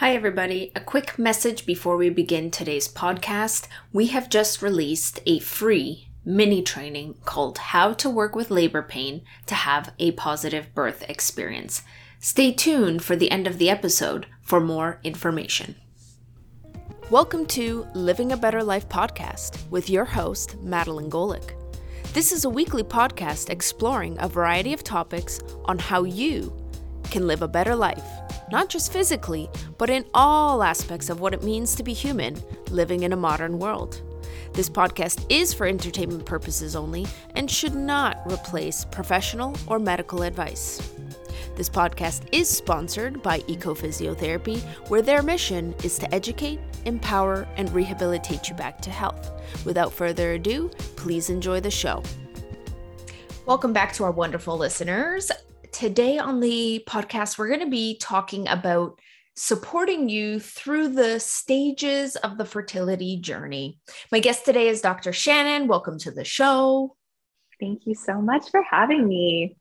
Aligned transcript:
Hi, 0.00 0.14
everybody. 0.14 0.72
A 0.74 0.80
quick 0.80 1.18
message 1.18 1.66
before 1.66 1.98
we 1.98 2.08
begin 2.08 2.50
today's 2.50 2.88
podcast. 2.88 3.68
We 3.92 4.06
have 4.06 4.30
just 4.30 4.62
released 4.62 5.20
a 5.26 5.40
free 5.40 6.08
mini 6.24 6.62
training 6.62 7.16
called 7.26 7.58
How 7.58 7.92
to 7.92 8.08
Work 8.08 8.34
with 8.34 8.50
Labor 8.50 8.80
Pain 8.80 9.20
to 9.44 9.54
Have 9.54 9.92
a 9.98 10.12
Positive 10.12 10.74
Birth 10.74 11.04
Experience. 11.06 11.82
Stay 12.18 12.50
tuned 12.50 13.04
for 13.04 13.14
the 13.14 13.30
end 13.30 13.46
of 13.46 13.58
the 13.58 13.68
episode 13.68 14.26
for 14.40 14.58
more 14.58 15.00
information. 15.04 15.74
Welcome 17.10 17.44
to 17.48 17.86
Living 17.94 18.32
a 18.32 18.38
Better 18.38 18.64
Life 18.64 18.88
podcast 18.88 19.68
with 19.68 19.90
your 19.90 20.06
host, 20.06 20.58
Madeline 20.62 21.10
Golick. 21.10 21.50
This 22.14 22.32
is 22.32 22.46
a 22.46 22.50
weekly 22.50 22.84
podcast 22.84 23.50
exploring 23.50 24.16
a 24.18 24.28
variety 24.28 24.72
of 24.72 24.82
topics 24.82 25.40
on 25.66 25.78
how 25.78 26.04
you 26.04 26.56
can 27.10 27.26
live 27.26 27.42
a 27.42 27.48
better 27.48 27.74
life 27.74 28.04
not 28.50 28.68
just 28.68 28.92
physically, 28.92 29.48
but 29.78 29.90
in 29.90 30.04
all 30.12 30.62
aspects 30.62 31.08
of 31.08 31.20
what 31.20 31.32
it 31.32 31.42
means 31.42 31.74
to 31.74 31.82
be 31.82 31.92
human 31.92 32.36
living 32.70 33.04
in 33.04 33.12
a 33.12 33.16
modern 33.16 33.58
world. 33.58 34.02
This 34.52 34.68
podcast 34.68 35.24
is 35.28 35.54
for 35.54 35.66
entertainment 35.66 36.26
purposes 36.26 36.74
only 36.74 37.06
and 37.36 37.50
should 37.50 37.74
not 37.74 38.20
replace 38.26 38.84
professional 38.84 39.56
or 39.68 39.78
medical 39.78 40.22
advice. 40.22 40.90
This 41.56 41.68
podcast 41.68 42.22
is 42.32 42.48
sponsored 42.48 43.22
by 43.22 43.40
Ecophysiotherapy, 43.40 44.60
where 44.88 45.02
their 45.02 45.22
mission 45.22 45.74
is 45.84 45.98
to 45.98 46.12
educate, 46.14 46.58
empower, 46.84 47.46
and 47.56 47.72
rehabilitate 47.72 48.48
you 48.48 48.54
back 48.56 48.80
to 48.82 48.90
health. 48.90 49.30
Without 49.64 49.92
further 49.92 50.32
ado, 50.32 50.70
please 50.96 51.30
enjoy 51.30 51.60
the 51.60 51.70
show. 51.70 52.02
Welcome 53.46 53.72
back 53.72 53.92
to 53.94 54.04
our 54.04 54.12
wonderful 54.12 54.56
listeners 54.56 55.30
today 55.72 56.18
on 56.18 56.40
the 56.40 56.84
podcast, 56.86 57.38
we're 57.38 57.48
going 57.48 57.60
to 57.60 57.70
be 57.70 57.98
talking 57.98 58.48
about 58.48 58.98
supporting 59.36 60.08
you 60.08 60.40
through 60.40 60.88
the 60.88 61.18
stages 61.20 62.16
of 62.16 62.36
the 62.36 62.44
fertility 62.44 63.16
journey. 63.16 63.78
My 64.12 64.20
guest 64.20 64.44
today 64.44 64.68
is 64.68 64.80
Dr. 64.80 65.12
Shannon. 65.12 65.68
Welcome 65.68 65.98
to 66.00 66.10
the 66.10 66.24
show. 66.24 66.96
Thank 67.60 67.86
you 67.86 67.94
so 67.94 68.20
much 68.20 68.50
for 68.50 68.62
having 68.62 69.06
me. 69.06 69.56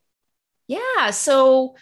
Yeah. 0.68 1.12
So, 1.12 1.76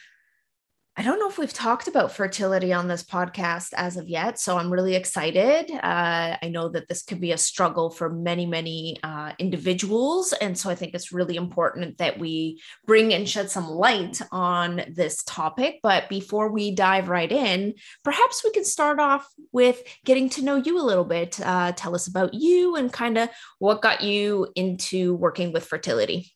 I 1.00 1.03
don't 1.03 1.20
know 1.20 1.30
if 1.30 1.38
we've 1.38 1.53
talked 1.53 1.88
about 1.88 2.12
fertility 2.12 2.73
on 2.73 2.88
this 2.88 3.03
podcast 3.03 3.72
as 3.76 3.98
of 3.98 4.09
yet. 4.09 4.40
So 4.40 4.58
I'm 4.58 4.72
really 4.73 4.95
excited. 4.95 5.70
Uh, 5.72 6.38
I 6.42 6.50
know 6.50 6.70
that 6.70 6.88
this 6.88 7.03
could 7.03 7.22
be 7.22 7.34
a 7.34 7.38
struggle 7.38 7.92
for 7.92 8.09
many, 8.09 8.48
many 8.48 8.98
uh, 9.03 9.34
individuals. 9.38 10.34
And 10.34 10.58
so 10.58 10.72
I 10.72 10.75
think 10.75 10.95
it's 10.95 11.12
really 11.12 11.36
important 11.36 12.00
that 12.00 12.18
we 12.18 12.64
bring 12.88 13.14
and 13.14 13.30
shed 13.30 13.52
some 13.52 13.70
light 13.70 14.20
on 14.31 14.86
this 14.90 15.22
topic. 15.22 15.81
But 15.84 16.09
before 16.09 16.52
we 16.52 16.73
dive 16.73 17.09
right 17.09 17.31
in, 17.31 17.75
perhaps 18.03 18.44
we 18.44 18.50
can 18.50 18.66
start 18.66 19.00
off 19.00 19.28
with 19.52 19.80
getting 20.03 20.30
to 20.30 20.44
know 20.44 20.56
you 20.56 20.80
a 20.80 20.81
little 20.81 21.06
bit. 21.06 21.40
Uh, 21.40 21.73
tell 21.73 21.94
us 21.94 22.08
about 22.08 22.34
you 22.34 22.75
and 22.75 22.92
kind 22.92 23.20
of 23.20 23.30
what 23.59 23.84
got 23.84 24.02
you 24.02 24.48
into 24.56 25.14
working 25.14 25.53
with 25.53 25.64
fertility. 25.64 26.34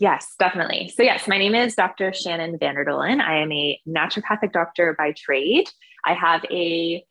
Yes, 0.00 0.34
definitely. 0.38 0.90
So, 0.96 1.02
yes, 1.02 1.28
my 1.28 1.36
name 1.36 1.54
is 1.54 1.74
Dr. 1.74 2.14
Shannon 2.14 2.58
Vanderdolen. 2.58 3.20
I 3.20 3.36
am 3.36 3.52
a 3.52 3.78
naturopathic 3.86 4.50
doctor 4.50 4.94
by 4.96 5.12
trade. 5.12 5.68
I 6.06 6.14
have 6.14 6.42
a, 6.50 7.04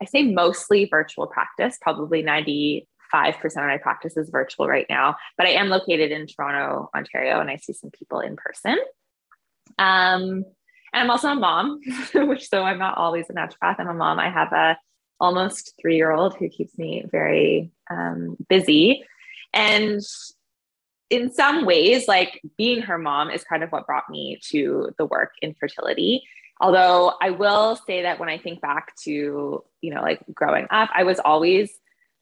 I 0.00 0.06
say 0.06 0.22
mostly 0.22 0.86
virtual 0.86 1.26
practice, 1.26 1.76
probably 1.82 2.22
95% 2.22 2.86
of 3.44 3.56
my 3.56 3.76
practice 3.76 4.16
is 4.16 4.30
virtual 4.30 4.66
right 4.66 4.86
now, 4.88 5.16
but 5.36 5.46
I 5.46 5.50
am 5.50 5.68
located 5.68 6.12
in 6.12 6.26
Toronto, 6.26 6.88
Ontario, 6.96 7.40
and 7.40 7.50
I 7.50 7.56
see 7.56 7.74
some 7.74 7.90
people 7.90 8.20
in 8.20 8.36
person. 8.36 8.78
Um, 9.78 10.46
and 10.94 11.02
I'm 11.02 11.10
also 11.10 11.28
a 11.28 11.34
mom, 11.34 11.80
which 12.14 12.48
so 12.48 12.62
I'm 12.62 12.78
not 12.78 12.96
always 12.96 13.26
a 13.28 13.34
naturopath. 13.34 13.78
I'm 13.78 13.88
a 13.88 13.94
mom. 13.94 14.18
I 14.18 14.30
have 14.30 14.50
a 14.54 14.78
almost 15.20 15.74
three 15.78 15.96
year 15.96 16.10
old 16.10 16.36
who 16.36 16.48
keeps 16.48 16.78
me 16.78 17.04
very 17.10 17.70
um, 17.90 18.38
busy. 18.48 19.04
And 19.52 20.00
in 21.10 21.30
some 21.32 21.64
ways, 21.64 22.08
like 22.08 22.40
being 22.56 22.82
her 22.82 22.98
mom 22.98 23.30
is 23.30 23.44
kind 23.44 23.62
of 23.62 23.70
what 23.70 23.86
brought 23.86 24.08
me 24.08 24.38
to 24.50 24.90
the 24.98 25.06
work 25.06 25.32
in 25.42 25.54
fertility. 25.54 26.22
Although 26.60 27.14
I 27.20 27.30
will 27.30 27.76
say 27.76 28.02
that 28.02 28.18
when 28.18 28.28
I 28.28 28.38
think 28.38 28.60
back 28.60 28.96
to, 29.04 29.64
you 29.80 29.94
know, 29.94 30.00
like 30.00 30.20
growing 30.32 30.66
up, 30.70 30.88
I 30.94 31.02
was 31.02 31.18
always 31.18 31.70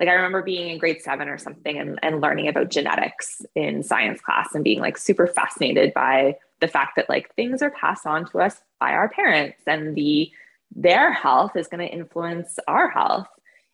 like, 0.00 0.08
I 0.08 0.14
remember 0.14 0.42
being 0.42 0.68
in 0.68 0.78
grade 0.78 1.00
seven 1.00 1.28
or 1.28 1.38
something 1.38 1.78
and, 1.78 2.00
and 2.02 2.20
learning 2.20 2.48
about 2.48 2.70
genetics 2.70 3.42
in 3.54 3.84
science 3.84 4.20
class 4.20 4.48
and 4.52 4.64
being 4.64 4.80
like 4.80 4.98
super 4.98 5.28
fascinated 5.28 5.94
by 5.94 6.36
the 6.60 6.66
fact 6.66 6.96
that 6.96 7.08
like 7.08 7.32
things 7.36 7.62
are 7.62 7.70
passed 7.70 8.04
on 8.04 8.28
to 8.30 8.40
us 8.40 8.60
by 8.80 8.90
our 8.90 9.08
parents 9.08 9.58
and 9.66 9.94
the 9.94 10.32
their 10.74 11.12
health 11.12 11.54
is 11.54 11.68
going 11.68 11.86
to 11.86 11.94
influence 11.94 12.58
our 12.66 12.88
health. 12.90 13.28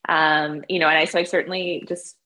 Um, 0.07 0.65
you 0.69 0.79
know, 0.79 0.89
and 0.89 0.99
I 0.99 1.07
so 1.07 1.19
I 1.19 1.23
certainly 1.23 1.85
just 1.89 2.18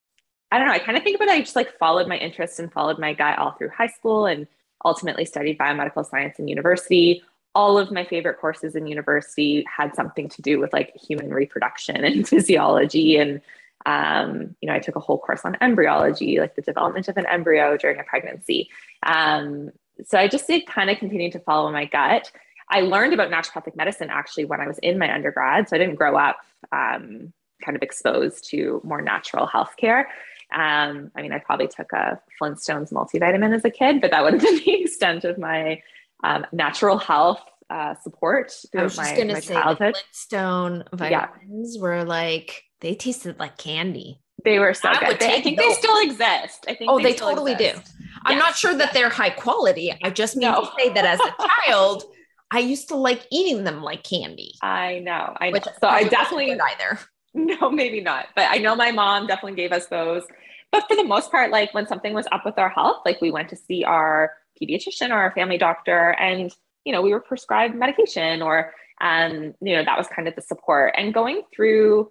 I 0.52 0.58
don't 0.58 0.66
know. 0.66 0.74
I 0.74 0.78
kind 0.78 0.98
of 0.98 1.02
think 1.02 1.16
about 1.16 1.28
it. 1.28 1.32
I 1.32 1.40
just 1.40 1.56
like 1.56 1.78
followed 1.78 2.06
my 2.06 2.18
interests 2.18 2.58
and 2.58 2.70
followed 2.70 2.98
my 2.98 3.14
gut 3.14 3.38
all 3.38 3.52
through 3.52 3.70
high 3.70 3.86
school 3.86 4.26
and 4.26 4.46
ultimately 4.84 5.24
studied 5.24 5.56
biomedical 5.56 6.04
science 6.04 6.38
in 6.38 6.46
university. 6.46 7.22
All 7.54 7.78
of 7.78 7.90
my 7.90 8.04
favorite 8.04 8.38
courses 8.38 8.76
in 8.76 8.86
university 8.86 9.64
had 9.66 9.94
something 9.94 10.28
to 10.28 10.42
do 10.42 10.60
with 10.60 10.70
like 10.74 10.94
human 10.94 11.32
reproduction 11.32 12.04
and 12.04 12.28
physiology. 12.28 13.16
And, 13.16 13.40
um, 13.86 14.54
you 14.60 14.68
know, 14.68 14.74
I 14.74 14.78
took 14.78 14.94
a 14.94 15.00
whole 15.00 15.18
course 15.18 15.40
on 15.46 15.56
embryology, 15.62 16.38
like 16.38 16.54
the 16.54 16.60
development 16.60 17.08
of 17.08 17.16
an 17.16 17.26
embryo 17.26 17.78
during 17.78 17.98
a 17.98 18.04
pregnancy. 18.04 18.68
Um, 19.04 19.70
so 20.04 20.18
I 20.18 20.28
just 20.28 20.46
did 20.46 20.66
kind 20.66 20.90
of 20.90 20.98
continue 20.98 21.30
to 21.30 21.40
follow 21.40 21.72
my 21.72 21.86
gut. 21.86 22.30
I 22.68 22.82
learned 22.82 23.14
about 23.14 23.30
naturopathic 23.30 23.74
medicine 23.74 24.10
actually 24.10 24.44
when 24.44 24.60
I 24.60 24.68
was 24.68 24.76
in 24.82 24.98
my 24.98 25.12
undergrad. 25.12 25.70
So 25.70 25.76
I 25.76 25.78
didn't 25.78 25.94
grow 25.94 26.16
up 26.16 26.40
um, 26.72 27.32
kind 27.64 27.74
of 27.74 27.82
exposed 27.82 28.50
to 28.50 28.82
more 28.84 29.00
natural 29.00 29.46
healthcare. 29.46 30.04
Um, 30.52 31.10
I 31.16 31.22
mean, 31.22 31.32
I 31.32 31.38
probably 31.38 31.68
took 31.68 31.92
a 31.92 32.20
Flintstones 32.40 32.92
multivitamin 32.92 33.54
as 33.54 33.64
a 33.64 33.70
kid, 33.70 34.00
but 34.00 34.10
that 34.10 34.22
would 34.22 34.34
have 34.34 34.42
been 34.42 34.56
the 34.64 34.82
extent 34.82 35.24
of 35.24 35.38
my 35.38 35.82
um, 36.22 36.46
natural 36.52 36.98
health 36.98 37.40
uh, 37.70 37.94
support 38.02 38.52
I 38.76 38.82
was 38.82 38.96
just 38.96 39.16
gonna 39.16 39.40
say 39.40 39.54
childhood. 39.54 39.94
Flintstone 39.94 40.84
vitamins 40.92 41.76
yeah. 41.76 41.82
were 41.82 42.04
like 42.04 42.64
they 42.80 42.94
tasted 42.94 43.38
like 43.38 43.56
candy. 43.56 44.20
They 44.44 44.58
were 44.58 44.74
so 44.74 44.88
I 44.88 44.98
good. 44.98 45.20
They, 45.20 45.36
I 45.36 45.40
think 45.40 45.58
those. 45.58 45.68
they 45.68 45.80
still 45.80 46.02
exist. 46.02 46.66
I 46.68 46.74
think. 46.74 46.90
Oh, 46.90 46.98
they, 46.98 47.12
they 47.12 47.14
totally 47.14 47.52
exist. 47.52 47.96
do. 47.96 48.04
I'm 48.24 48.38
not 48.38 48.56
sure 48.56 48.74
that 48.76 48.92
they're 48.92 49.08
high 49.08 49.30
quality. 49.30 49.92
I 50.02 50.10
just 50.10 50.36
mean 50.36 50.50
no. 50.50 50.62
to 50.62 50.70
say 50.78 50.92
that 50.92 51.04
as 51.04 51.20
a 51.20 51.46
child, 51.66 52.04
I 52.50 52.58
used 52.58 52.88
to 52.88 52.96
like 52.96 53.26
eating 53.30 53.64
them 53.64 53.82
like 53.82 54.02
candy. 54.02 54.54
I 54.62 54.98
know. 54.98 55.34
I 55.40 55.50
know. 55.50 55.60
so 55.80 55.88
I 55.88 56.04
definitely 56.04 56.52
either. 56.52 56.98
No, 57.60 57.70
maybe 57.70 58.02
not. 58.02 58.26
But 58.36 58.48
I 58.50 58.58
know 58.58 58.76
my 58.76 58.90
mom 58.90 59.26
definitely 59.26 59.56
gave 59.56 59.72
us 59.72 59.86
those 59.86 60.24
but 60.72 60.88
for 60.88 60.96
the 60.96 61.04
most 61.04 61.30
part, 61.30 61.50
like 61.50 61.72
when 61.74 61.86
something 61.86 62.14
was 62.14 62.26
up 62.32 62.46
with 62.46 62.58
our 62.58 62.70
health, 62.70 63.02
like 63.04 63.20
we 63.20 63.30
went 63.30 63.50
to 63.50 63.56
see 63.56 63.84
our 63.84 64.32
pediatrician 64.60 65.10
or 65.10 65.16
our 65.16 65.30
family 65.32 65.58
doctor 65.58 66.12
and, 66.18 66.50
you 66.84 66.92
know, 66.92 67.02
we 67.02 67.12
were 67.12 67.20
prescribed 67.20 67.74
medication 67.74 68.40
or, 68.40 68.72
um, 69.02 69.54
you 69.60 69.76
know, 69.76 69.84
that 69.84 69.98
was 69.98 70.08
kind 70.08 70.26
of 70.26 70.34
the 70.34 70.40
support. 70.40 70.94
And 70.96 71.12
going 71.12 71.42
through 71.54 72.10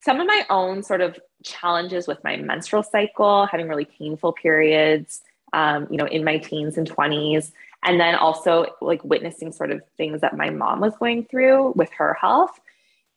some 0.00 0.20
of 0.20 0.26
my 0.26 0.46
own 0.48 0.82
sort 0.82 1.02
of 1.02 1.18
challenges 1.44 2.08
with 2.08 2.22
my 2.24 2.36
menstrual 2.36 2.82
cycle, 2.82 3.46
having 3.46 3.68
really 3.68 3.84
painful 3.84 4.32
periods, 4.32 5.20
um, 5.52 5.86
you 5.90 5.98
know, 5.98 6.06
in 6.06 6.24
my 6.24 6.38
teens 6.38 6.78
and 6.78 6.90
20s. 6.90 7.52
And 7.84 8.00
then 8.00 8.14
also 8.14 8.66
like 8.80 9.04
witnessing 9.04 9.52
sort 9.52 9.70
of 9.70 9.82
things 9.98 10.22
that 10.22 10.36
my 10.36 10.48
mom 10.48 10.80
was 10.80 10.96
going 10.96 11.26
through 11.26 11.72
with 11.76 11.92
her 11.92 12.14
health, 12.14 12.58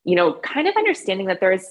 you 0.04 0.16
know, 0.16 0.34
kind 0.34 0.68
of 0.68 0.76
understanding 0.76 1.28
that 1.28 1.40
there's 1.40 1.66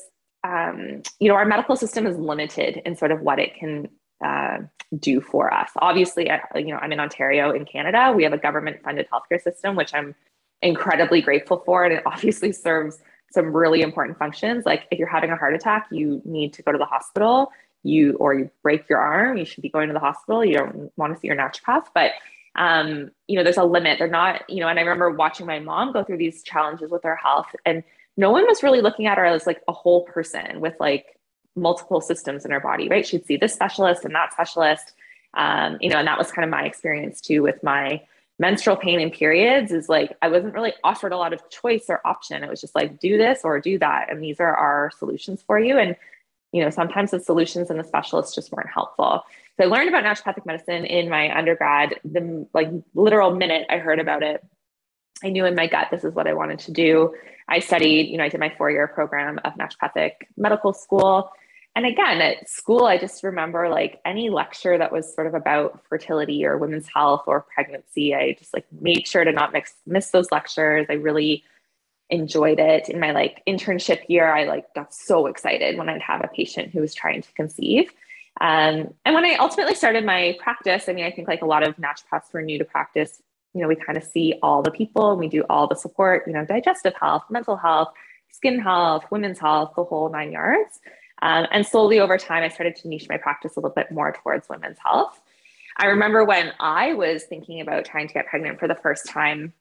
um, 0.45 1.03
you 1.19 1.29
know, 1.29 1.35
our 1.35 1.45
medical 1.45 1.77
system 1.77 2.07
is 2.07 2.17
limited 2.17 2.81
in 2.85 2.97
sort 2.97 3.13
of 3.13 3.21
what 3.21 3.39
it 3.39 3.55
can 3.55 3.89
uh, 4.25 4.59
do 4.99 5.21
for 5.21 5.53
us. 5.53 5.71
Obviously, 5.77 6.31
I, 6.31 6.41
you 6.57 6.69
know, 6.69 6.77
I'm 6.77 6.93
in 6.93 7.01
Ontario 7.01 7.51
in 7.51 7.65
Canada. 7.65 8.13
We 8.15 8.25
have 8.25 8.33
a 8.33 8.39
government 8.39 8.83
funded 8.83 9.07
healthcare 9.13 9.43
system, 9.43 9.77
which 9.77 9.95
I'm 9.95 10.15
incredibly 10.63 11.21
grateful 11.21 11.63
for. 11.65 11.85
And 11.85 11.95
it 11.95 12.03
obviously 12.07 12.53
serves 12.67 12.99
some 13.33 13.55
really 13.55 13.83
important 13.83 14.19
functions. 14.19 14.67
Like 14.67 14.85
if 14.91 14.99
you're 14.99 15.09
having 15.09 15.31
a 15.31 15.37
heart 15.37 15.55
attack, 15.55 15.87
you 15.91 16.21
need 16.25 16.53
to 16.55 16.63
go 16.63 16.73
to 16.73 16.79
the 16.79 16.87
hospital. 16.87 17.53
You 17.83 18.15
or 18.15 18.35
you 18.35 18.51
break 18.63 18.89
your 18.91 18.99
arm, 18.99 19.39
you 19.39 19.45
should 19.45 19.63
be 19.63 19.71
going 19.71 19.89
to 19.89 19.95
the 19.95 20.01
hospital. 20.01 20.45
You 20.45 20.55
don't 20.55 20.93
want 20.97 21.15
to 21.15 21.21
see 21.21 21.29
your 21.29 21.37
naturopath, 21.37 21.87
but 21.95 22.13
um, 22.57 23.11
you 23.27 23.37
know, 23.37 23.45
there's 23.45 23.57
a 23.57 23.65
limit. 23.65 23.99
They're 23.99 24.09
not, 24.09 24.49
you 24.51 24.61
know, 24.61 24.69
and 24.69 24.79
I 24.79 24.83
remember 24.83 25.11
watching 25.11 25.47
my 25.47 25.61
mom 25.61 25.93
go 25.93 26.05
through 26.05 26.19
these 26.19 26.43
challenges 26.43 26.91
with 26.91 27.05
her 27.05 27.17
health 27.17 27.47
and 27.65 27.83
no 28.21 28.31
one 28.31 28.47
was 28.47 28.63
really 28.63 28.83
looking 28.83 29.07
at 29.07 29.17
her 29.17 29.25
as 29.25 29.47
like 29.47 29.63
a 29.67 29.73
whole 29.73 30.03
person 30.05 30.61
with 30.61 30.75
like 30.79 31.19
multiple 31.57 32.03
systems 32.03 32.45
in 32.45 32.51
her 32.51 32.61
body, 32.61 32.87
right? 32.87 33.07
She'd 33.07 33.25
see 33.25 33.39
this 33.39 33.55
specialist 33.55 34.05
and 34.05 34.15
that 34.15 34.35
specialist. 34.35 34.93
Um, 35.33 35.79
you 35.81 35.89
know, 35.89 35.97
and 35.97 36.07
that 36.07 36.19
was 36.19 36.31
kind 36.31 36.45
of 36.45 36.51
my 36.51 36.65
experience 36.65 37.23
too 37.23 37.43
with 37.43 37.63
my 37.63 38.03
menstrual 38.39 38.77
pain 38.77 39.01
and 39.01 39.11
periods 39.11 39.73
is 39.73 39.89
like 39.89 40.17
I 40.21 40.29
wasn't 40.29 40.53
really 40.53 40.75
offered 40.85 41.13
a 41.13 41.17
lot 41.17 41.33
of 41.33 41.41
choice 41.49 41.87
or 41.89 42.07
option. 42.07 42.45
It 42.45 42.51
was 42.51 42.61
just 42.61 42.75
like 42.75 43.01
do 43.01 43.17
this 43.17 43.41
or 43.43 43.59
do 43.59 43.79
that. 43.79 44.13
And 44.13 44.23
these 44.23 44.39
are 44.39 44.55
our 44.55 44.91
solutions 44.99 45.43
for 45.47 45.59
you. 45.59 45.79
And 45.79 45.97
you 46.53 46.63
know, 46.63 46.71
sometimes 46.71 47.13
the 47.13 47.21
solutions 47.21 47.71
and 47.71 47.81
the 47.81 47.85
specialists 47.85 48.35
just 48.35 48.53
weren't 48.53 48.69
helpful. 48.69 49.25
So 49.57 49.65
I 49.65 49.67
learned 49.67 49.89
about 49.89 50.05
naturopathic 50.05 50.45
medicine 50.45 50.85
in 50.85 51.09
my 51.09 51.35
undergrad. 51.35 52.01
The 52.05 52.47
like 52.53 52.71
literal 52.95 53.35
minute 53.35 53.67
I 53.71 53.79
heard 53.79 53.99
about 53.99 54.23
it, 54.23 54.45
I 55.23 55.31
knew 55.31 55.45
in 55.45 55.55
my 55.55 55.67
gut 55.67 55.89
this 55.91 56.05
is 56.05 56.15
what 56.15 56.27
I 56.27 56.35
wanted 56.35 56.59
to 56.61 56.73
do. 56.73 57.15
I 57.49 57.59
studied, 57.59 58.09
you 58.09 58.17
know, 58.17 58.25
I 58.25 58.29
did 58.29 58.41
my 58.41 58.55
four 58.57 58.71
year 58.71 58.87
program 58.87 59.41
of 59.45 59.55
naturopathic 59.55 60.13
medical 60.37 60.73
school. 60.73 61.31
And 61.77 61.87
again, 61.87 62.21
at 62.21 62.49
school, 62.49 62.85
I 62.85 62.99
just 62.99 63.23
remember 63.23 63.69
like 63.69 64.01
any 64.05 64.29
lecture 64.31 64.77
that 64.77 64.91
was 64.91 65.13
sort 65.15 65.27
of 65.27 65.35
about 65.35 65.85
fertility 65.89 66.45
or 66.45 66.59
women's 66.59 66.89
health 66.93 67.25
or 67.27 67.43
pregnancy, 67.43 68.15
I 68.15 68.35
just 68.39 68.53
like 68.53 68.67
made 68.81 69.07
sure 69.07 69.25
to 69.25 69.33
not 69.33 69.53
mix, 69.53 69.75
miss 69.87 70.11
those 70.11 70.33
lectures. 70.33 70.87
I 70.89 70.95
really 70.95 71.45
enjoyed 72.09 72.59
it. 72.59 72.89
In 72.89 72.99
my 72.99 73.13
like 73.13 73.43
internship 73.47 74.01
year, 74.09 74.35
I 74.35 74.45
like 74.45 74.73
got 74.75 74.93
so 74.93 75.27
excited 75.27 75.79
when 75.79 75.89
I'd 75.89 76.03
have 76.03 76.25
a 76.25 76.29
patient 76.29 76.73
who 76.73 76.81
was 76.81 76.95
trying 76.95 77.23
to 77.23 77.33
conceive. 77.35 77.93
Um, 78.41 78.95
and 79.05 79.15
when 79.15 79.25
I 79.25 79.37
ultimately 79.37 79.75
started 79.75 80.05
my 80.05 80.37
practice, 80.41 80.89
I 80.89 80.93
mean, 80.93 81.05
I 81.05 81.11
think 81.11 81.29
like 81.29 81.43
a 81.43 81.47
lot 81.47 81.63
of 81.63 81.77
naturopaths 81.77 82.33
were 82.33 82.43
new 82.43 82.59
to 82.59 82.65
practice, 82.65 83.23
you 83.55 83.61
know, 83.61 83.69
we 83.69 83.77
kind 83.77 83.97
of 83.97 84.05
see 84.05 84.35
all 84.43 84.63
the 84.63 84.71
people, 84.71 85.11
and 85.11 85.19
we 85.19 85.29
do 85.29 85.45
all 85.51 85.67
the 85.67 85.75
support, 85.75 86.25
you 86.27 86.33
know, 86.33 86.45
digestive 86.45 86.95
health, 87.01 87.25
mental 87.31 87.57
health, 87.57 87.89
skin 88.31 88.59
health, 88.59 89.05
women's 89.11 89.39
health, 89.39 89.73
the 89.77 89.85
whole 89.85 90.09
nine 90.11 90.33
yards. 90.33 90.81
Um, 91.23 91.47
and 91.51 91.67
slowly 91.67 92.01
over 92.01 92.17
time, 92.17 92.43
I 92.43 92.49
started 92.49 92.77
to 92.77 92.89
niche 92.89 93.07
my 93.09 93.17
practice 93.17 93.57
a 93.57 93.61
little 93.61 93.75
bit 93.75 93.91
more 93.91 94.13
towards 94.13 94.49
women's 94.49 94.79
health. 94.85 95.21
I 95.77 95.87
remember 95.87 96.25
when 96.25 96.53
I 96.61 96.95
was 96.95 97.25
thinking 97.25 97.61
about 97.61 97.85
trying 97.85 98.09
to 98.09 98.15
get 98.15 98.27
pregnant 98.27 98.59
for 98.59 98.69
the 98.69 98.75
first 98.75 99.07
time, 99.07 99.53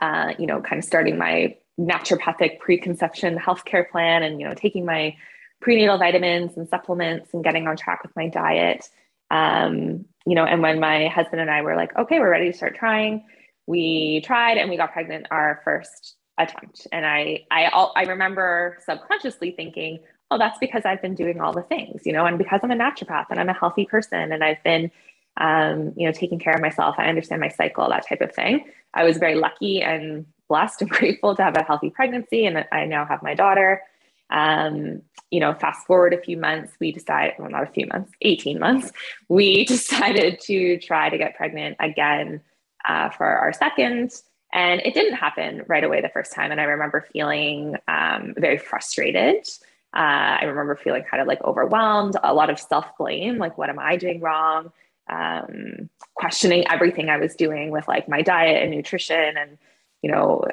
uh, 0.00 0.32
you 0.38 0.46
know, 0.46 0.60
kind 0.60 0.78
of 0.78 0.84
starting 0.84 1.18
my 1.18 1.56
naturopathic 1.78 2.58
preconception 2.58 3.38
healthcare 3.38 3.88
plan 3.88 4.22
and, 4.22 4.40
you 4.40 4.48
know, 4.48 4.54
taking 4.54 4.84
my 4.84 5.16
prenatal 5.60 5.98
vitamins 5.98 6.56
and 6.56 6.68
supplements 6.68 7.32
and 7.32 7.44
getting 7.44 7.66
on 7.66 7.76
track 7.76 8.02
with 8.02 8.14
my 8.16 8.28
diet. 8.28 8.88
Um, 9.30 10.04
you 10.26 10.34
know, 10.34 10.44
and 10.44 10.62
when 10.62 10.80
my 10.80 11.08
husband 11.08 11.40
and 11.40 11.50
I 11.50 11.62
were 11.62 11.76
like, 11.76 11.96
okay, 11.96 12.20
we're 12.20 12.30
ready 12.30 12.50
to 12.50 12.56
start 12.56 12.76
trying, 12.76 13.24
we 13.66 14.22
tried 14.24 14.58
and 14.58 14.70
we 14.70 14.76
got 14.76 14.92
pregnant 14.92 15.26
our 15.30 15.60
first 15.64 16.16
attempt. 16.38 16.86
And 16.92 17.04
I, 17.04 17.44
I, 17.50 17.66
all, 17.66 17.92
I 17.96 18.04
remember 18.04 18.78
subconsciously 18.84 19.52
thinking, 19.52 20.00
oh, 20.30 20.38
that's 20.38 20.58
because 20.58 20.82
I've 20.84 21.02
been 21.02 21.14
doing 21.14 21.40
all 21.40 21.52
the 21.52 21.62
things, 21.62 22.02
you 22.04 22.12
know, 22.12 22.24
and 22.24 22.38
because 22.38 22.60
I'm 22.62 22.70
a 22.70 22.76
naturopath 22.76 23.26
and 23.30 23.38
I'm 23.38 23.48
a 23.48 23.54
healthy 23.54 23.84
person 23.84 24.32
and 24.32 24.42
I've 24.42 24.62
been, 24.64 24.90
um, 25.36 25.92
you 25.96 26.06
know, 26.06 26.12
taking 26.12 26.38
care 26.38 26.54
of 26.54 26.60
myself. 26.60 26.94
I 26.98 27.08
understand 27.08 27.40
my 27.40 27.48
cycle, 27.48 27.88
that 27.88 28.06
type 28.08 28.20
of 28.20 28.34
thing. 28.34 28.64
I 28.94 29.04
was 29.04 29.18
very 29.18 29.34
lucky 29.34 29.82
and 29.82 30.26
blessed 30.48 30.82
and 30.82 30.90
grateful 30.98 31.36
to 31.36 31.42
have 31.42 31.56
a 31.56 31.62
healthy 31.62 31.90
pregnancy, 31.90 32.46
and 32.46 32.64
I 32.72 32.84
now 32.86 33.04
have 33.04 33.22
my 33.22 33.34
daughter. 33.34 33.82
Um, 34.32 35.02
you 35.30 35.40
know, 35.40 35.54
fast 35.54 35.86
forward 35.86 36.12
a 36.12 36.20
few 36.20 36.36
months, 36.36 36.72
we 36.80 36.90
decided, 36.90 37.34
well, 37.38 37.50
not 37.50 37.62
a 37.62 37.72
few 37.72 37.86
months, 37.86 38.12
18 38.22 38.58
months, 38.58 38.92
we 39.28 39.64
decided 39.66 40.40
to 40.40 40.78
try 40.78 41.08
to 41.08 41.16
get 41.16 41.36
pregnant 41.36 41.76
again 41.80 42.40
uh, 42.88 43.10
for 43.10 43.26
our 43.26 43.52
second. 43.52 44.12
And 44.52 44.80
it 44.82 44.92
didn't 44.92 45.14
happen 45.14 45.62
right 45.66 45.84
away 45.84 46.02
the 46.02 46.10
first 46.10 46.32
time. 46.32 46.50
And 46.50 46.60
I 46.60 46.64
remember 46.64 47.06
feeling 47.12 47.76
um, 47.88 48.34
very 48.36 48.58
frustrated. 48.58 49.48
Uh, 49.94 50.40
I 50.40 50.44
remember 50.44 50.76
feeling 50.76 51.04
kind 51.04 51.20
of 51.20 51.26
like 51.26 51.42
overwhelmed, 51.42 52.16
a 52.22 52.34
lot 52.34 52.50
of 52.50 52.58
self 52.58 52.86
blame 52.98 53.38
like, 53.38 53.56
what 53.56 53.70
am 53.70 53.78
I 53.78 53.96
doing 53.96 54.20
wrong? 54.20 54.72
Um, 55.08 55.88
questioning 56.14 56.66
everything 56.68 57.08
I 57.08 57.16
was 57.16 57.34
doing 57.34 57.70
with 57.70 57.88
like 57.88 58.08
my 58.08 58.22
diet 58.22 58.62
and 58.62 58.70
nutrition 58.70 59.36
and 59.36 59.58
you 60.02 60.10
know, 60.10 60.44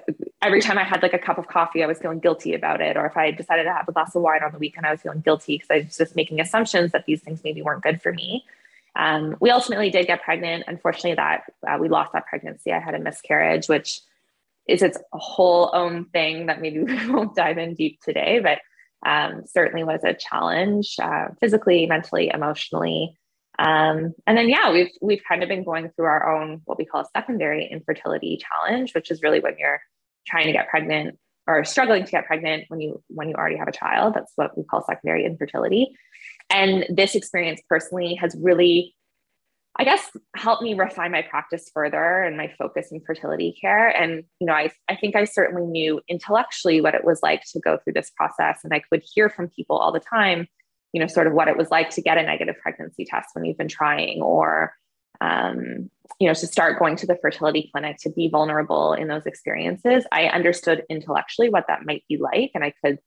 every 0.42 0.62
time 0.62 0.78
I 0.78 0.84
had 0.84 1.02
like 1.02 1.14
a 1.14 1.20
cup 1.20 1.40
of 1.40 1.48
coffee, 1.48 1.84
I 1.84 1.88
was 1.88 1.98
feeling 1.98 2.20
guilty 2.20 2.54
about 2.54 2.82
it. 2.82 2.96
Or 2.96 3.08
if 3.08 3.18
I 3.18 3.32
decided 3.32 3.64
to 3.64 3.74
have 3.74 3.88
a 3.88 3.92
glass 3.92 4.16
of 4.16 4.22
wine 4.22 4.44
on 4.44 4.52
the 4.52 4.60
weekend, 4.60 4.86
I 4.86 4.92
was 4.92 5.02
feeling 5.02 5.22
guilty 5.22 5.56
because 5.56 5.70
I 5.72 5.86
was 5.86 5.98
just 5.98 6.16
making 6.16 6.40
assumptions 6.40 6.92
that 6.92 7.06
these 7.08 7.22
things 7.22 7.42
maybe 7.44 7.64
weren't 7.64 7.82
good 7.82 8.00
for 8.00 8.14
me. 8.14 8.46
Um, 8.96 9.36
we 9.40 9.50
ultimately 9.50 9.90
did 9.90 10.06
get 10.06 10.22
pregnant. 10.22 10.66
Unfortunately, 10.68 11.16
that 11.16 11.52
uh, 11.68 11.78
we 11.80 11.90
lost 11.90 12.14
that 12.14 12.28
pregnancy. 12.28 12.72
I 12.72 12.80
had 12.80 12.94
a 12.94 13.00
miscarriage, 13.00 13.68
which 13.68 14.02
is 14.68 14.84
its 14.84 15.00
whole 15.14 15.72
own 15.74 16.06
thing 16.06 16.46
that 16.46 16.62
maybe 16.62 16.80
we 16.84 17.10
won't 17.10 17.36
dive 17.36 17.58
in 17.58 17.74
deep 17.74 18.02
today, 18.02 18.40
but 18.40 18.60
um, 19.04 19.44
certainly 19.46 19.84
was 19.84 20.04
a 20.04 20.14
challenge 20.14 20.96
uh, 21.02 21.30
physically, 21.40 21.88
mentally, 21.88 22.30
emotionally. 22.32 23.16
Um, 23.58 24.14
and 24.28 24.38
then 24.38 24.48
yeah, 24.48 24.72
we've 24.72 24.92
we've 25.02 25.22
kind 25.28 25.44
of 25.44 25.50
been 25.50 25.64
going 25.64 25.90
through 25.96 26.06
our 26.06 26.34
own 26.34 26.62
what 26.66 26.78
we 26.78 26.86
call 26.86 27.02
a 27.02 27.06
secondary 27.18 27.68
infertility 27.70 28.38
challenge, 28.38 28.94
which 28.94 29.12
is 29.12 29.22
really 29.22 29.40
when 29.40 29.56
you're 29.58 29.82
trying 30.28 30.46
to 30.46 30.54
get 30.54 30.70
pregnant 30.70 31.18
or 31.48 31.66
struggling 31.66 32.06
to 32.06 32.12
get 32.12 32.26
pregnant 32.26 32.66
when 32.68 32.80
you 32.80 33.04
when 33.08 33.28
you 33.28 33.36
already 33.36 33.58
have 33.58 33.68
a 33.68 33.74
child. 33.74 34.14
That's 34.14 34.32
what 34.36 34.58
we 34.58 34.64
call 34.64 34.86
secondary 34.86 35.26
infertility. 35.26 35.96
And 36.50 36.86
this 36.90 37.16
experience 37.16 37.62
personally 37.68 38.16
has 38.16 38.36
really, 38.40 38.96
I 39.78 39.84
guess, 39.84 40.10
helped 40.36 40.64
me 40.64 40.74
refine 40.76 41.12
my 41.12 41.24
practice 41.24 41.70
further 41.74 42.24
and 42.24 42.38
my 42.38 42.54
focus 42.58 42.92
in 42.92 43.02
fertility 43.02 43.58
care. 43.60 43.90
And 43.90 44.24
you 44.40 44.48
know, 44.48 44.54
I 44.54 44.72
I 44.88 44.96
think 44.96 45.16
I 45.16 45.26
certainly 45.26 45.66
knew 45.68 46.02
intellectually 46.08 46.82
what 46.82 46.96
it 46.96 47.04
was 47.04 47.20
like 47.24 47.42
to 47.52 47.60
go 47.60 47.78
through 47.78 47.94
this 47.94 48.12
process, 48.16 48.60
and 48.64 48.74
I 48.74 48.82
could 48.90 49.04
hear 49.04 49.30
from 49.30 49.50
people 49.50 49.78
all 49.78 49.92
the 49.92 50.00
time 50.00 50.48
you 50.94 51.00
know, 51.00 51.08
sort 51.08 51.28
of 51.28 51.34
what 51.34 51.48
it 51.48 51.58
was 51.58 51.70
like 51.70 51.90
to 51.92 52.02
get 52.02 52.18
a 52.18 52.24
negative 52.24 52.56
pregnancy 52.62 53.06
test 53.06 53.30
when 53.34 53.46
you've 53.46 53.58
been 53.58 53.68
trying, 53.68 54.22
or, 54.22 54.74
um, 55.22 55.90
you 56.20 56.28
know, 56.28 56.34
to 56.34 56.48
start 56.48 56.80
going 56.80 56.96
to 56.96 57.06
the 57.06 57.18
fertility 57.22 57.70
clinic 57.72 57.98
to 58.00 58.10
be 58.10 58.30
vulnerable 58.30 58.94
in 58.94 59.08
those 59.08 59.26
experiences. 59.26 60.06
I 60.12 60.26
understood 60.26 60.84
intellectually 60.90 61.50
what 61.50 61.66
that 61.68 61.86
might 61.86 62.04
be 62.10 62.18
like, 62.18 62.52
and 62.56 62.64
I 62.64 62.74
could 62.84 63.00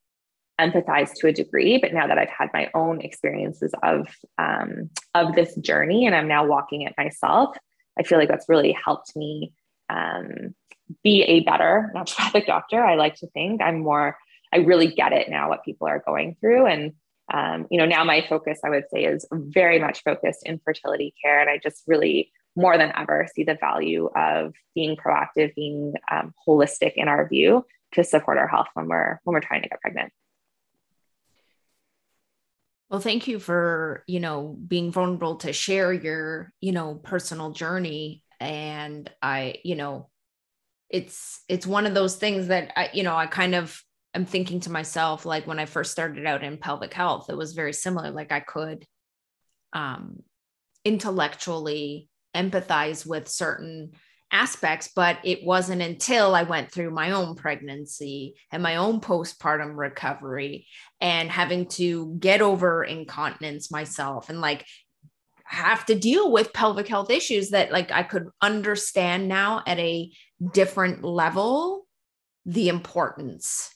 empathize 0.61 1.13
to 1.15 1.27
a 1.27 1.33
degree. 1.33 1.79
But 1.79 1.93
now 1.93 2.07
that 2.07 2.19
I've 2.19 2.29
had 2.29 2.51
my 2.53 2.71
own 2.75 3.01
experiences 3.01 3.75
of 3.83 4.09
um, 4.39 4.91
of 5.15 5.35
this 5.35 5.55
journey, 5.57 6.07
and 6.07 6.15
I'm 6.15 6.29
now 6.29 6.47
walking 6.47 6.83
it 6.83 6.95
myself, 6.97 7.57
I 7.99 8.03
feel 8.05 8.19
like 8.19 8.29
that's 8.29 8.49
really 8.49 8.73
helped 8.73 9.17
me 9.17 9.55
um, 9.89 10.55
be 11.03 11.23
a 11.23 11.41
better 11.41 11.91
naturopathic 11.97 12.47
doctor. 12.47 12.85
I 12.85 12.95
like 12.95 13.17
to 13.17 13.27
think 13.29 13.61
I'm 13.61 13.81
more. 13.81 14.17
I 14.53 14.59
really 14.59 14.89
get 14.89 15.13
it 15.13 15.31
now 15.31 15.49
what 15.49 15.65
people 15.65 15.89
are 15.89 16.03
going 16.07 16.37
through, 16.41 16.67
and 16.67 16.93
um, 17.33 17.67
you 17.71 17.79
know, 17.79 17.87
now 17.87 18.05
my 18.05 18.25
focus, 18.29 18.61
I 18.65 18.71
would 18.71 18.85
say, 18.93 19.05
is 19.05 19.27
very 19.33 19.79
much 19.79 20.03
focused 20.03 20.47
in 20.47 20.61
fertility 20.65 21.15
care. 21.23 21.41
And 21.41 21.51
I 21.51 21.59
just 21.59 21.83
really, 21.87 22.33
more 22.57 22.77
than 22.77 22.93
ever, 22.97 23.29
see 23.35 23.45
the 23.45 23.57
value 23.61 24.11
of 24.15 24.55
being 24.75 24.97
proactive, 24.97 25.55
being 25.55 25.95
um, 26.11 26.35
holistic 26.47 26.93
in 26.97 27.09
our 27.09 27.29
view 27.29 27.65
to 27.93 28.05
support 28.05 28.39
our 28.39 28.49
health 28.49 28.69
when 28.75 28.89
we're 28.89 29.21
when 29.25 29.35
we're 29.35 29.41
trying 29.41 29.63
to 29.63 29.69
get 29.69 29.81
pregnant. 29.81 30.13
Well, 32.91 33.01
thank 33.01 33.27
you 33.27 33.39
for, 33.39 34.05
you 34.07 34.21
know, 34.21 34.55
being 34.69 34.93
vulnerable 34.93 35.37
to 35.37 35.55
share 35.55 35.95
your, 35.95 36.53
you 36.61 36.73
know, 36.73 36.97
personal 36.97 37.53
journey. 37.53 38.23
And 38.39 39.11
I, 39.23 39.61
you 39.65 39.77
know, 39.77 40.11
it's 40.91 41.41
it's 41.49 41.67
one 41.67 41.87
of 41.87 41.95
those 41.95 42.17
things 42.17 42.49
that 42.49 42.73
I, 42.77 42.91
you 42.93 43.03
know, 43.03 43.17
I 43.17 43.27
kind 43.27 43.55
of 43.55 43.83
I'm 44.15 44.27
thinking 44.27 44.61
to 44.61 44.71
myself, 44.71 45.25
like 45.25 45.47
when 45.47 45.59
I 45.59 45.67
first 45.67 45.93
started 45.93 46.27
out 46.27 46.45
in 46.45 46.59
pelvic 46.59 46.93
health, 46.93 47.31
it 47.31 47.37
was 47.37 47.55
very 47.55 47.73
similar. 47.73 48.11
Like 48.11 48.31
I 48.31 48.41
could 48.41 48.87
um, 49.73 50.23
intellectually 50.85 52.09
empathize 52.35 53.07
with 53.07 53.29
certain 53.29 53.93
aspects, 54.31 54.91
but 54.95 55.19
it 55.25 55.45
wasn't 55.45 55.83
until 55.83 56.35
I 56.35 56.43
went 56.43 56.73
through 56.73 56.91
my 56.91 57.13
own 57.13 57.37
pregnancy 57.37 58.35
and 58.51 58.63
my 58.63 58.77
own 58.77 59.01
postpartum 59.01 59.77
recovery 59.77 60.67
and 61.01 61.31
having 61.31 61.67
to 61.69 62.17
get 62.19 62.41
over 62.41 62.83
incontinence 62.83 63.71
myself 63.71 64.31
and 64.31 64.41
like 64.41 64.67
have 65.45 65.85
to 65.87 65.95
deal 65.95 66.33
with 66.33 66.55
pelvic 66.55 66.89
health 66.89 67.11
issues 67.11 67.51
that 67.51 67.71
like 67.71 67.93
I 67.93 68.03
could 68.03 68.29
understand 68.41 69.29
now 69.29 69.63
at 69.67 69.79
a 69.79 70.11
different 70.53 71.05
level 71.05 71.87
the 72.47 72.69
importance 72.71 73.75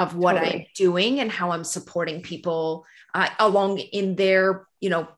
of 0.00 0.16
what 0.16 0.32
totally. 0.32 0.52
I'm 0.52 0.66
doing 0.74 1.20
and 1.20 1.30
how 1.30 1.50
I'm 1.50 1.62
supporting 1.62 2.22
people 2.22 2.86
uh, 3.14 3.28
along 3.38 3.78
in 3.78 4.16
their, 4.16 4.66
you 4.80 4.88
know, 4.88 5.08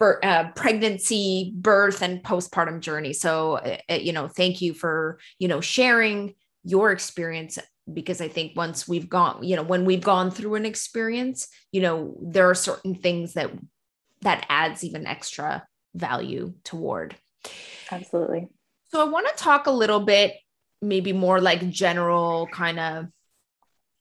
uh, 0.00 0.48
pregnancy, 0.54 1.52
birth, 1.54 2.00
and 2.00 2.22
postpartum 2.22 2.80
journey. 2.80 3.12
So, 3.12 3.56
uh, 3.56 3.76
uh, 3.90 3.94
you 3.94 4.14
know, 4.14 4.28
thank 4.28 4.62
you 4.62 4.72
for, 4.72 5.18
you 5.38 5.46
know, 5.46 5.60
sharing 5.60 6.34
your 6.64 6.90
experience 6.90 7.58
because 7.92 8.22
I 8.22 8.28
think 8.28 8.56
once 8.56 8.88
we've 8.88 9.10
gone, 9.10 9.42
you 9.42 9.56
know, 9.56 9.62
when 9.62 9.84
we've 9.84 10.02
gone 10.02 10.30
through 10.30 10.54
an 10.54 10.64
experience, 10.64 11.48
you 11.70 11.82
know, 11.82 12.16
there 12.22 12.48
are 12.48 12.54
certain 12.54 12.94
things 12.94 13.34
that 13.34 13.50
that 14.22 14.46
adds 14.48 14.84
even 14.84 15.06
extra 15.06 15.66
value 15.94 16.54
toward. 16.64 17.14
Absolutely. 17.90 18.48
So 18.88 19.02
I 19.02 19.08
want 19.10 19.28
to 19.28 19.34
talk 19.34 19.66
a 19.66 19.70
little 19.70 20.00
bit 20.00 20.34
maybe 20.80 21.12
more 21.12 21.40
like 21.40 21.68
general 21.68 22.46
kind 22.52 22.78
of 22.78 23.06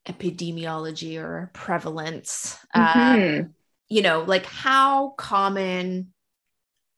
epidemiology 0.07 1.21
or 1.21 1.51
prevalence 1.53 2.57
mm-hmm. 2.75 3.41
uh, 3.41 3.47
you 3.89 4.01
know 4.01 4.23
like 4.23 4.45
how 4.45 5.09
common 5.11 6.13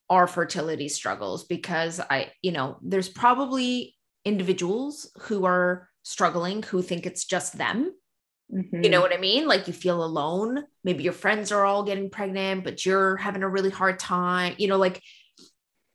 are 0.09 0.27
fertility 0.27 0.89
struggles 0.89 1.45
because 1.45 1.99
i 2.09 2.31
you 2.41 2.51
know 2.51 2.77
there's 2.81 3.09
probably 3.09 3.95
individuals 4.25 5.11
who 5.21 5.45
are 5.45 5.87
struggling 6.03 6.63
who 6.63 6.81
think 6.81 7.05
it's 7.05 7.25
just 7.25 7.57
them 7.57 7.93
mm-hmm. 8.53 8.83
you 8.83 8.89
know 8.89 9.01
what 9.01 9.13
i 9.13 9.17
mean 9.17 9.47
like 9.47 9.67
you 9.67 9.73
feel 9.73 10.03
alone 10.03 10.63
maybe 10.83 11.03
your 11.03 11.13
friends 11.13 11.51
are 11.51 11.65
all 11.65 11.83
getting 11.83 12.09
pregnant 12.09 12.63
but 12.63 12.85
you're 12.85 13.17
having 13.17 13.43
a 13.43 13.49
really 13.49 13.69
hard 13.69 13.99
time 13.99 14.55
you 14.57 14.67
know 14.67 14.77
like 14.77 15.01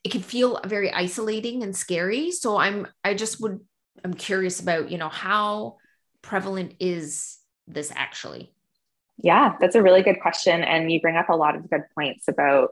it 0.05 0.13
can 0.13 0.21
feel 0.21 0.61
very 0.67 0.93
isolating 0.93 1.63
and 1.63 1.75
scary. 1.75 2.31
So 2.31 2.59
I'm 2.59 2.87
I 3.03 3.15
just 3.15 3.41
would 3.41 3.61
I'm 4.05 4.15
curious 4.15 4.61
about, 4.61 4.91
you 4.91 4.99
know, 4.99 5.09
how 5.09 5.79
prevalent 6.25 6.75
is 6.81 7.39
this 7.67 7.93
actually? 7.95 8.53
Yeah, 9.19 9.57
that's 9.61 9.77
a 9.77 9.83
really 9.83 10.03
good 10.03 10.21
question. 10.21 10.63
And 10.63 10.91
you 10.91 11.01
bring 11.01 11.17
up 11.17 11.29
a 11.29 11.37
lot 11.37 11.55
of 11.55 11.69
good 11.71 11.85
points 11.95 12.27
about 12.29 12.71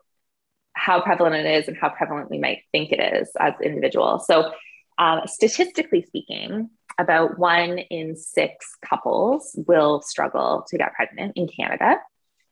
how 0.75 1.01
prevalent 1.01 1.37
it 1.37 1.47
is 1.47 1.69
and 1.69 1.77
how 1.77 1.91
prevalent 1.91 2.31
we 2.31 2.39
might 2.39 2.63
think 2.73 2.91
it 2.91 3.21
is 3.21 3.31
as 3.39 3.55
individuals. 3.63 4.27
So, 4.27 4.53
um, 4.99 5.21
statistically 5.27 6.03
speaking, 6.03 6.71
about 6.99 7.39
one 7.39 7.79
in 7.79 8.17
six 8.17 8.67
couples 8.85 9.55
will 9.67 10.03
struggle 10.03 10.65
to 10.69 10.79
get 10.79 10.95
pregnant 10.95 11.33
in 11.37 11.49
Canada. 11.49 11.97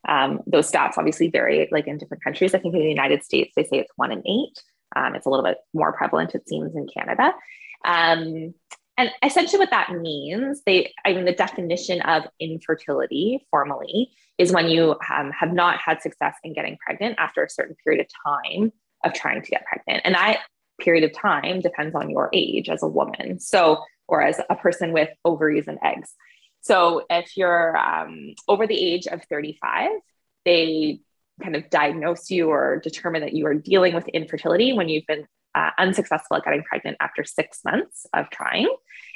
Um, 0.09 0.41
those 0.47 0.71
stats 0.71 0.97
obviously 0.97 1.29
vary 1.29 1.69
like 1.71 1.87
in 1.87 1.99
different 1.99 2.25
countries. 2.25 2.55
I 2.55 2.59
think 2.59 2.75
in 2.75 2.81
the 2.81 2.89
United 2.89 3.23
States, 3.23 3.53
they 3.55 3.65
say 3.65 3.79
it's 3.79 3.93
one 3.97 4.13
in 4.13 4.27
eight. 4.27 4.63
Um, 4.97 5.15
it's 5.15 5.27
a 5.27 5.31
little 5.31 5.45
bit 5.45 5.59
more 5.75 5.93
prevalent, 5.93 6.35
it 6.35 6.49
seems, 6.49 6.75
in 6.75 6.89
Canada. 6.89 7.35
Um, 7.85 8.55
and 9.01 9.11
essentially, 9.25 9.59
what 9.59 9.71
that 9.71 9.93
means, 9.93 10.61
they, 10.67 10.93
I 11.07 11.15
mean, 11.15 11.25
the 11.25 11.33
definition 11.33 12.03
of 12.03 12.25
infertility 12.39 13.47
formally 13.51 14.11
is 14.37 14.53
when 14.53 14.69
you 14.69 14.95
um, 15.11 15.31
have 15.31 15.55
not 15.55 15.79
had 15.79 16.03
success 16.03 16.35
in 16.45 16.53
getting 16.53 16.77
pregnant 16.85 17.17
after 17.19 17.43
a 17.43 17.49
certain 17.49 17.77
period 17.83 18.05
of 18.05 18.09
time 18.23 18.71
of 19.03 19.15
trying 19.15 19.41
to 19.41 19.51
get 19.51 19.65
pregnant. 19.65 20.03
And 20.05 20.15
that 20.15 20.43
period 20.83 21.05
of 21.05 21.15
time 21.19 21.61
depends 21.63 21.95
on 21.95 22.11
your 22.11 22.29
age 22.35 22.69
as 22.69 22.83
a 22.83 22.87
woman. 22.87 23.41
So, 23.41 23.83
or 24.07 24.21
as 24.21 24.39
a 24.51 24.55
person 24.55 24.93
with 24.93 25.09
ovaries 25.25 25.67
and 25.67 25.79
eggs. 25.83 26.13
So, 26.61 27.07
if 27.09 27.39
you're 27.39 27.79
um, 27.79 28.35
over 28.49 28.67
the 28.67 28.79
age 28.79 29.07
of 29.07 29.25
35, 29.31 29.93
they 30.45 31.01
kind 31.43 31.57
of 31.57 31.71
diagnose 31.71 32.31
you 32.31 32.51
or 32.51 32.81
determine 32.81 33.23
that 33.23 33.33
you 33.33 33.47
are 33.47 33.55
dealing 33.55 33.95
with 33.95 34.07
infertility 34.09 34.75
when 34.75 34.91
you've 34.91 35.07
been 35.07 35.27
uh, 35.55 35.71
unsuccessful 35.79 36.37
at 36.37 36.45
getting 36.45 36.63
pregnant 36.63 36.97
after 37.01 37.25
six 37.25 37.61
months 37.65 38.07
of 38.15 38.31
trying. 38.31 38.69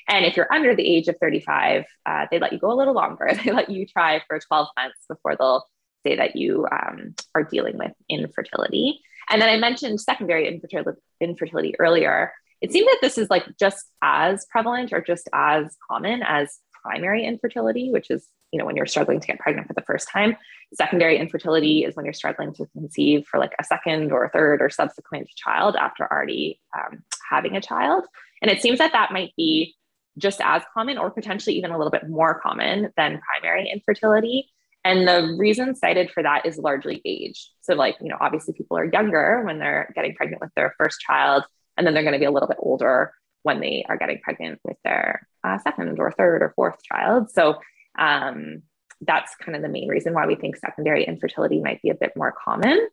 And 0.08 0.24
if 0.24 0.36
you're 0.36 0.52
under 0.52 0.74
the 0.74 0.86
age 0.86 1.08
of 1.08 1.16
35, 1.20 1.84
uh, 2.06 2.26
they 2.30 2.38
let 2.38 2.52
you 2.52 2.58
go 2.58 2.72
a 2.72 2.74
little 2.74 2.94
longer. 2.94 3.30
They 3.44 3.52
let 3.52 3.70
you 3.70 3.86
try 3.86 4.22
for 4.28 4.38
12 4.38 4.68
months 4.76 4.98
before 5.08 5.36
they'll 5.36 5.64
say 6.06 6.16
that 6.16 6.36
you 6.36 6.66
um, 6.70 7.14
are 7.34 7.44
dealing 7.44 7.78
with 7.78 7.92
infertility. 8.08 9.00
And 9.30 9.40
then 9.40 9.48
I 9.48 9.56
mentioned 9.56 10.00
secondary 10.00 10.48
infertility, 10.48 11.00
infertility 11.20 11.74
earlier. 11.78 12.32
It 12.60 12.72
seems 12.72 12.86
that 12.86 12.98
this 13.00 13.18
is 13.18 13.30
like 13.30 13.44
just 13.58 13.86
as 14.02 14.46
prevalent 14.50 14.92
or 14.92 15.00
just 15.00 15.28
as 15.32 15.76
common 15.90 16.22
as 16.22 16.58
primary 16.82 17.24
infertility, 17.24 17.90
which 17.90 18.10
is 18.10 18.28
you 18.54 18.58
know 18.58 18.64
when 18.64 18.76
you're 18.76 18.86
struggling 18.86 19.18
to 19.18 19.26
get 19.26 19.40
pregnant 19.40 19.66
for 19.66 19.74
the 19.74 19.82
first 19.82 20.08
time. 20.08 20.36
Secondary 20.72 21.18
infertility 21.18 21.84
is 21.84 21.96
when 21.96 22.04
you're 22.04 22.14
struggling 22.14 22.54
to 22.54 22.66
conceive 22.66 23.26
for 23.26 23.40
like 23.40 23.52
a 23.58 23.64
second 23.64 24.12
or 24.12 24.30
third 24.32 24.62
or 24.62 24.70
subsequent 24.70 25.28
child 25.34 25.74
after 25.74 26.06
already 26.08 26.60
um, 26.78 27.02
having 27.28 27.56
a 27.56 27.60
child. 27.60 28.04
And 28.40 28.50
it 28.50 28.62
seems 28.62 28.78
that 28.78 28.92
that 28.92 29.10
might 29.10 29.32
be 29.36 29.74
just 30.18 30.40
as 30.40 30.62
common 30.72 30.98
or 30.98 31.10
potentially 31.10 31.56
even 31.56 31.72
a 31.72 31.76
little 31.76 31.90
bit 31.90 32.08
more 32.08 32.40
common 32.40 32.92
than 32.96 33.20
primary 33.20 33.68
infertility. 33.68 34.48
And 34.84 35.08
the 35.08 35.34
reason 35.36 35.74
cited 35.74 36.12
for 36.12 36.22
that 36.22 36.46
is 36.46 36.56
largely 36.56 37.02
age. 37.04 37.50
So 37.62 37.74
like 37.74 37.96
you 38.00 38.08
know 38.08 38.18
obviously 38.20 38.54
people 38.54 38.78
are 38.78 38.84
younger 38.84 39.42
when 39.44 39.58
they're 39.58 39.92
getting 39.96 40.14
pregnant 40.14 40.40
with 40.40 40.54
their 40.54 40.76
first 40.78 41.00
child 41.00 41.42
and 41.76 41.84
then 41.84 41.92
they're 41.92 42.04
going 42.04 42.12
to 42.12 42.20
be 42.20 42.24
a 42.24 42.30
little 42.30 42.48
bit 42.48 42.58
older 42.60 43.12
when 43.42 43.60
they 43.60 43.84
are 43.88 43.96
getting 43.96 44.20
pregnant 44.20 44.58
with 44.64 44.76
their 44.84 45.28
uh, 45.44 45.58
second 45.58 45.98
or 45.98 46.10
third 46.12 46.42
or 46.42 46.52
fourth 46.56 46.82
child. 46.82 47.30
So 47.30 47.58
um, 47.98 48.62
that's 49.00 49.34
kind 49.36 49.56
of 49.56 49.62
the 49.62 49.68
main 49.68 49.88
reason 49.88 50.14
why 50.14 50.26
we 50.26 50.34
think 50.34 50.56
secondary 50.56 51.04
infertility 51.04 51.60
might 51.60 51.82
be 51.82 51.90
a 51.90 51.94
bit 51.94 52.12
more 52.16 52.34
common. 52.44 52.88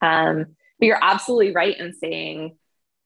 Um, 0.00 0.46
but 0.78 0.86
you're 0.86 0.98
absolutely 1.02 1.52
right 1.52 1.78
in 1.78 1.92
saying 1.92 2.56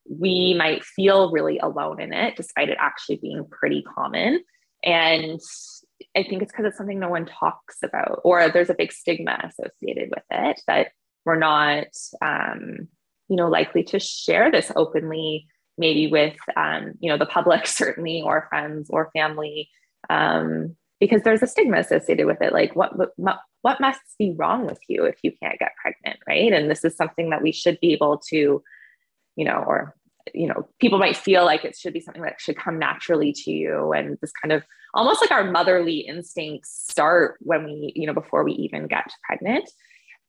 we 0.08 0.54
might 0.54 0.85
feel 0.85 1.30
really 1.30 1.58
alone 1.58 2.00
in 2.00 2.12
it, 2.12 2.37
despite 2.37 2.68
it 2.68 2.78
actually 2.80 3.16
being 3.16 3.46
pretty 3.50 3.82
common. 3.82 4.42
And 4.85 5.40
I 6.16 6.23
think 6.23 6.42
it's 6.42 6.52
because 6.52 6.66
it's 6.66 6.76
something 6.76 6.99
no 6.99 7.08
one 7.08 7.26
talks 7.26 7.78
about, 7.82 8.20
or 8.25 8.49
there's 8.49 8.70
a 8.70 8.75
big 8.75 8.92
stigma 8.92 9.38
associated 9.42 10.11
with 10.11 10.25
it 10.30 10.61
that 10.66 10.88
we're 11.25 11.38
not, 11.38 11.88
um, 12.23 12.88
you 13.28 13.37
know, 13.37 13.49
likely 13.49 13.82
to 13.85 13.99
share 13.99 14.50
this 14.50 14.70
openly, 14.76 15.49
maybe 15.76 16.06
with, 16.06 16.37
um, 16.56 16.92
you 17.00 17.11
know, 17.11 17.18
the 17.18 17.26
public 17.26 17.66
certainly, 17.66 18.23
or 18.23 18.46
friends 18.49 18.88
or 18.90 19.11
family. 19.12 19.70
Um, 20.08 20.76
because 21.00 21.23
there's 21.23 21.43
a 21.43 21.47
stigma 21.47 21.79
associated 21.79 22.26
with 22.26 22.41
it 22.41 22.53
like 22.53 22.75
what 22.75 22.93
what 23.62 23.81
must 23.81 24.00
be 24.19 24.35
wrong 24.38 24.67
with 24.67 24.79
you 24.88 25.05
if 25.05 25.19
you 25.23 25.33
can't 25.43 25.59
get 25.59 25.73
pregnant 25.81 26.19
right? 26.29 26.53
And 26.53 26.71
this 26.71 26.85
is 26.85 26.97
something 26.97 27.31
that 27.31 27.43
we 27.43 27.53
should 27.53 27.79
be 27.81 27.93
able 27.93 28.19
to 28.29 28.62
you 29.37 29.45
know 29.45 29.65
or 29.67 29.95
you 30.35 30.47
know 30.47 30.69
people 30.81 30.99
might 30.99 31.17
feel 31.17 31.45
like 31.45 31.65
it 31.65 31.76
should 31.76 31.93
be 31.93 32.00
something 32.00 32.23
that 32.23 32.41
should 32.41 32.57
come 32.57 32.79
naturally 32.79 33.33
to 33.33 33.50
you. 33.50 33.93
And 33.93 34.19
this 34.21 34.33
kind 34.43 34.53
of 34.53 34.62
almost 34.95 35.21
like 35.21 35.31
our 35.31 35.50
motherly 35.50 35.99
instincts 36.00 36.87
start 36.91 37.37
when 37.41 37.65
we 37.65 37.93
you 37.95 38.07
know 38.07 38.15
before 38.15 38.45
we 38.45 38.53
even 38.53 38.87
get 38.87 39.11
pregnant. 39.25 39.69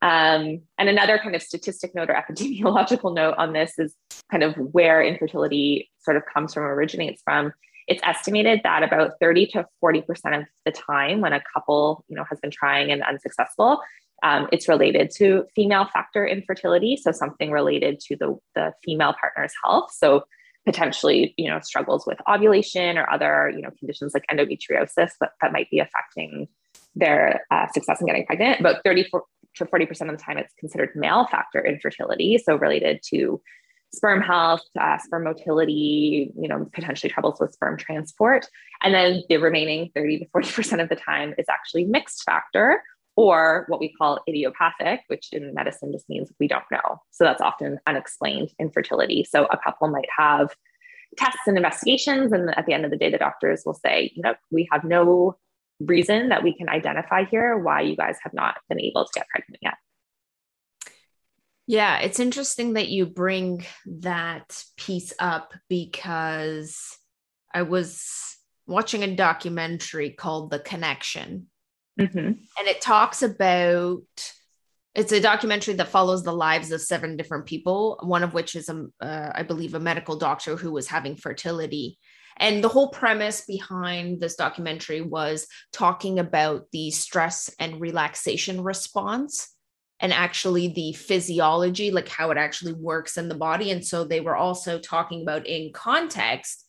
Um, 0.03 0.61
and 0.77 0.89
another 0.89 1.17
kind 1.17 1.35
of 1.35 1.41
statistic 1.41 1.95
note 1.95 2.09
or 2.09 2.13
epidemiological 2.29 3.15
note 3.15 3.35
on 3.37 3.53
this 3.53 3.79
is 3.79 3.95
kind 4.29 4.43
of 4.43 4.55
where 4.55 5.01
infertility 5.01 5.89
sort 5.99 6.17
of 6.17 6.23
comes 6.31 6.53
from 6.53 6.63
originates 6.63 7.21
from 7.23 7.51
it's 7.87 8.01
estimated 8.03 8.61
that 8.63 8.83
about 8.83 9.13
30 9.21 9.47
to 9.47 9.65
40% 9.83 10.03
of 10.37 10.45
the 10.65 10.71
time 10.71 11.21
when 11.21 11.33
a 11.33 11.41
couple, 11.53 12.03
you 12.09 12.15
know, 12.15 12.25
has 12.29 12.39
been 12.39 12.51
trying 12.51 12.91
and 12.91 13.01
unsuccessful, 13.01 13.81
um, 14.23 14.47
it's 14.51 14.67
related 14.67 15.11
to 15.17 15.45
female 15.55 15.85
factor 15.93 16.25
infertility. 16.25 16.97
So 16.97 17.11
something 17.11 17.51
related 17.51 17.99
to 18.01 18.15
the, 18.15 18.37
the 18.55 18.73
female 18.83 19.13
partner's 19.19 19.53
health. 19.63 19.91
So 19.95 20.23
potentially, 20.65 21.33
you 21.37 21.49
know, 21.49 21.59
struggles 21.61 22.05
with 22.05 22.17
ovulation 22.29 22.97
or 22.97 23.09
other, 23.09 23.51
you 23.55 23.61
know, 23.61 23.69
conditions 23.79 24.13
like 24.13 24.25
endometriosis 24.31 25.11
that, 25.21 25.31
that 25.41 25.53
might 25.53 25.69
be 25.69 25.79
affecting 25.79 26.47
their 26.95 27.41
uh, 27.51 27.67
success 27.73 28.01
in 28.01 28.07
getting 28.07 28.25
pregnant. 28.25 28.59
About 28.59 28.83
30 28.83 29.05
to 29.05 29.65
40% 29.65 29.89
of 29.89 30.17
the 30.17 30.23
time, 30.23 30.37
it's 30.37 30.53
considered 30.59 30.89
male 30.95 31.25
factor 31.27 31.65
infertility. 31.65 32.37
So 32.37 32.55
related 32.55 32.99
to 33.13 33.39
sperm 33.97 34.21
health, 34.21 34.61
uh, 34.79 34.97
sperm 34.99 35.25
motility, 35.25 36.31
you 36.39 36.47
know, 36.47 36.69
potentially 36.73 37.11
troubles 37.11 37.39
with 37.39 37.51
sperm 37.51 37.77
transport. 37.77 38.47
And 38.81 38.93
then 38.93 39.23
the 39.27 39.37
remaining 39.37 39.91
30 39.93 40.19
to 40.19 40.25
40% 40.27 40.81
of 40.81 40.89
the 40.89 40.95
time 40.95 41.33
is 41.37 41.47
actually 41.49 41.85
mixed 41.85 42.23
factor 42.23 42.81
or 43.17 43.65
what 43.67 43.79
we 43.79 43.91
call 43.91 44.19
idiopathic, 44.29 45.01
which 45.07 45.29
in 45.31 45.53
medicine 45.53 45.91
just 45.91 46.07
means 46.07 46.31
we 46.39 46.47
don't 46.47 46.63
know. 46.71 47.01
So 47.11 47.23
that's 47.23 47.41
often 47.41 47.79
unexplained 47.87 48.51
infertility. 48.59 49.25
So 49.27 49.45
a 49.45 49.57
couple 49.57 49.87
might 49.87 50.07
have 50.15 50.55
tests 51.17 51.39
and 51.47 51.57
investigations. 51.57 52.31
And 52.31 52.55
at 52.55 52.67
the 52.67 52.73
end 52.73 52.85
of 52.85 52.91
the 52.91 52.97
day, 52.97 53.09
the 53.09 53.17
doctors 53.17 53.63
will 53.65 53.73
say, 53.73 54.11
you 54.15 54.21
know, 54.21 54.35
we 54.51 54.69
have 54.71 54.83
no 54.83 55.35
reason 55.79 56.29
that 56.29 56.43
we 56.43 56.53
can 56.53 56.69
identify 56.69 57.25
here 57.25 57.57
why 57.57 57.81
you 57.81 57.95
guys 57.95 58.17
have 58.23 58.33
not 58.33 58.57
been 58.69 58.79
able 58.79 59.05
to 59.05 59.11
get 59.15 59.27
pregnant 59.29 59.59
yet. 59.61 59.75
Yeah, 61.67 61.99
it's 61.99 62.21
interesting 62.21 62.73
that 62.73 62.87
you 62.87 63.05
bring 63.05 63.65
that 63.85 64.63
piece 64.77 65.13
up 65.19 65.53
because 65.67 66.97
I 67.53 67.63
was 67.63 68.37
watching 68.65 69.03
a 69.03 69.15
documentary 69.15 70.11
called 70.11 70.49
The 70.49 70.59
Connection. 70.59 71.47
Mm-hmm. 71.99 72.17
And 72.17 72.67
it 72.67 72.79
talks 72.79 73.21
about 73.21 74.01
it's 74.95 75.11
a 75.11 75.19
documentary 75.19 75.75
that 75.75 75.89
follows 75.89 76.23
the 76.23 76.33
lives 76.33 76.71
of 76.71 76.81
seven 76.81 77.17
different 77.17 77.45
people, 77.45 77.99
one 78.01 78.23
of 78.23 78.33
which 78.33 78.55
is, 78.55 78.67
a, 78.69 78.87
uh, 78.99 79.31
I 79.35 79.43
believe, 79.43 79.75
a 79.75 79.79
medical 79.79 80.15
doctor 80.15 80.55
who 80.55 80.71
was 80.71 80.87
having 80.87 81.15
fertility. 81.15 81.99
And 82.37 82.63
the 82.63 82.69
whole 82.69 82.89
premise 82.89 83.41
behind 83.45 84.21
this 84.21 84.35
documentary 84.35 85.01
was 85.01 85.47
talking 85.71 86.17
about 86.17 86.65
the 86.71 86.89
stress 86.91 87.53
and 87.59 87.79
relaxation 87.79 88.61
response 88.61 89.53
and 89.99 90.13
actually 90.13 90.67
the 90.67 90.93
physiology, 90.93 91.91
like 91.91 92.07
how 92.07 92.29
it 92.31 92.37
actually 92.37 92.73
works 92.73 93.17
in 93.17 93.29
the 93.29 93.35
body. 93.35 93.71
And 93.71 93.83
so 93.83 94.03
they 94.03 94.21
were 94.21 94.35
also 94.35 94.79
talking 94.79 95.21
about 95.23 95.47
in 95.47 95.73
context, 95.73 96.65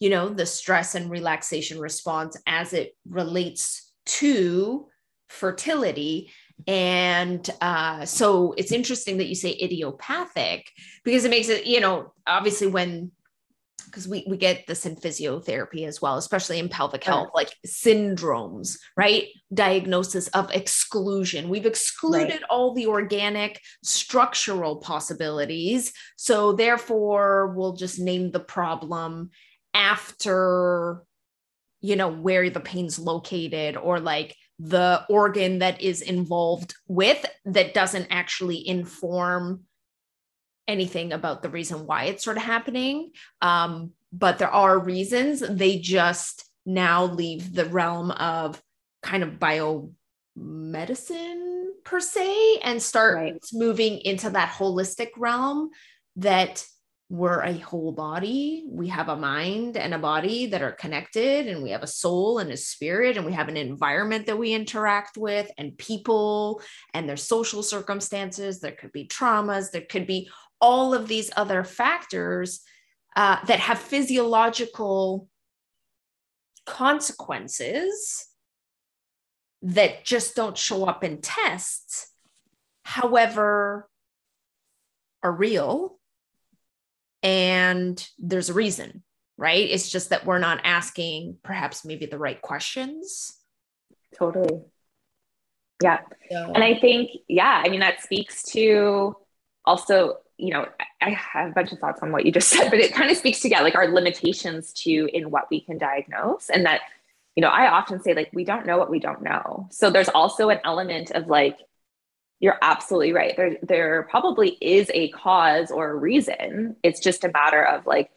you 0.00 0.10
know, 0.10 0.28
the 0.28 0.46
stress 0.46 0.94
and 0.94 1.10
relaxation 1.10 1.78
response 1.78 2.36
as 2.46 2.72
it 2.72 2.96
relates 3.08 3.92
to 4.04 4.88
fertility. 5.28 6.32
And 6.66 7.48
uh, 7.60 8.04
so 8.04 8.54
it's 8.56 8.72
interesting 8.72 9.18
that 9.18 9.28
you 9.28 9.34
say 9.34 9.56
idiopathic 9.60 10.68
because 11.04 11.24
it 11.24 11.30
makes 11.30 11.48
it, 11.48 11.66
you 11.66 11.80
know, 11.80 12.12
obviously 12.26 12.66
when 12.66 13.12
because 13.92 14.08
we, 14.08 14.24
we 14.26 14.38
get 14.38 14.66
this 14.66 14.86
in 14.86 14.96
physiotherapy 14.96 15.86
as 15.86 16.00
well, 16.00 16.16
especially 16.16 16.58
in 16.58 16.68
pelvic 16.68 17.04
health, 17.04 17.28
right. 17.34 17.46
like 17.46 17.54
syndromes, 17.66 18.78
right? 18.96 19.28
Diagnosis 19.52 20.28
of 20.28 20.50
exclusion. 20.50 21.50
We've 21.50 21.66
excluded 21.66 22.30
right. 22.30 22.42
all 22.48 22.72
the 22.74 22.86
organic 22.86 23.60
structural 23.84 24.76
possibilities. 24.76 25.92
So 26.16 26.52
therefore, 26.54 27.54
we'll 27.54 27.74
just 27.74 28.00
name 28.00 28.30
the 28.30 28.40
problem 28.40 29.30
after, 29.74 31.02
you 31.80 31.96
know, 31.96 32.08
where 32.10 32.48
the 32.48 32.60
pain's 32.60 32.98
located 32.98 33.76
or 33.76 34.00
like 34.00 34.34
the 34.58 35.04
organ 35.10 35.58
that 35.58 35.80
is 35.82 36.00
involved 36.00 36.74
with 36.86 37.24
that 37.44 37.74
doesn't 37.74 38.06
actually 38.10 38.66
inform 38.66 39.64
anything 40.68 41.12
about 41.12 41.42
the 41.42 41.50
reason 41.50 41.86
why 41.86 42.04
it's 42.04 42.24
sort 42.24 42.36
of 42.36 42.42
happening. 42.42 43.12
Um, 43.40 43.92
but 44.12 44.38
there 44.38 44.50
are 44.50 44.78
reasons. 44.78 45.40
They 45.40 45.78
just 45.78 46.44
now 46.64 47.04
leave 47.04 47.54
the 47.54 47.66
realm 47.66 48.10
of 48.12 48.62
kind 49.02 49.22
of 49.22 49.38
biomedicine 49.38 51.66
per 51.84 52.00
se 52.00 52.60
and 52.62 52.82
start 52.82 53.16
right. 53.16 53.44
moving 53.52 53.98
into 53.98 54.30
that 54.30 54.52
holistic 54.52 55.08
realm 55.16 55.70
that 56.16 56.64
we're 57.12 57.42
a 57.42 57.58
whole 57.58 57.92
body. 57.92 58.64
We 58.66 58.88
have 58.88 59.10
a 59.10 59.16
mind 59.16 59.76
and 59.76 59.92
a 59.92 59.98
body 59.98 60.46
that 60.46 60.62
are 60.62 60.72
connected, 60.72 61.46
and 61.46 61.62
we 61.62 61.68
have 61.68 61.82
a 61.82 61.86
soul 61.86 62.38
and 62.38 62.50
a 62.50 62.56
spirit, 62.56 63.18
and 63.18 63.26
we 63.26 63.34
have 63.34 63.48
an 63.48 63.58
environment 63.58 64.24
that 64.26 64.38
we 64.38 64.54
interact 64.54 65.18
with, 65.18 65.50
and 65.58 65.76
people 65.76 66.62
and 66.94 67.06
their 67.06 67.18
social 67.18 67.62
circumstances. 67.62 68.60
There 68.60 68.72
could 68.72 68.92
be 68.92 69.08
traumas, 69.08 69.70
there 69.70 69.82
could 69.82 70.06
be 70.06 70.30
all 70.62 70.94
of 70.94 71.08
these 71.08 71.30
other 71.36 71.64
factors 71.64 72.62
uh, 73.16 73.44
that 73.46 73.58
have 73.58 73.78
physiological 73.78 75.28
consequences 76.64 78.26
that 79.60 80.04
just 80.04 80.34
don't 80.34 80.56
show 80.56 80.84
up 80.86 81.04
in 81.04 81.20
tests, 81.20 82.10
however, 82.84 83.88
are 85.22 85.32
real. 85.32 85.98
And 87.22 88.04
there's 88.18 88.50
a 88.50 88.54
reason, 88.54 89.02
right? 89.36 89.68
It's 89.68 89.90
just 89.90 90.10
that 90.10 90.24
we're 90.24 90.38
not 90.38 90.60
asking 90.64 91.36
perhaps 91.42 91.84
maybe 91.84 92.06
the 92.06 92.18
right 92.18 92.40
questions. 92.40 93.36
Totally. 94.16 94.62
Yeah. 95.82 96.00
So. 96.30 96.52
And 96.54 96.64
I 96.64 96.78
think, 96.78 97.10
yeah, 97.28 97.62
I 97.64 97.68
mean, 97.68 97.80
that 97.80 98.02
speaks 98.02 98.42
to 98.52 99.16
also, 99.64 100.18
you 100.42 100.52
know, 100.52 100.66
I 101.00 101.10
have 101.10 101.50
a 101.50 101.54
bunch 101.54 101.72
of 101.72 101.78
thoughts 101.78 102.00
on 102.02 102.12
what 102.12 102.26
you 102.26 102.32
just 102.32 102.48
said, 102.50 102.70
but 102.70 102.80
it 102.80 102.92
kind 102.92 103.10
of 103.10 103.16
speaks 103.16 103.40
to, 103.40 103.48
yeah, 103.48 103.62
like 103.62 103.74
our 103.74 103.88
limitations 103.88 104.72
to 104.84 105.08
in 105.12 105.30
what 105.30 105.44
we 105.50 105.60
can 105.60 105.78
diagnose 105.78 106.50
and 106.50 106.66
that 106.66 106.80
you 107.34 107.40
know, 107.40 107.48
I 107.48 107.68
often 107.68 108.02
say, 108.02 108.14
like, 108.14 108.30
we 108.34 108.44
don't 108.44 108.66
know 108.66 108.76
what 108.76 108.90
we 108.90 108.98
don't 108.98 109.22
know. 109.22 109.66
So 109.70 109.90
there's 109.90 110.10
also 110.10 110.50
an 110.50 110.60
element 110.64 111.12
of 111.12 111.28
like, 111.28 111.58
you're 112.40 112.58
absolutely 112.60 113.12
right. 113.12 113.34
There, 113.36 113.56
there 113.62 114.02
probably 114.10 114.58
is 114.60 114.90
a 114.92 115.08
cause 115.10 115.70
or 115.70 115.90
a 115.90 115.94
reason. 115.94 116.76
It's 116.82 117.00
just 117.00 117.24
a 117.24 117.30
matter 117.30 117.64
of 117.64 117.86
like, 117.86 118.10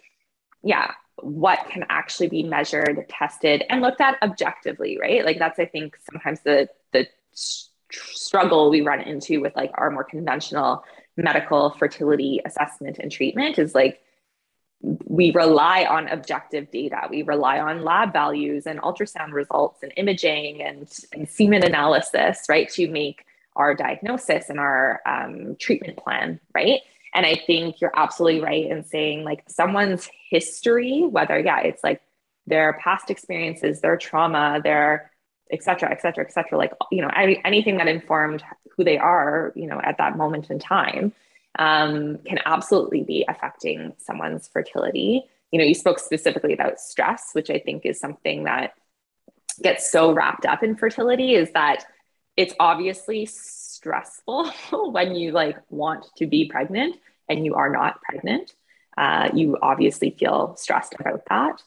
yeah, 0.63 0.91
what 1.22 1.60
can 1.70 1.86
actually 1.89 2.27
be 2.27 2.44
measured, 2.44 3.08
tested, 3.08 3.63
and 3.70 3.82
looked 3.82 4.01
at 4.01 4.17
objectively, 4.22 4.98
right? 5.00 5.24
Like 5.24 5.39
that's 5.39 5.60
I 5.60 5.65
think 5.65 5.98
sometimes 6.12 6.41
the 6.41 6.67
the 6.91 7.08
struggle 7.82 8.70
we 8.70 8.82
run 8.82 9.00
into 9.00 9.39
with 9.39 9.55
like 9.55 9.72
our 9.75 9.91
more 9.91 10.03
conventional 10.03 10.84
medical 11.17 11.72
fertility 11.72 12.41
assessment 12.45 12.98
and 13.00 13.12
treatment 13.12 13.57
is 13.57 13.74
like 13.74 14.01
we 14.81 15.31
rely 15.31 15.86
on 15.86 16.07
objective 16.10 16.69
data. 16.72 17.07
We 17.10 17.24
rely 17.24 17.60
on 17.60 17.84
lab 17.84 18.13
values 18.13 18.67
and 18.67 18.81
ultrasound 18.81 19.31
results 19.31 19.81
and 19.81 19.91
imaging 19.98 20.62
and, 20.62 20.91
and 21.13 21.27
semen 21.27 21.63
analysis, 21.63 22.43
right, 22.50 22.69
to 22.74 22.88
make 22.88 23.25
our 23.55 23.74
diagnosis 23.74 24.50
and 24.50 24.60
our 24.60 25.01
um, 25.05 25.55
treatment 25.57 25.98
plan, 25.98 26.39
right? 26.53 26.81
And 27.13 27.25
I 27.25 27.36
think 27.36 27.79
you're 27.79 27.93
absolutely 27.95 28.41
right 28.41 28.65
in 28.65 28.84
saying 28.84 29.24
like 29.24 29.43
someone's 29.48 30.10
history, 30.29 31.03
whether, 31.10 31.39
yeah, 31.39 31.62
it's 31.62 31.84
like 31.84 32.01
their 32.45 32.74
past 32.84 33.10
experiences, 33.10 33.79
their 33.79 33.98
trauma, 33.98 34.60
their 34.62 35.12
et 35.52 35.64
cetera, 35.64 35.92
et 35.92 36.02
cetera, 36.02 36.24
et 36.24 36.32
cetera, 36.32 36.58
like, 36.58 36.74
you 36.92 37.02
know, 37.02 37.10
any, 37.16 37.42
anything 37.46 37.78
that 37.78 37.88
informed 37.88 38.44
who 38.75 38.84
they 38.84 38.98
are, 38.98 39.54
you 39.56 39.68
know, 39.68 39.80
at 39.84 39.98
that 39.98 40.18
moment 40.18 40.50
in 40.50 40.60
time 40.60 41.14
um, 41.60 42.18
can 42.25 42.40
absolutely 42.46 43.04
be 43.04 43.25
affecting 43.28 43.94
someone's 43.98 44.48
fertility. 44.48 45.24
You 45.52 45.60
know, 45.60 45.66
you 45.66 45.75
spoke 45.75 46.00
specifically 46.00 46.54
about 46.54 46.80
stress, 46.80 47.30
which 47.34 47.50
I 47.50 47.60
think 47.60 47.86
is 47.86 48.00
something 48.00 48.44
that 48.44 48.74
gets 49.62 49.90
so 49.90 50.12
wrapped 50.12 50.46
up 50.46 50.64
in 50.64 50.75
fertility 50.75 51.36
is 51.36 51.52
that 51.52 51.86
it's 52.36 52.53
obviously 52.60 53.25
stressful 53.25 54.51
when 54.92 55.16
you 55.16 55.31
like 55.31 55.58
want 55.70 56.05
to 56.18 56.25
be 56.25 56.50
pregnant 56.50 56.98
and 57.29 57.46
you 57.46 57.55
are 57.55 57.70
not 57.70 58.01
pregnant. 58.01 58.53
Uh, 58.98 59.29
you 59.34 59.58
obviously 59.62 60.12
feel 60.12 60.55
stressed 60.55 60.96
about 61.00 61.24
that. 61.29 61.62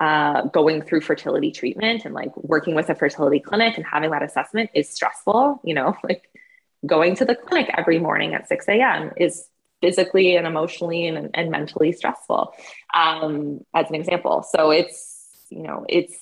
Uh, 0.00 0.46
going 0.46 0.80
through 0.80 1.02
fertility 1.02 1.50
treatment 1.50 2.06
and 2.06 2.14
like 2.14 2.34
working 2.38 2.74
with 2.74 2.88
a 2.88 2.94
fertility 2.94 3.38
clinic 3.38 3.76
and 3.76 3.84
having 3.84 4.10
that 4.10 4.22
assessment 4.22 4.70
is 4.74 4.88
stressful. 4.88 5.60
You 5.62 5.74
know, 5.74 5.94
like 6.04 6.30
going 6.86 7.14
to 7.16 7.26
the 7.26 7.34
clinic 7.34 7.70
every 7.76 7.98
morning 7.98 8.32
at 8.32 8.48
6 8.48 8.66
a.m. 8.68 9.12
is 9.18 9.46
physically 9.82 10.36
and 10.36 10.46
emotionally 10.46 11.06
and, 11.06 11.30
and 11.34 11.50
mentally 11.50 11.92
stressful, 11.92 12.54
um, 12.94 13.60
as 13.74 13.88
an 13.88 13.94
example. 13.94 14.42
So 14.42 14.70
it's, 14.70 15.26
you 15.50 15.62
know, 15.62 15.84
it's 15.88 16.16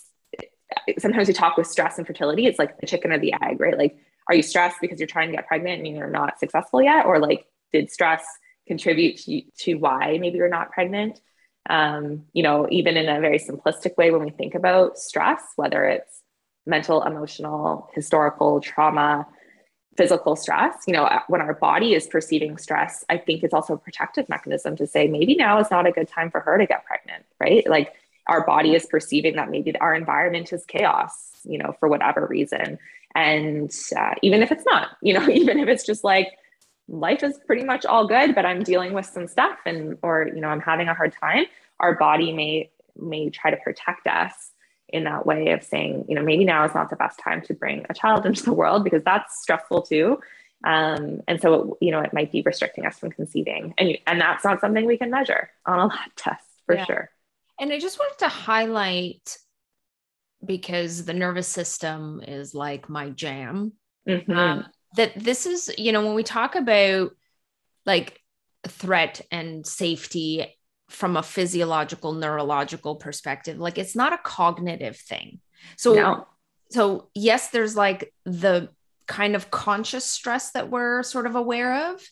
sometimes 0.99 1.29
we 1.29 1.35
talk 1.35 1.57
with 1.57 1.67
stress 1.67 1.99
and 1.99 2.07
fertility, 2.07 2.47
it's 2.47 2.59
like 2.59 2.79
the 2.81 2.87
chicken 2.87 3.13
or 3.13 3.19
the 3.19 3.35
egg, 3.43 3.61
right? 3.61 3.77
Like, 3.77 3.97
are 4.29 4.35
you 4.35 4.43
stressed 4.43 4.77
because 4.81 5.01
you're 5.01 5.07
trying 5.07 5.31
to 5.31 5.37
get 5.37 5.47
pregnant 5.47 5.87
and 5.87 5.97
you're 5.97 6.11
not 6.11 6.39
successful 6.39 6.83
yet? 6.83 7.07
Or 7.07 7.19
like, 7.19 7.47
did 7.73 7.91
stress 7.91 8.25
contribute 8.67 9.19
to, 9.19 9.43
to 9.59 9.75
why 9.75 10.19
maybe 10.21 10.37
you're 10.37 10.49
not 10.49 10.71
pregnant? 10.71 11.21
Um, 11.69 12.25
you 12.33 12.43
know, 12.43 12.67
even 12.71 12.97
in 12.97 13.09
a 13.09 13.21
very 13.21 13.39
simplistic 13.39 13.97
way, 13.97 14.11
when 14.11 14.25
we 14.25 14.31
think 14.31 14.55
about 14.55 14.99
stress, 14.99 15.43
whether 15.57 15.85
it's 15.85 16.23
mental, 16.67 17.03
emotional, 17.03 17.91
historical 17.95 18.61
trauma, 18.61 19.27
physical 19.97 20.37
stress, 20.37 20.85
you 20.87 20.93
know, 20.93 21.09
when 21.27 21.41
our 21.41 21.55
body 21.55 21.95
is 21.95 22.07
perceiving 22.07 22.57
stress, 22.57 23.05
I 23.11 23.19
think 23.19 23.43
it's 23.43 23.53
also 23.53 23.75
a 23.75 23.79
protective 23.79 24.29
mechanism 24.29 24.77
to 24.77 24.87
say 24.87 25.09
maybe 25.09 25.35
now 25.35 25.59
is 25.59 25.71
not 25.71 25.87
a 25.87 25.93
good 25.93 26.09
time 26.09 26.31
for 26.31 26.41
her 26.41 26.57
to 26.57 26.67
get 26.67 26.85
pregnant, 26.85 27.25
right? 27.41 27.69
Like 27.69 27.95
our 28.29 28.47
body 28.47 28.75
is 28.75 28.87
perceiving 28.87 29.37
that 29.37 29.51
maybe 29.51 29.77
our 29.81 29.95
environment 29.95 30.53
is 30.53 30.65
chaos, 30.67 31.13
you 31.45 31.59
know, 31.59 31.75
for 31.81 31.89
whatever 31.89 32.27
reason. 32.27 32.79
And 33.15 33.75
uh, 33.97 34.15
even 34.23 34.43
if 34.43 34.53
it's 34.53 34.65
not, 34.65 34.91
you 35.03 35.15
know, 35.15 35.29
even 35.41 35.59
if 35.59 35.69
it's 35.69 35.85
just 35.85 36.05
like 36.05 36.29
life 36.89 37.23
is 37.23 37.39
pretty 37.47 37.65
much 37.65 37.85
all 37.85 38.07
good, 38.07 38.35
but 38.35 38.47
I'm 38.47 38.63
dealing 38.63 38.95
with 38.95 39.07
some 39.07 39.29
stuff 39.29 39.59
and, 39.67 39.99
or, 40.03 40.29
you 40.35 40.41
know, 40.41 40.49
I'm 40.49 40.61
having 40.61 40.89
a 40.89 40.95
hard 40.95 41.15
time, 41.21 41.45
our 41.79 41.95
body 41.95 42.33
may, 42.33 42.71
may 42.97 43.31
try 43.31 43.51
to 43.51 43.57
protect 43.59 44.07
us 44.07 44.33
in 44.89 45.05
that 45.05 45.27
way 45.27 45.51
of 45.51 45.63
saying, 45.63 46.07
you 46.09 46.15
know, 46.15 46.23
maybe 46.23 46.45
now 46.45 46.65
is 46.65 46.75
not 46.75 46.89
the 46.89 46.97
best 46.97 47.21
time 47.21 47.43
to 47.43 47.55
bring 47.55 47.85
a 47.91 47.95
child 47.95 48.25
into 48.27 48.43
the 48.43 48.53
world 48.53 48.85
because 48.85 49.05
that's 49.05 49.41
stressful 49.43 49.83
too. 49.83 50.19
Um, 50.65 51.21
and 51.29 51.41
so, 51.41 51.55
it, 51.55 51.85
you 51.87 51.91
know, 51.93 52.01
it 52.01 52.13
might 52.13 52.33
be 52.33 52.43
restricting 52.43 52.87
us 52.87 52.99
from 52.99 53.11
conceiving. 53.11 53.75
And, 53.79 53.99
and 54.07 54.21
that's 54.21 54.45
not 54.45 54.61
something 54.61 54.87
we 54.87 54.99
can 54.99 55.11
measure 55.11 55.51
on 55.67 55.79
a 55.79 55.87
lab 55.87 56.11
test 56.17 56.45
for 56.67 56.75
yeah. 56.75 56.85
sure. 56.85 57.11
And 57.61 57.73
I 57.73 57.79
just 57.79 57.99
wanted 57.99 58.19
to 58.21 58.29
highlight 58.29 59.37
because 60.45 61.05
the 61.05 61.15
nervous 61.15 61.49
system 61.49 62.23
is 62.27 62.55
like 62.55 62.89
my 62.89 63.11
jam. 63.11 63.73
Mm-hmm. 64.09 64.33
Um, 64.33 64.67
that 64.97 65.13
this 65.17 65.47
is, 65.47 65.71
you 65.79 65.93
know, 65.93 66.05
when 66.05 66.15
we 66.15 66.23
talk 66.23 66.55
about 66.55 67.11
like 67.85 68.21
threat 68.67 69.21
and 69.31 69.67
safety 69.67 70.55
from 70.89 71.17
a 71.17 71.23
physiological 71.23 72.13
neurological 72.13 72.97
perspective 72.97 73.59
like 73.59 73.79
it's 73.79 73.95
not 73.95 74.13
a 74.13 74.19
cognitive 74.19 74.97
thing 74.97 75.39
so 75.77 75.95
no. 75.95 76.27
so 76.71 77.09
yes 77.15 77.51
there's 77.51 77.77
like 77.77 78.13
the 78.25 78.69
kind 79.07 79.37
of 79.37 79.51
conscious 79.51 80.05
stress 80.05 80.51
that 80.53 80.71
we're 80.71 81.03
sort 81.03 81.27
of 81.27 81.37
aware 81.37 81.93
of 81.93 82.03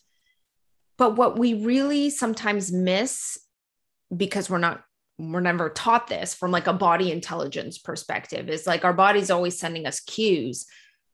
but 0.97 1.15
what 1.15 1.37
we 1.37 1.53
really 1.65 2.09
sometimes 2.09 2.71
miss 2.71 3.37
because 4.15 4.49
we're 4.49 4.57
not 4.57 4.83
we're 5.19 5.39
never 5.39 5.69
taught 5.69 6.07
this 6.07 6.35
from 6.35 6.51
like 6.51 6.67
a 6.67 6.73
body 6.73 7.11
intelligence 7.11 7.79
perspective 7.79 8.49
is 8.49 8.67
like 8.67 8.85
our 8.85 8.93
body's 8.93 9.31
always 9.31 9.59
sending 9.59 9.87
us 9.87 9.99
cues 10.01 10.67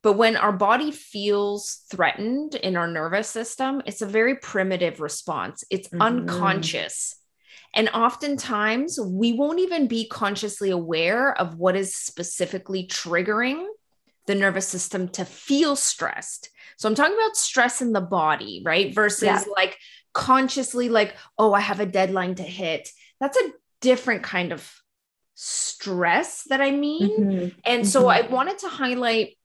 but 0.04 0.12
when 0.12 0.36
our 0.36 0.52
body 0.52 0.92
feels 0.92 1.82
threatened 1.90 2.54
in 2.54 2.76
our 2.76 2.86
nervous 2.86 3.28
system 3.28 3.82
it's 3.86 4.02
a 4.02 4.06
very 4.06 4.36
primitive 4.36 5.00
response 5.00 5.64
it's 5.70 5.88
mm-hmm. 5.88 6.02
unconscious 6.02 7.16
and 7.74 7.88
oftentimes 7.88 9.00
we 9.00 9.32
won't 9.32 9.58
even 9.58 9.88
be 9.88 10.06
consciously 10.06 10.70
aware 10.70 11.36
of 11.36 11.56
what 11.56 11.74
is 11.74 11.96
specifically 11.96 12.86
triggering 12.86 13.66
the 14.26 14.34
nervous 14.34 14.66
system 14.66 15.08
to 15.08 15.24
feel 15.24 15.76
stressed. 15.76 16.50
So 16.76 16.88
I'm 16.88 16.94
talking 16.94 17.14
about 17.14 17.36
stress 17.36 17.82
in 17.82 17.92
the 17.92 18.00
body, 18.00 18.62
right? 18.64 18.94
Versus 18.94 19.24
yeah. 19.24 19.44
like 19.56 19.76
consciously, 20.12 20.88
like, 20.88 21.16
oh, 21.36 21.52
I 21.52 21.60
have 21.60 21.80
a 21.80 21.86
deadline 21.86 22.36
to 22.36 22.42
hit. 22.42 22.88
That's 23.20 23.36
a 23.36 23.52
different 23.80 24.22
kind 24.22 24.52
of 24.52 24.72
stress 25.34 26.44
that 26.44 26.60
I 26.60 26.70
mean. 26.70 27.20
Mm-hmm. 27.20 27.58
And 27.64 27.86
so 27.86 28.04
mm-hmm. 28.04 28.26
I 28.26 28.28
wanted 28.28 28.58
to 28.58 28.68
highlight 28.68 29.36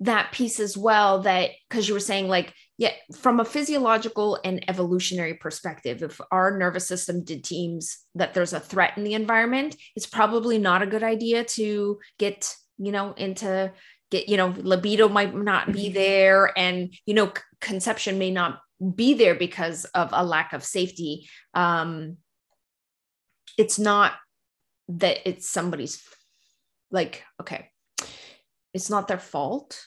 that 0.00 0.32
piece 0.32 0.58
as 0.58 0.76
well 0.76 1.20
that 1.22 1.50
because 1.68 1.86
you 1.86 1.94
were 1.94 2.00
saying 2.00 2.26
like 2.26 2.54
yeah 2.78 2.92
from 3.18 3.38
a 3.38 3.44
physiological 3.44 4.38
and 4.44 4.64
evolutionary 4.68 5.34
perspective 5.34 6.02
if 6.02 6.20
our 6.32 6.56
nervous 6.56 6.88
system 6.88 7.22
deems 7.22 7.98
that 8.14 8.32
there's 8.32 8.54
a 8.54 8.60
threat 8.60 8.96
in 8.96 9.04
the 9.04 9.12
environment 9.12 9.76
it's 9.94 10.06
probably 10.06 10.58
not 10.58 10.82
a 10.82 10.86
good 10.86 11.02
idea 11.02 11.44
to 11.44 11.98
get 12.18 12.54
you 12.78 12.90
know 12.90 13.12
into 13.12 13.70
get 14.10 14.26
you 14.26 14.38
know 14.38 14.54
libido 14.56 15.08
might 15.08 15.34
not 15.34 15.70
be 15.70 15.86
mm-hmm. 15.86 15.94
there 15.94 16.58
and 16.58 16.94
you 17.04 17.12
know 17.12 17.26
c- 17.26 17.42
conception 17.60 18.18
may 18.18 18.30
not 18.30 18.58
be 18.94 19.12
there 19.12 19.34
because 19.34 19.84
of 19.84 20.08
a 20.12 20.24
lack 20.24 20.54
of 20.54 20.64
safety 20.64 21.28
um 21.52 22.16
it's 23.58 23.78
not 23.78 24.14
that 24.88 25.28
it's 25.28 25.46
somebody's 25.46 26.02
like 26.90 27.22
okay 27.38 27.68
it's 28.72 28.88
not 28.88 29.06
their 29.06 29.18
fault 29.18 29.86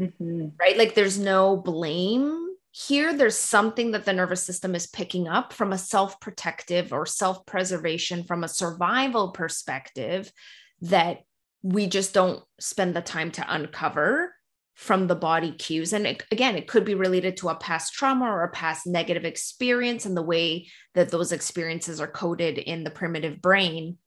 mm-hmm. 0.00 0.48
right? 0.58 0.76
Like 0.76 0.94
there's 0.94 1.18
no 1.18 1.56
blame 1.56 2.48
here. 2.72 3.16
There's 3.16 3.38
something 3.38 3.92
that 3.92 4.04
the 4.04 4.12
nervous 4.12 4.42
system 4.42 4.74
is 4.74 4.86
picking 4.86 5.28
up 5.28 5.52
from 5.52 5.72
a 5.72 5.78
self-protective 5.78 6.92
or 6.92 7.06
self-preservation 7.06 8.24
from 8.24 8.42
a 8.42 8.48
survival 8.48 9.30
perspective 9.30 10.32
that 10.80 11.18
we 11.62 11.86
just 11.86 12.12
don't 12.12 12.42
spend 12.58 12.94
the 12.94 13.00
time 13.00 13.30
to 13.32 13.44
uncover 13.48 14.34
from 14.74 15.06
the 15.06 15.14
body 15.14 15.52
cues. 15.52 15.92
And 15.92 16.04
it, 16.04 16.24
again 16.32 16.56
it 16.56 16.66
could 16.66 16.84
be 16.84 16.96
related 16.96 17.36
to 17.38 17.48
a 17.48 17.54
past 17.54 17.94
trauma 17.94 18.24
or 18.24 18.42
a 18.42 18.50
past 18.50 18.88
negative 18.88 19.24
experience 19.24 20.04
and 20.04 20.16
the 20.16 20.22
way 20.22 20.66
that 20.94 21.10
those 21.10 21.30
experiences 21.30 22.00
are 22.00 22.08
coded 22.08 22.58
in 22.58 22.82
the 22.82 22.90
primitive 22.90 23.40
brain 23.40 23.98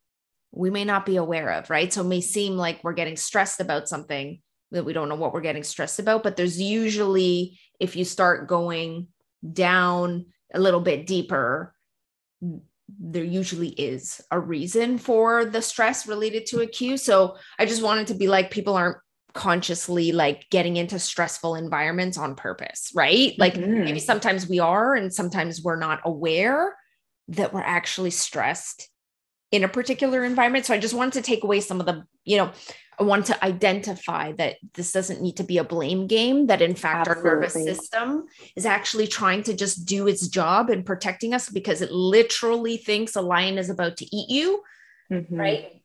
we 0.54 0.70
may 0.70 0.86
not 0.86 1.06
be 1.06 1.18
aware 1.18 1.52
of 1.52 1.70
right? 1.70 1.92
So 1.92 2.02
it 2.02 2.08
may 2.08 2.22
seem 2.22 2.58
like 2.58 2.84
we're 2.84 2.94
getting 2.94 3.18
stressed 3.18 3.62
about 3.62 3.88
something 3.88 4.42
that 4.72 4.86
we 4.86 4.94
don't 4.94 5.10
know 5.10 5.16
what 5.16 5.34
we're 5.34 5.42
getting 5.42 5.64
stressed 5.64 6.00
about 6.00 6.24
but 6.24 6.36
there's 6.36 6.62
usually 6.62 7.60
if 7.80 7.96
you 7.96 8.04
start 8.04 8.48
going 8.48 9.08
down 9.54 10.26
a 10.54 10.60
little 10.60 10.82
bit 10.82 11.06
deeper 11.08 11.74
there 13.00 13.24
usually 13.24 13.70
is 13.70 14.22
a 14.32 14.40
reason 14.40 14.98
for 14.98 15.44
the 15.46 15.62
stress 15.62 16.08
related 16.08 16.46
to 16.46 16.62
a 16.62 16.68
cue 16.68 16.98
so 16.98 17.36
i 17.60 17.66
just 17.66 17.84
wanted 17.84 18.08
to 18.08 18.14
be 18.14 18.28
like 18.28 18.52
people 18.52 18.76
aren't 18.76 18.98
consciously 19.38 20.12
like 20.12 20.50
getting 20.50 20.78
into 20.78 20.98
stressful 20.98 21.54
environments 21.54 22.18
on 22.18 22.36
purpose 22.36 22.92
right? 22.96 23.34
Like 23.38 23.54
mm-hmm. 23.54 23.84
maybe 23.84 24.00
sometimes 24.00 24.50
we 24.50 24.60
are 24.60 24.96
and 24.96 25.14
sometimes 25.14 25.62
we're 25.62 25.78
not 25.78 26.02
aware 26.04 26.76
that 27.30 27.54
we're 27.54 27.62
actually 27.62 28.10
stressed 28.10 28.90
in 29.52 29.64
a 29.64 29.70
particular 29.70 30.26
environment. 30.26 30.66
So 30.66 30.74
i 30.74 30.80
just 30.80 30.96
wanted 30.96 31.14
to 31.14 31.22
take 31.22 31.44
away 31.44 31.62
some 31.62 31.80
of 31.80 31.86
the 31.86 32.04
you 32.26 32.38
know 32.38 32.52
I 33.00 33.04
want 33.04 33.28
to 33.28 33.46
identify 33.46 34.32
that 34.34 34.56
this 34.74 34.92
doesn't 34.92 35.22
need 35.22 35.38
to 35.38 35.44
be 35.44 35.60
a 35.60 35.64
blame 35.64 36.08
game, 36.08 36.48
that 36.48 36.62
in 36.62 36.74
fact 36.74 37.08
Absolutely. 37.08 37.30
our 37.30 37.36
nervous 37.36 37.54
system 37.54 38.26
is 38.56 38.66
actually 38.66 39.08
trying 39.08 39.44
to 39.44 39.54
just 39.54 39.86
do 39.86 40.08
its 40.08 40.28
job 40.28 40.72
in 40.72 40.84
protecting 40.84 41.34
us 41.34 41.50
because 41.50 41.82
it 41.82 41.92
literally 41.92 42.78
thinks 42.78 43.16
a 43.16 43.22
lion 43.22 43.60
is 43.60 43.70
about 43.70 43.98
to 43.98 44.16
eat 44.16 44.30
you, 44.30 44.64
mm-hmm. 45.12 45.36
right? 45.36 45.82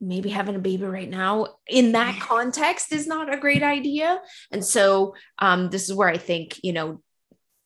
Maybe 0.00 0.30
having 0.30 0.54
a 0.54 0.60
baby 0.60 0.84
right 0.84 1.08
now 1.08 1.48
in 1.66 1.92
that 1.92 2.18
context 2.20 2.92
is 2.92 3.06
not 3.06 3.32
a 3.32 3.38
great 3.38 3.62
idea. 3.62 4.20
And 4.50 4.64
so 4.64 5.14
um, 5.38 5.68
this 5.68 5.88
is 5.88 5.94
where 5.94 6.08
I 6.08 6.16
think, 6.16 6.60
you 6.62 6.72
know, 6.72 7.02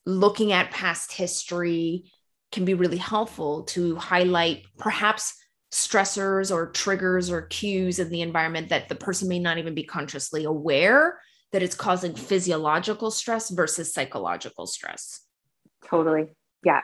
looking 0.07 0.53
at 0.53 0.73
past 0.73 1.13
history 1.13 2.11
can 2.51 2.65
be 2.65 2.75
really 2.75 2.97
helpful 2.97 3.65
to 3.65 3.95
highlight 3.97 4.65
perhaps 4.79 5.35
stressors 5.71 6.55
or 6.55 6.67
triggers 6.71 7.31
or 7.31 7.43
cues 7.43 7.99
in 7.99 8.09
the 8.11 8.23
environment 8.23 8.71
that 8.71 8.89
the 8.89 8.95
person 8.95 9.29
may 9.29 9.39
not 9.39 9.59
even 9.59 9.75
be 9.75 9.85
consciously 9.85 10.45
aware 10.45 11.21
that 11.53 11.63
it's 11.63 11.75
causing 11.75 12.15
physiological 12.15 13.11
stress 13.11 13.51
versus 13.51 13.93
psychological 13.93 14.67
stress. 14.67 15.23
Totally. 15.87 16.29
Yeah. 16.65 16.83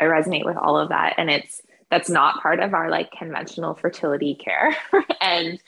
I 0.00 0.04
resonate 0.04 0.44
with 0.44 0.56
all 0.56 0.78
of 0.78 0.90
that. 0.90 1.14
And 1.18 1.30
it's, 1.30 1.60
that's 1.90 2.10
not 2.10 2.42
part 2.42 2.60
of 2.60 2.74
our 2.74 2.90
like 2.90 3.10
conventional 3.12 3.74
fertility 3.74 4.34
care. 4.34 4.76
and, 5.20 5.58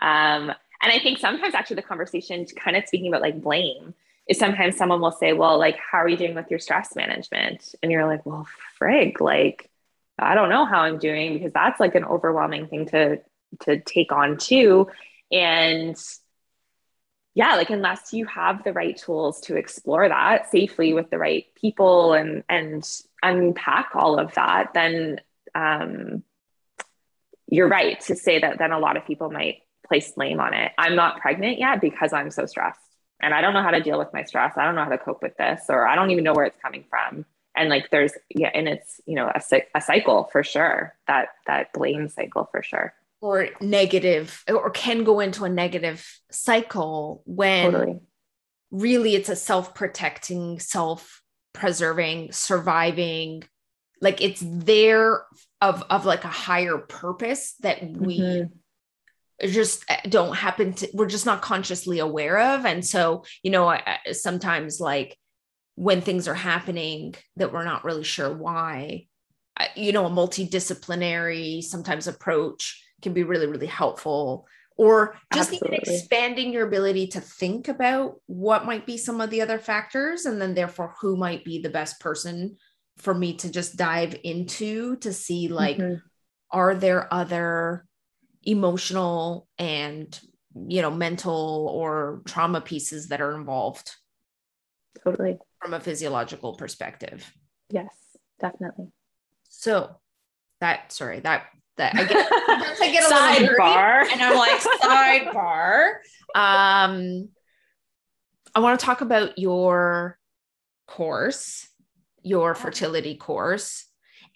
um, 0.00 0.52
and 0.82 0.92
I 0.92 0.98
think 0.98 1.18
sometimes 1.18 1.54
actually 1.54 1.76
the 1.76 1.82
conversation 1.82 2.44
kind 2.56 2.76
of 2.76 2.86
speaking 2.86 3.08
about 3.08 3.22
like 3.22 3.40
blame 3.40 3.94
is 4.28 4.38
sometimes 4.38 4.76
someone 4.76 5.00
will 5.00 5.12
say, 5.12 5.32
well, 5.32 5.58
like, 5.58 5.76
how 5.76 5.98
are 5.98 6.08
you 6.08 6.16
doing 6.16 6.34
with 6.34 6.50
your 6.50 6.58
stress 6.58 6.96
management? 6.96 7.74
And 7.82 7.92
you're 7.92 8.06
like, 8.06 8.26
well, 8.26 8.46
frig, 8.80 9.20
like, 9.20 9.70
I 10.18 10.34
don't 10.34 10.48
know 10.48 10.64
how 10.64 10.80
I'm 10.80 10.98
doing 10.98 11.34
because 11.34 11.52
that's 11.52 11.80
like 11.80 11.94
an 11.94 12.04
overwhelming 12.04 12.68
thing 12.68 12.86
to 12.86 13.20
to 13.60 13.80
take 13.80 14.12
on 14.12 14.38
too. 14.38 14.88
And 15.30 15.96
yeah, 17.34 17.56
like 17.56 17.70
unless 17.70 18.12
you 18.12 18.24
have 18.26 18.64
the 18.64 18.72
right 18.72 18.96
tools 18.96 19.40
to 19.42 19.56
explore 19.56 20.08
that 20.08 20.50
safely 20.50 20.94
with 20.94 21.10
the 21.10 21.18
right 21.18 21.44
people 21.54 22.14
and 22.14 22.44
and 22.48 22.88
unpack 23.22 23.90
all 23.94 24.18
of 24.18 24.34
that, 24.34 24.72
then 24.72 25.20
um, 25.54 26.22
you're 27.48 27.68
right 27.68 28.00
to 28.00 28.16
say 28.16 28.38
that 28.38 28.58
then 28.58 28.72
a 28.72 28.78
lot 28.78 28.96
of 28.96 29.06
people 29.06 29.30
might 29.30 29.62
place 29.86 30.12
blame 30.12 30.40
on 30.40 30.54
it. 30.54 30.72
I'm 30.78 30.96
not 30.96 31.20
pregnant 31.20 31.58
yet 31.58 31.80
because 31.80 32.12
I'm 32.12 32.30
so 32.30 32.46
stressed 32.46 32.80
and 33.20 33.34
I 33.34 33.40
don't 33.40 33.54
know 33.54 33.62
how 33.62 33.70
to 33.70 33.80
deal 33.80 33.98
with 33.98 34.12
my 34.12 34.24
stress. 34.24 34.54
I 34.56 34.64
don't 34.64 34.74
know 34.74 34.84
how 34.84 34.90
to 34.90 34.98
cope 34.98 35.22
with 35.22 35.36
this, 35.36 35.64
or 35.68 35.86
I 35.86 35.94
don't 35.94 36.10
even 36.10 36.24
know 36.24 36.32
where 36.34 36.46
it's 36.46 36.60
coming 36.60 36.84
from 36.88 37.24
and 37.56 37.68
like 37.68 37.90
there's 37.90 38.12
yeah 38.28 38.50
and 38.54 38.68
it's 38.68 39.00
you 39.06 39.14
know 39.14 39.30
a, 39.34 39.40
a 39.74 39.80
cycle 39.80 40.28
for 40.30 40.42
sure 40.42 40.94
that 41.06 41.28
that 41.46 41.72
blame 41.72 42.08
cycle 42.08 42.48
for 42.52 42.62
sure 42.62 42.94
or 43.20 43.48
negative 43.60 44.44
or 44.48 44.70
can 44.70 45.02
go 45.02 45.20
into 45.20 45.44
a 45.44 45.48
negative 45.48 46.06
cycle 46.30 47.22
when 47.24 47.72
totally. 47.72 48.00
really 48.70 49.14
it's 49.14 49.28
a 49.28 49.36
self-protecting 49.36 50.58
self-preserving 50.60 52.30
surviving 52.30 53.42
like 54.00 54.20
it's 54.20 54.42
there 54.44 55.24
of 55.60 55.82
of 55.88 56.04
like 56.04 56.24
a 56.24 56.28
higher 56.28 56.76
purpose 56.76 57.54
that 57.60 57.82
we 57.82 58.20
mm-hmm. 58.20 59.48
just 59.48 59.84
uh, 59.90 59.96
don't 60.08 60.36
happen 60.36 60.74
to 60.74 60.88
we're 60.92 61.06
just 61.06 61.26
not 61.26 61.40
consciously 61.40 61.98
aware 61.98 62.38
of 62.38 62.66
and 62.66 62.84
so 62.84 63.24
you 63.42 63.50
know 63.50 63.66
I, 63.68 63.98
sometimes 64.12 64.78
like 64.78 65.16
when 65.76 66.00
things 66.00 66.26
are 66.26 66.34
happening 66.34 67.14
that 67.36 67.52
we're 67.52 67.64
not 67.64 67.84
really 67.84 68.04
sure 68.04 68.34
why 68.34 69.06
you 69.74 69.92
know 69.92 70.06
a 70.06 70.10
multidisciplinary 70.10 71.62
sometimes 71.62 72.06
approach 72.06 72.82
can 73.02 73.12
be 73.12 73.22
really 73.22 73.46
really 73.46 73.66
helpful 73.66 74.46
or 74.78 75.16
just 75.32 75.52
Absolutely. 75.52 75.78
even 75.82 75.94
expanding 75.94 76.52
your 76.52 76.66
ability 76.66 77.06
to 77.06 77.20
think 77.20 77.68
about 77.68 78.16
what 78.26 78.66
might 78.66 78.84
be 78.84 78.98
some 78.98 79.22
of 79.22 79.30
the 79.30 79.40
other 79.40 79.58
factors 79.58 80.26
and 80.26 80.40
then 80.40 80.54
therefore 80.54 80.94
who 81.00 81.16
might 81.16 81.44
be 81.44 81.60
the 81.60 81.70
best 81.70 81.98
person 82.00 82.56
for 82.98 83.14
me 83.14 83.34
to 83.34 83.50
just 83.50 83.76
dive 83.76 84.14
into 84.24 84.96
to 84.96 85.12
see 85.12 85.48
like 85.48 85.78
mm-hmm. 85.78 85.96
are 86.50 86.74
there 86.74 87.12
other 87.12 87.86
emotional 88.42 89.46
and 89.58 90.20
you 90.68 90.80
know 90.80 90.90
mental 90.90 91.70
or 91.72 92.22
trauma 92.26 92.60
pieces 92.60 93.08
that 93.08 93.20
are 93.20 93.36
involved 93.36 93.94
totally 95.04 95.38
from 95.60 95.74
a 95.74 95.80
physiological 95.80 96.54
perspective. 96.54 97.32
Yes, 97.70 97.88
definitely. 98.40 98.86
So 99.48 99.96
that 100.60 100.92
sorry, 100.92 101.20
that 101.20 101.44
that 101.76 101.94
I 101.94 102.04
get, 102.04 102.28
I 102.32 102.90
get 102.90 103.10
a 103.10 103.14
sidebar 103.14 104.10
and 104.10 104.22
I'm 104.22 104.36
like 104.36 104.60
sidebar. 104.60 105.94
Um 106.34 107.28
I 108.54 108.60
want 108.60 108.80
to 108.80 108.86
talk 108.86 109.02
about 109.02 109.38
your 109.38 110.18
course, 110.86 111.68
your 112.22 112.54
fertility 112.54 113.16
course. 113.16 113.84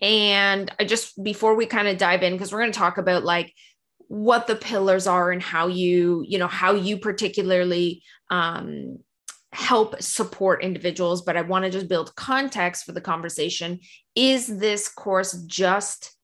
And 0.02 0.70
I 0.78 0.84
just 0.84 1.22
before 1.22 1.54
we 1.54 1.66
kind 1.66 1.88
of 1.88 1.98
dive 1.98 2.22
in, 2.22 2.32
because 2.32 2.52
we're 2.52 2.60
going 2.60 2.72
to 2.72 2.78
talk 2.78 2.98
about 2.98 3.24
like 3.24 3.54
what 4.08 4.46
the 4.46 4.56
pillars 4.56 5.06
are 5.06 5.30
and 5.30 5.42
how 5.42 5.68
you, 5.68 6.24
you 6.26 6.38
know, 6.38 6.48
how 6.48 6.74
you 6.74 6.98
particularly 6.98 8.02
um, 8.30 8.98
help 9.52 10.00
support 10.00 10.62
individuals, 10.62 11.22
but 11.22 11.36
I 11.36 11.42
want 11.42 11.64
to 11.64 11.70
just 11.70 11.88
build 11.88 12.14
context 12.14 12.84
for 12.84 12.92
the 12.92 13.00
conversation. 13.00 13.80
Is 14.14 14.46
this 14.46 14.88
course 14.88 15.32
just 15.46 16.14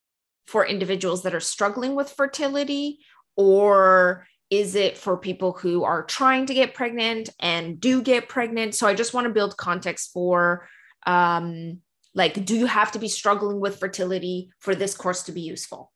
for 0.46 0.64
individuals 0.64 1.24
that 1.24 1.34
are 1.34 1.40
struggling 1.40 1.94
with 1.96 2.10
fertility, 2.10 3.00
or 3.36 4.26
is 4.48 4.76
it 4.76 4.96
for 4.96 5.16
people 5.16 5.52
who 5.52 5.82
are 5.82 6.04
trying 6.04 6.46
to 6.46 6.54
get 6.54 6.74
pregnant 6.74 7.30
and 7.40 7.80
do 7.80 8.00
get 8.00 8.28
pregnant? 8.28 8.76
So 8.76 8.86
I 8.86 8.94
just 8.94 9.12
want 9.12 9.26
to 9.26 9.32
build 9.32 9.56
context 9.56 10.12
for 10.12 10.68
um, 11.04 11.80
like, 12.14 12.44
do 12.44 12.56
you 12.56 12.66
have 12.66 12.92
to 12.92 12.98
be 12.98 13.08
struggling 13.08 13.60
with 13.60 13.78
fertility 13.78 14.50
for 14.60 14.74
this 14.74 14.96
course 14.96 15.24
to 15.24 15.32
be 15.32 15.42
useful? 15.42 15.92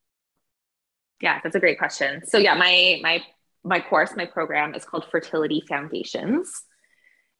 Yeah, 1.21 1.39
that's 1.43 1.55
a 1.55 1.59
great 1.59 1.77
question. 1.77 2.25
So 2.25 2.37
yeah, 2.37 2.55
my 2.55 2.99
my 3.01 3.23
my 3.63 3.79
course, 3.79 4.15
my 4.15 4.25
program 4.25 4.73
is 4.75 4.85
called 4.85 5.05
Fertility 5.11 5.63
Foundations. 5.67 6.63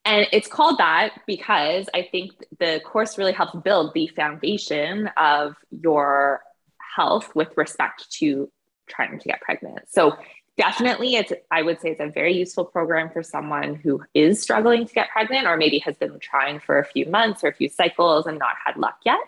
And 0.03 0.27
it's 0.31 0.47
called 0.47 0.79
that 0.79 1.11
because 1.27 1.87
I 1.93 2.07
think 2.11 2.31
the 2.59 2.81
course 2.83 3.17
really 3.17 3.33
helps 3.33 3.55
build 3.63 3.93
the 3.93 4.07
foundation 4.07 5.09
of 5.15 5.55
your 5.69 6.41
health 6.95 7.35
with 7.35 7.55
respect 7.55 8.11
to 8.13 8.49
trying 8.87 9.19
to 9.19 9.27
get 9.27 9.41
pregnant. 9.41 9.79
So 9.89 10.17
definitely 10.57 11.15
it's 11.15 11.31
I 11.49 11.61
would 11.61 11.79
say 11.79 11.91
it's 11.91 12.01
a 12.01 12.07
very 12.07 12.35
useful 12.35 12.65
program 12.65 13.09
for 13.09 13.23
someone 13.23 13.75
who 13.75 14.03
is 14.13 14.41
struggling 14.41 14.85
to 14.85 14.93
get 14.93 15.09
pregnant 15.11 15.47
or 15.47 15.55
maybe 15.55 15.79
has 15.79 15.95
been 15.97 16.19
trying 16.19 16.59
for 16.59 16.79
a 16.79 16.85
few 16.85 17.05
months 17.05 17.43
or 17.43 17.47
a 17.47 17.53
few 17.53 17.69
cycles 17.69 18.25
and 18.25 18.39
not 18.39 18.55
had 18.63 18.77
luck 18.77 18.97
yet. 19.05 19.19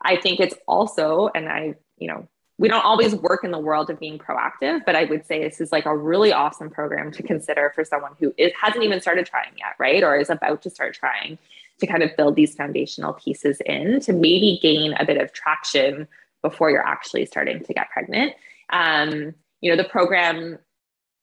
I 0.00 0.16
think 0.16 0.40
it's 0.40 0.54
also 0.66 1.28
and 1.34 1.48
I, 1.48 1.74
you 1.98 2.08
know, 2.08 2.28
we 2.58 2.68
don't 2.68 2.84
always 2.84 3.14
work 3.16 3.42
in 3.42 3.50
the 3.50 3.58
world 3.58 3.90
of 3.90 3.98
being 3.98 4.18
proactive, 4.18 4.84
but 4.86 4.94
I 4.94 5.04
would 5.04 5.26
say 5.26 5.42
this 5.42 5.60
is 5.60 5.72
like 5.72 5.86
a 5.86 5.96
really 5.96 6.32
awesome 6.32 6.70
program 6.70 7.10
to 7.12 7.22
consider 7.22 7.72
for 7.74 7.84
someone 7.84 8.12
who 8.20 8.32
is, 8.38 8.52
hasn't 8.60 8.84
even 8.84 9.00
started 9.00 9.26
trying 9.26 9.52
yet, 9.58 9.74
right? 9.78 10.04
Or 10.04 10.16
is 10.16 10.30
about 10.30 10.62
to 10.62 10.70
start 10.70 10.94
trying 10.94 11.36
to 11.80 11.86
kind 11.86 12.04
of 12.04 12.10
build 12.16 12.36
these 12.36 12.54
foundational 12.54 13.14
pieces 13.14 13.60
in 13.66 13.98
to 14.00 14.12
maybe 14.12 14.60
gain 14.62 14.94
a 14.94 15.04
bit 15.04 15.20
of 15.20 15.32
traction 15.32 16.06
before 16.42 16.70
you're 16.70 16.86
actually 16.86 17.26
starting 17.26 17.62
to 17.64 17.74
get 17.74 17.90
pregnant. 17.90 18.34
Um, 18.70 19.34
you 19.60 19.70
know, 19.70 19.76
the 19.76 19.88
program 19.88 20.58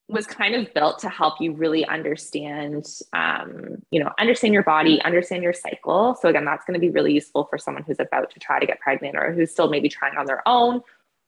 was 0.10 0.28
kind 0.28 0.56
of 0.56 0.74
built 0.74 1.00
to 1.00 1.08
help 1.08 1.40
you 1.40 1.54
really 1.54 1.86
understand, 1.86 2.86
um, 3.14 3.82
you 3.92 4.04
know, 4.04 4.12
understand 4.20 4.54
your 4.54 4.64
body, 4.64 5.02
understand 5.04 5.42
your 5.42 5.54
cycle. 5.54 6.18
So 6.22 6.28
again, 6.28 6.44
that's 6.44 6.66
going 6.66 6.74
to 6.74 6.80
be 6.80 6.90
really 6.90 7.14
useful 7.14 7.46
for 7.46 7.58
someone 7.58 7.84
who's 7.84 8.00
about 8.00 8.32
to 8.32 8.40
try 8.40 8.60
to 8.60 8.66
get 8.66 8.82
pregnant 8.82 9.16
or 9.16 9.32
who's 9.32 9.52
still 9.52 9.70
maybe 9.70 9.88
trying 9.88 10.18
on 10.18 10.26
their 10.26 10.46
own, 10.46 10.82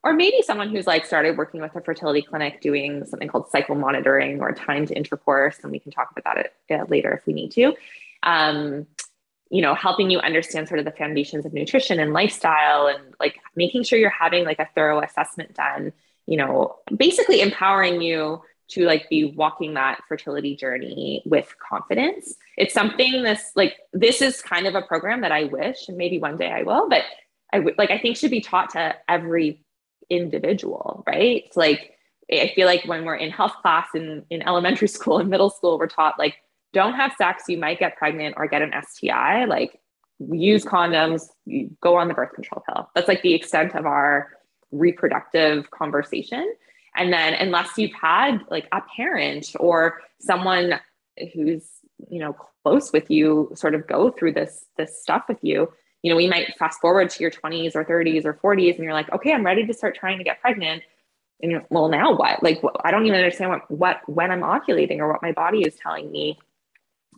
or 0.03 0.13
maybe 0.13 0.41
someone 0.41 0.69
who's 0.69 0.85
like 0.85 1.05
started 1.05 1.37
working 1.37 1.61
with 1.61 1.75
a 1.75 1.81
fertility 1.81 2.21
clinic 2.21 2.59
doing 2.61 3.05
something 3.05 3.27
called 3.27 3.49
cycle 3.49 3.75
monitoring 3.75 4.41
or 4.41 4.51
timed 4.51 4.91
intercourse. 4.91 5.57
And 5.63 5.71
we 5.71 5.79
can 5.79 5.91
talk 5.91 6.11
about 6.15 6.45
that 6.69 6.81
uh, 6.81 6.85
later 6.89 7.13
if 7.13 7.25
we 7.25 7.33
need 7.33 7.51
to. 7.51 7.73
Um, 8.23 8.85
you 9.49 9.61
know, 9.61 9.75
helping 9.75 10.09
you 10.09 10.19
understand 10.19 10.67
sort 10.67 10.79
of 10.79 10.85
the 10.85 10.91
foundations 10.91 11.45
of 11.45 11.53
nutrition 11.53 11.99
and 11.99 12.11
lifestyle 12.11 12.87
and 12.87 13.13
like 13.19 13.39
making 13.55 13.83
sure 13.83 13.99
you're 13.99 14.09
having 14.09 14.45
like 14.45 14.59
a 14.59 14.67
thorough 14.73 14.99
assessment 15.01 15.53
done, 15.53 15.93
you 16.25 16.37
know, 16.37 16.75
basically 16.95 17.39
empowering 17.39 18.01
you 18.01 18.41
to 18.69 18.85
like 18.85 19.07
be 19.09 19.25
walking 19.25 19.75
that 19.75 20.01
fertility 20.07 20.55
journey 20.55 21.21
with 21.25 21.55
confidence. 21.59 22.33
It's 22.57 22.73
something 22.73 23.23
this 23.23 23.51
like 23.55 23.75
this 23.93 24.21
is 24.21 24.41
kind 24.41 24.65
of 24.65 24.73
a 24.73 24.81
program 24.81 25.21
that 25.21 25.31
I 25.31 25.43
wish 25.43 25.87
and 25.87 25.97
maybe 25.97 26.17
one 26.17 26.37
day 26.37 26.49
I 26.49 26.63
will, 26.63 26.89
but 26.89 27.03
I 27.53 27.59
like 27.77 27.91
I 27.91 27.99
think 27.99 28.17
should 28.17 28.31
be 28.31 28.41
taught 28.41 28.71
to 28.71 28.95
every 29.07 29.63
individual, 30.09 31.03
right? 31.07 31.43
It's 31.45 31.57
like 31.57 31.91
I 32.31 32.51
feel 32.55 32.67
like 32.67 32.85
when 32.85 33.05
we're 33.05 33.15
in 33.15 33.31
health 33.31 33.55
class 33.61 33.87
in 33.95 34.25
in 34.29 34.41
elementary 34.43 34.87
school 34.97 35.19
and 35.19 35.29
middle 35.29 35.49
school, 35.49 35.77
we're 35.77 35.87
taught 35.87 36.19
like 36.19 36.35
don't 36.73 36.95
have 36.95 37.13
sex, 37.17 37.43
you 37.47 37.57
might 37.57 37.79
get 37.79 37.97
pregnant 37.97 38.35
or 38.37 38.47
get 38.47 38.61
an 38.61 38.73
STI. 38.87 39.45
Like 39.45 39.79
use 40.19 40.65
condoms, 40.65 41.27
go 41.81 41.95
on 41.95 42.07
the 42.07 42.13
birth 42.13 42.33
control 42.33 42.63
pill. 42.67 42.89
That's 42.95 43.07
like 43.07 43.21
the 43.21 43.33
extent 43.33 43.75
of 43.75 43.85
our 43.85 44.29
reproductive 44.71 45.69
conversation. 45.71 46.53
And 46.95 47.11
then 47.11 47.33
unless 47.33 47.77
you've 47.77 47.93
had 47.93 48.39
like 48.49 48.67
a 48.71 48.81
parent 48.95 49.51
or 49.59 50.01
someone 50.19 50.79
who's, 51.33 51.67
you 52.09 52.19
know, 52.19 52.35
close 52.63 52.91
with 52.91 53.09
you 53.09 53.51
sort 53.55 53.75
of 53.75 53.87
go 53.87 54.09
through 54.09 54.33
this 54.33 54.65
this 54.77 55.01
stuff 55.01 55.23
with 55.27 55.39
you, 55.41 55.71
you 56.03 56.09
know, 56.09 56.15
we 56.15 56.27
might 56.27 56.55
fast 56.59 56.79
forward 56.79 57.09
to 57.09 57.21
your 57.21 57.31
20s 57.31 57.75
or 57.75 57.83
30s 57.83 58.25
or 58.25 58.33
40s 58.33 58.75
and 58.75 58.83
you're 58.83 58.93
like, 58.93 59.11
"Okay, 59.11 59.33
I'm 59.33 59.45
ready 59.45 59.65
to 59.65 59.73
start 59.73 59.95
trying 59.95 60.17
to 60.19 60.23
get 60.23 60.41
pregnant." 60.41 60.83
And 61.41 61.51
you're, 61.51 61.65
well, 61.69 61.89
now 61.89 62.15
what? 62.15 62.43
Like 62.43 62.61
I 62.83 62.91
don't 62.91 63.05
even 63.05 63.17
understand 63.17 63.51
what 63.51 63.71
what 63.71 64.01
when 64.07 64.31
I'm 64.31 64.41
ovulating 64.41 64.99
or 64.99 65.11
what 65.11 65.21
my 65.21 65.31
body 65.31 65.61
is 65.61 65.75
telling 65.75 66.11
me. 66.11 66.39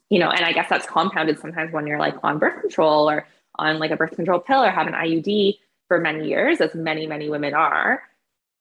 You 0.09 0.19
know, 0.19 0.29
and 0.29 0.45
I 0.45 0.53
guess 0.53 0.69
that's 0.69 0.85
compounded 0.85 1.39
sometimes 1.39 1.73
when 1.73 1.87
you're 1.87 1.99
like 1.99 2.15
on 2.23 2.39
birth 2.39 2.61
control 2.61 3.09
or 3.09 3.27
on 3.57 3.79
like 3.79 3.91
a 3.91 3.97
birth 3.97 4.15
control 4.15 4.39
pill 4.39 4.63
or 4.63 4.69
have 4.69 4.87
an 4.87 4.93
IUD 4.93 5.57
for 5.87 5.99
many 5.99 6.27
years, 6.27 6.61
as 6.61 6.75
many, 6.75 7.07
many 7.07 7.29
women 7.29 7.53
are 7.53 8.03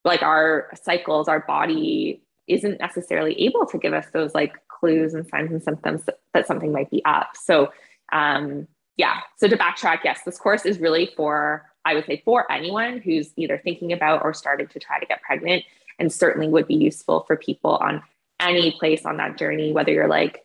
like 0.04 0.22
our 0.22 0.70
cycles, 0.82 1.28
our 1.28 1.40
body 1.40 2.22
isn't 2.46 2.78
necessarily 2.80 3.40
able 3.40 3.66
to 3.66 3.78
give 3.78 3.94
us 3.94 4.06
those 4.12 4.34
like 4.34 4.54
clues 4.68 5.14
and 5.14 5.26
signs 5.28 5.50
and 5.50 5.62
symptoms 5.62 6.02
that 6.34 6.46
something 6.46 6.72
might 6.72 6.90
be 6.90 7.02
up. 7.04 7.30
So, 7.34 7.72
um, 8.12 8.68
yeah. 8.96 9.20
So 9.36 9.48
to 9.48 9.56
backtrack, 9.56 10.00
yes, 10.04 10.20
this 10.24 10.38
course 10.38 10.64
is 10.64 10.78
really 10.78 11.12
for, 11.16 11.66
I 11.84 11.94
would 11.94 12.06
say, 12.06 12.22
for 12.24 12.50
anyone 12.50 12.98
who's 12.98 13.32
either 13.36 13.58
thinking 13.58 13.92
about 13.92 14.22
or 14.22 14.32
starting 14.34 14.68
to 14.68 14.78
try 14.78 14.98
to 14.98 15.06
get 15.06 15.22
pregnant, 15.22 15.64
and 15.98 16.12
certainly 16.12 16.48
would 16.48 16.66
be 16.66 16.74
useful 16.74 17.24
for 17.26 17.36
people 17.36 17.76
on 17.76 18.02
any 18.40 18.72
place 18.72 19.06
on 19.06 19.16
that 19.18 19.38
journey, 19.38 19.72
whether 19.72 19.92
you're 19.92 20.08
like 20.08 20.44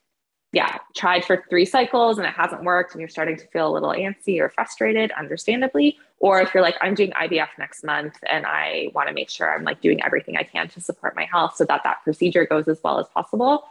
yeah, 0.51 0.79
tried 0.95 1.23
for 1.23 1.43
three 1.49 1.65
cycles 1.65 2.17
and 2.17 2.25
it 2.25 2.33
hasn't 2.33 2.63
worked 2.63 2.93
and 2.93 2.99
you're 2.99 3.09
starting 3.09 3.37
to 3.37 3.45
feel 3.47 3.67
a 3.67 3.73
little 3.73 3.91
antsy 3.91 4.39
or 4.39 4.49
frustrated, 4.49 5.11
understandably. 5.11 5.97
Or 6.17 6.41
if 6.41 6.53
you're 6.53 6.63
like, 6.63 6.75
I'm 6.81 6.95
doing 6.95 7.11
IVF 7.11 7.49
next 7.59 7.83
month 7.83 8.17
and 8.27 8.45
I 8.47 8.89
want 8.95 9.09
to 9.09 9.13
make 9.13 9.29
sure 9.29 9.53
I'm 9.53 9.63
like 9.63 9.79
doing 9.79 10.03
everything 10.03 10.37
I 10.37 10.43
can 10.43 10.67
to 10.69 10.81
support 10.81 11.15
my 11.15 11.25
health 11.25 11.55
so 11.55 11.65
that 11.65 11.83
that 11.83 12.03
procedure 12.03 12.45
goes 12.45 12.67
as 12.67 12.79
well 12.83 12.99
as 12.99 13.07
possible 13.09 13.65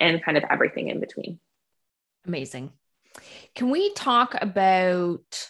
and 0.00 0.22
kind 0.24 0.38
of 0.38 0.44
everything 0.48 0.88
in 0.88 1.00
between. 1.00 1.38
Amazing. 2.26 2.72
Can 3.54 3.70
we 3.70 3.92
talk 3.94 4.34
about 4.40 5.48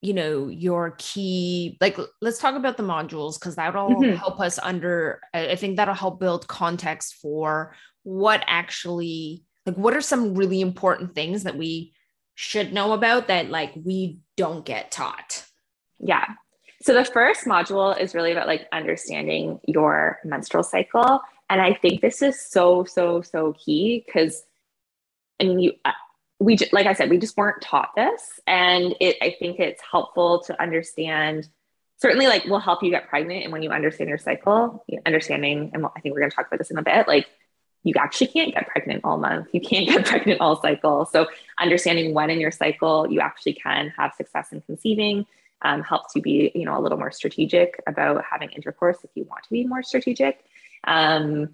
you 0.00 0.14
know 0.14 0.46
your 0.46 0.94
key 0.98 1.76
like 1.80 1.98
let's 2.22 2.38
talk 2.38 2.54
about 2.54 2.76
the 2.76 2.84
modules 2.84 3.34
because 3.34 3.56
that'll 3.56 3.88
mm-hmm. 3.88 4.14
help 4.14 4.38
us 4.38 4.56
under 4.62 5.20
i 5.34 5.56
think 5.56 5.76
that'll 5.76 5.92
help 5.92 6.20
build 6.20 6.46
context 6.46 7.16
for 7.20 7.74
what 8.04 8.44
actually 8.46 9.42
like, 9.68 9.76
what 9.76 9.94
are 9.94 10.00
some 10.00 10.34
really 10.34 10.60
important 10.60 11.14
things 11.14 11.42
that 11.42 11.56
we 11.56 11.92
should 12.34 12.72
know 12.72 12.92
about 12.92 13.28
that 13.28 13.50
like 13.50 13.72
we 13.84 14.20
don't 14.36 14.64
get 14.64 14.90
taught? 14.90 15.44
Yeah. 15.98 16.24
So 16.80 16.94
the 16.94 17.04
first 17.04 17.44
module 17.44 17.98
is 17.98 18.14
really 18.14 18.32
about 18.32 18.46
like 18.46 18.66
understanding 18.72 19.60
your 19.66 20.20
menstrual 20.24 20.62
cycle. 20.62 21.20
And 21.50 21.60
I 21.60 21.74
think 21.74 22.00
this 22.00 22.22
is 22.22 22.40
so, 22.40 22.84
so, 22.84 23.20
so 23.20 23.54
key 23.62 24.04
because 24.06 24.42
I 25.40 25.44
mean, 25.44 25.58
you, 25.58 25.72
we, 26.40 26.56
like 26.72 26.86
I 26.86 26.92
said, 26.92 27.10
we 27.10 27.18
just 27.18 27.36
weren't 27.36 27.60
taught 27.60 27.90
this. 27.96 28.40
And 28.46 28.94
it, 29.00 29.16
I 29.20 29.34
think 29.38 29.58
it's 29.58 29.82
helpful 29.82 30.40
to 30.44 30.60
understand, 30.60 31.48
certainly 31.96 32.26
like 32.26 32.44
will 32.44 32.60
help 32.60 32.82
you 32.82 32.90
get 32.90 33.08
pregnant. 33.08 33.44
And 33.44 33.52
when 33.52 33.62
you 33.62 33.70
understand 33.70 34.08
your 34.08 34.18
cycle, 34.18 34.84
understanding, 35.04 35.70
and 35.74 35.84
I 35.84 36.00
think 36.00 36.14
we're 36.14 36.20
going 36.20 36.30
to 36.30 36.36
talk 36.36 36.46
about 36.46 36.58
this 36.58 36.70
in 36.70 36.78
a 36.78 36.82
bit, 36.82 37.08
like 37.08 37.26
you 37.82 37.94
actually 37.98 38.28
can't 38.28 38.54
get 38.54 38.68
pregnant 38.68 39.00
all 39.04 39.18
month. 39.18 39.48
You 39.52 39.60
can't 39.60 39.88
get 39.88 40.06
pregnant 40.06 40.40
all 40.40 40.60
cycle. 40.60 41.06
So 41.06 41.26
understanding 41.58 42.14
when 42.14 42.30
in 42.30 42.40
your 42.40 42.52
cycle 42.52 43.10
you 43.10 43.20
actually 43.20 43.54
can 43.54 43.92
have 43.96 44.14
success 44.14 44.52
in 44.52 44.60
conceiving 44.60 45.26
um, 45.62 45.82
helps 45.82 46.14
you 46.14 46.22
be, 46.22 46.52
you 46.54 46.64
know, 46.64 46.78
a 46.78 46.80
little 46.80 46.98
more 46.98 47.10
strategic 47.10 47.82
about 47.86 48.24
having 48.30 48.50
intercourse 48.50 48.98
if 49.02 49.10
you 49.14 49.24
want 49.24 49.42
to 49.44 49.50
be 49.50 49.66
more 49.66 49.82
strategic. 49.82 50.44
Um, 50.84 51.50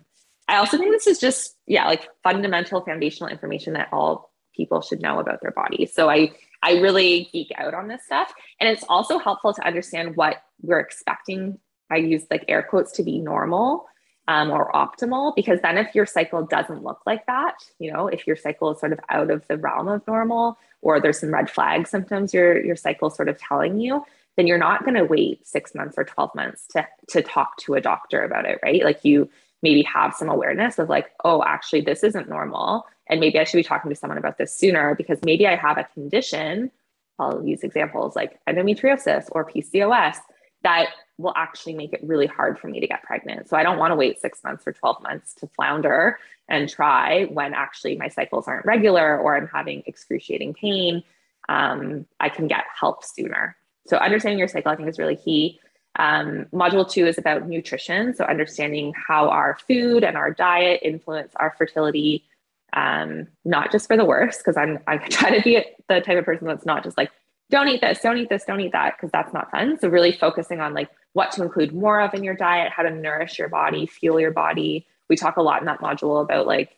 I 0.46 0.56
also 0.56 0.76
think 0.76 0.92
this 0.92 1.06
is 1.06 1.18
just, 1.18 1.56
yeah, 1.66 1.86
like 1.86 2.06
fundamental 2.22 2.82
foundational 2.82 3.30
information 3.30 3.72
that 3.74 3.88
all 3.92 4.30
people 4.54 4.80
should 4.80 5.00
know 5.00 5.18
about 5.18 5.40
their 5.40 5.50
body. 5.50 5.86
So 5.86 6.08
I, 6.08 6.32
I 6.62 6.78
really 6.78 7.28
geek 7.32 7.50
out 7.56 7.74
on 7.74 7.88
this 7.88 8.04
stuff. 8.04 8.32
And 8.60 8.68
it's 8.68 8.84
also 8.88 9.18
helpful 9.18 9.52
to 9.52 9.66
understand 9.66 10.16
what 10.16 10.42
we're 10.62 10.80
expecting. 10.80 11.58
I 11.90 11.96
use 11.96 12.24
like 12.30 12.44
air 12.48 12.62
quotes 12.62 12.92
to 12.92 13.02
be 13.02 13.18
normal 13.18 13.86
um, 14.28 14.50
or 14.50 14.72
optimal 14.72 15.34
because 15.34 15.60
then 15.60 15.76
if 15.76 15.94
your 15.94 16.06
cycle 16.06 16.44
doesn't 16.44 16.82
look 16.82 17.00
like 17.04 17.26
that 17.26 17.56
you 17.78 17.92
know 17.92 18.08
if 18.08 18.26
your 18.26 18.36
cycle 18.36 18.70
is 18.72 18.80
sort 18.80 18.92
of 18.92 19.00
out 19.10 19.30
of 19.30 19.46
the 19.48 19.58
realm 19.58 19.88
of 19.88 20.06
normal 20.06 20.58
or 20.80 21.00
there's 21.00 21.20
some 21.20 21.32
red 21.32 21.50
flag 21.50 21.86
symptoms 21.86 22.32
your 22.32 22.64
your 22.64 22.76
cycle 22.76 23.10
sort 23.10 23.28
of 23.28 23.38
telling 23.38 23.78
you 23.78 24.04
then 24.36 24.46
you're 24.46 24.58
not 24.58 24.84
going 24.84 24.96
to 24.96 25.04
wait 25.04 25.46
six 25.46 25.74
months 25.74 25.96
or 25.98 26.04
12 26.04 26.34
months 26.34 26.66
to 26.68 26.86
to 27.08 27.22
talk 27.22 27.56
to 27.58 27.74
a 27.74 27.80
doctor 27.80 28.22
about 28.22 28.46
it 28.46 28.58
right 28.62 28.82
like 28.82 29.04
you 29.04 29.28
maybe 29.64 29.82
have 29.82 30.14
some 30.14 30.28
awareness 30.28 30.78
of 30.78 30.88
like 30.88 31.10
oh 31.24 31.42
actually 31.42 31.80
this 31.80 32.04
isn't 32.04 32.28
normal 32.28 32.86
and 33.08 33.18
maybe 33.18 33.38
i 33.38 33.44
should 33.44 33.56
be 33.56 33.64
talking 33.64 33.90
to 33.90 33.96
someone 33.96 34.18
about 34.18 34.38
this 34.38 34.56
sooner 34.56 34.94
because 34.94 35.18
maybe 35.24 35.46
i 35.46 35.56
have 35.56 35.76
a 35.78 35.84
condition 35.94 36.70
i'll 37.18 37.44
use 37.44 37.64
examples 37.64 38.14
like 38.14 38.38
endometriosis 38.48 39.28
or 39.32 39.44
pcos 39.44 40.16
that 40.64 40.88
will 41.18 41.34
actually 41.36 41.74
make 41.74 41.92
it 41.92 42.00
really 42.02 42.26
hard 42.26 42.58
for 42.58 42.66
me 42.68 42.80
to 42.80 42.88
get 42.88 43.02
pregnant. 43.04 43.48
So 43.48 43.56
I 43.56 43.62
don't 43.62 43.78
want 43.78 43.92
to 43.92 43.96
wait 43.96 44.20
six 44.20 44.42
months 44.42 44.66
or 44.66 44.72
12 44.72 45.02
months 45.02 45.34
to 45.34 45.46
flounder 45.46 46.18
and 46.48 46.68
try 46.68 47.24
when 47.26 47.54
actually 47.54 47.96
my 47.96 48.08
cycles 48.08 48.48
aren't 48.48 48.66
regular 48.66 49.18
or 49.18 49.36
I'm 49.36 49.46
having 49.46 49.84
excruciating 49.86 50.54
pain. 50.54 51.04
Um, 51.48 52.06
I 52.18 52.30
can 52.30 52.48
get 52.48 52.64
help 52.78 53.04
sooner. 53.04 53.56
So 53.86 53.98
understanding 53.98 54.38
your 54.38 54.48
cycle, 54.48 54.72
I 54.72 54.76
think, 54.76 54.88
is 54.88 54.98
really 54.98 55.16
key. 55.16 55.60
Um, 55.96 56.46
module 56.52 56.88
two 56.88 57.06
is 57.06 57.18
about 57.18 57.48
nutrition. 57.48 58.14
So 58.14 58.24
understanding 58.24 58.92
how 58.94 59.28
our 59.28 59.58
food 59.66 60.02
and 60.04 60.16
our 60.16 60.32
diet 60.32 60.80
influence 60.82 61.32
our 61.36 61.54
fertility, 61.56 62.24
um, 62.72 63.28
not 63.44 63.70
just 63.70 63.86
for 63.86 63.96
the 63.96 64.04
worse, 64.04 64.38
because 64.38 64.56
I'm 64.56 64.78
I 64.86 64.96
try 65.08 65.36
to 65.36 65.42
be 65.42 65.64
the 65.88 66.00
type 66.00 66.18
of 66.18 66.24
person 66.24 66.46
that's 66.46 66.66
not 66.66 66.82
just 66.82 66.98
like 66.98 67.10
don't 67.50 67.68
eat 67.68 67.80
this, 67.80 68.00
don't 68.00 68.18
eat 68.18 68.30
this, 68.30 68.44
don't 68.44 68.60
eat 68.60 68.72
that, 68.72 68.96
because 68.96 69.10
that's 69.12 69.32
not 69.32 69.50
fun. 69.50 69.78
So 69.78 69.88
really 69.88 70.12
focusing 70.12 70.60
on 70.60 70.74
like 70.74 70.90
what 71.12 71.30
to 71.32 71.42
include 71.42 71.74
more 71.74 72.00
of 72.00 72.14
in 72.14 72.24
your 72.24 72.34
diet, 72.34 72.72
how 72.72 72.82
to 72.82 72.90
nourish 72.90 73.38
your 73.38 73.48
body, 73.48 73.86
fuel 73.86 74.18
your 74.18 74.32
body. 74.32 74.86
We 75.08 75.16
talk 75.16 75.36
a 75.36 75.42
lot 75.42 75.60
in 75.60 75.66
that 75.66 75.80
module 75.80 76.22
about 76.22 76.46
like 76.46 76.76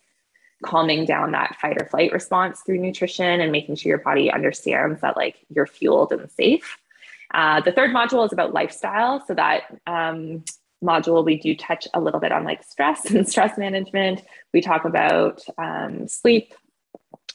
calming 0.64 1.04
down 1.04 1.32
that 1.32 1.56
fight 1.60 1.80
or 1.80 1.86
flight 1.86 2.12
response 2.12 2.60
through 2.60 2.78
nutrition 2.78 3.40
and 3.40 3.52
making 3.52 3.76
sure 3.76 3.90
your 3.90 3.98
body 3.98 4.30
understands 4.30 5.00
that 5.00 5.16
like 5.16 5.36
you're 5.48 5.66
fueled 5.66 6.12
and 6.12 6.30
safe. 6.30 6.78
Uh, 7.32 7.60
the 7.60 7.72
third 7.72 7.90
module 7.90 8.24
is 8.24 8.32
about 8.32 8.54
lifestyle. 8.54 9.24
So 9.26 9.34
that 9.34 9.62
um, 9.86 10.44
module, 10.82 11.24
we 11.24 11.36
do 11.38 11.54
touch 11.56 11.86
a 11.94 12.00
little 12.00 12.20
bit 12.20 12.32
on 12.32 12.44
like 12.44 12.62
stress 12.62 13.04
and 13.10 13.28
stress 13.28 13.58
management. 13.58 14.22
We 14.52 14.60
talk 14.60 14.84
about 14.84 15.42
um, 15.58 16.08
sleep, 16.08 16.54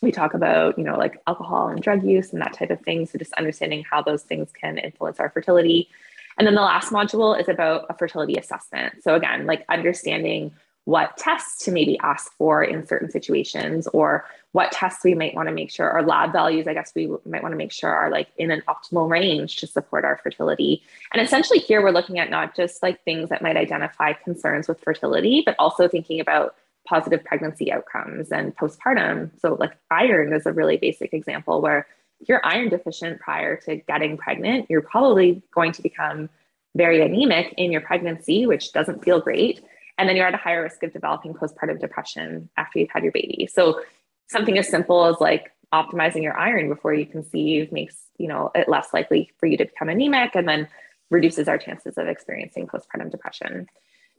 we 0.01 0.11
talk 0.11 0.33
about 0.33 0.77
you 0.77 0.83
know 0.83 0.97
like 0.97 1.21
alcohol 1.27 1.67
and 1.67 1.81
drug 1.81 2.03
use 2.03 2.33
and 2.33 2.41
that 2.41 2.53
type 2.53 2.71
of 2.71 2.81
thing 2.81 3.05
so 3.05 3.17
just 3.17 3.33
understanding 3.33 3.83
how 3.89 4.01
those 4.01 4.23
things 4.23 4.51
can 4.51 4.77
influence 4.77 5.19
our 5.19 5.29
fertility 5.29 5.89
and 6.37 6.47
then 6.47 6.55
the 6.55 6.61
last 6.61 6.91
module 6.91 7.39
is 7.39 7.47
about 7.47 7.85
a 7.89 7.93
fertility 7.93 8.35
assessment 8.35 9.03
so 9.03 9.15
again 9.15 9.45
like 9.45 9.63
understanding 9.69 10.51
what 10.85 11.15
tests 11.17 11.63
to 11.65 11.71
maybe 11.71 11.97
ask 11.99 12.31
for 12.37 12.63
in 12.63 12.85
certain 12.85 13.09
situations 13.09 13.87
or 13.93 14.25
what 14.51 14.71
tests 14.71 15.03
we 15.03 15.13
might 15.13 15.35
want 15.35 15.47
to 15.47 15.53
make 15.53 15.71
sure 15.71 15.89
our 15.89 16.03
lab 16.03 16.33
values 16.33 16.67
i 16.67 16.73
guess 16.73 16.91
we 16.95 17.07
might 17.25 17.43
want 17.43 17.53
to 17.53 17.57
make 17.57 17.71
sure 17.71 17.89
are 17.89 18.09
like 18.09 18.29
in 18.37 18.51
an 18.51 18.63
optimal 18.67 19.09
range 19.09 19.57
to 19.57 19.67
support 19.67 20.03
our 20.03 20.19
fertility. 20.23 20.81
And 21.13 21.21
essentially 21.21 21.59
here 21.59 21.81
we're 21.81 21.91
looking 21.91 22.19
at 22.19 22.29
not 22.29 22.55
just 22.55 22.81
like 22.81 23.03
things 23.03 23.29
that 23.29 23.41
might 23.41 23.57
identify 23.57 24.13
concerns 24.13 24.67
with 24.67 24.79
fertility 24.81 25.43
but 25.45 25.55
also 25.59 25.87
thinking 25.87 26.19
about 26.19 26.55
positive 26.87 27.23
pregnancy 27.23 27.71
outcomes 27.71 28.31
and 28.31 28.55
postpartum. 28.57 29.29
So 29.39 29.55
like 29.59 29.77
iron 29.91 30.33
is 30.33 30.45
a 30.45 30.51
really 30.51 30.77
basic 30.77 31.13
example 31.13 31.61
where 31.61 31.85
if 32.19 32.27
you're 32.27 32.45
iron 32.45 32.69
deficient 32.69 33.19
prior 33.19 33.55
to 33.57 33.77
getting 33.77 34.17
pregnant 34.17 34.67
you're 34.69 34.81
probably 34.81 35.41
going 35.53 35.71
to 35.73 35.81
become 35.81 36.29
very 36.75 37.01
anemic 37.01 37.53
in 37.57 37.71
your 37.71 37.81
pregnancy 37.81 38.45
which 38.45 38.71
doesn't 38.71 39.03
feel 39.03 39.19
great 39.19 39.63
and 39.97 40.07
then 40.07 40.15
you're 40.15 40.27
at 40.27 40.33
a 40.33 40.37
higher 40.37 40.63
risk 40.63 40.83
of 40.83 40.93
developing 40.93 41.33
postpartum 41.33 41.79
depression 41.79 42.49
after 42.57 42.79
you've 42.79 42.89
had 42.91 43.03
your 43.03 43.11
baby. 43.11 43.47
So 43.51 43.81
something 44.27 44.57
as 44.57 44.67
simple 44.67 45.05
as 45.05 45.17
like 45.19 45.51
optimizing 45.73 46.23
your 46.23 46.37
iron 46.37 46.69
before 46.69 46.93
you 46.93 47.05
conceive 47.05 47.71
makes 47.71 47.95
you 48.17 48.27
know 48.27 48.51
it 48.53 48.67
less 48.67 48.93
likely 48.93 49.31
for 49.39 49.45
you 49.45 49.57
to 49.57 49.65
become 49.65 49.89
anemic 49.89 50.35
and 50.35 50.47
then 50.47 50.67
reduces 51.09 51.47
our 51.47 51.57
chances 51.57 51.97
of 51.97 52.07
experiencing 52.07 52.67
postpartum 52.67 53.11
depression. 53.11 53.67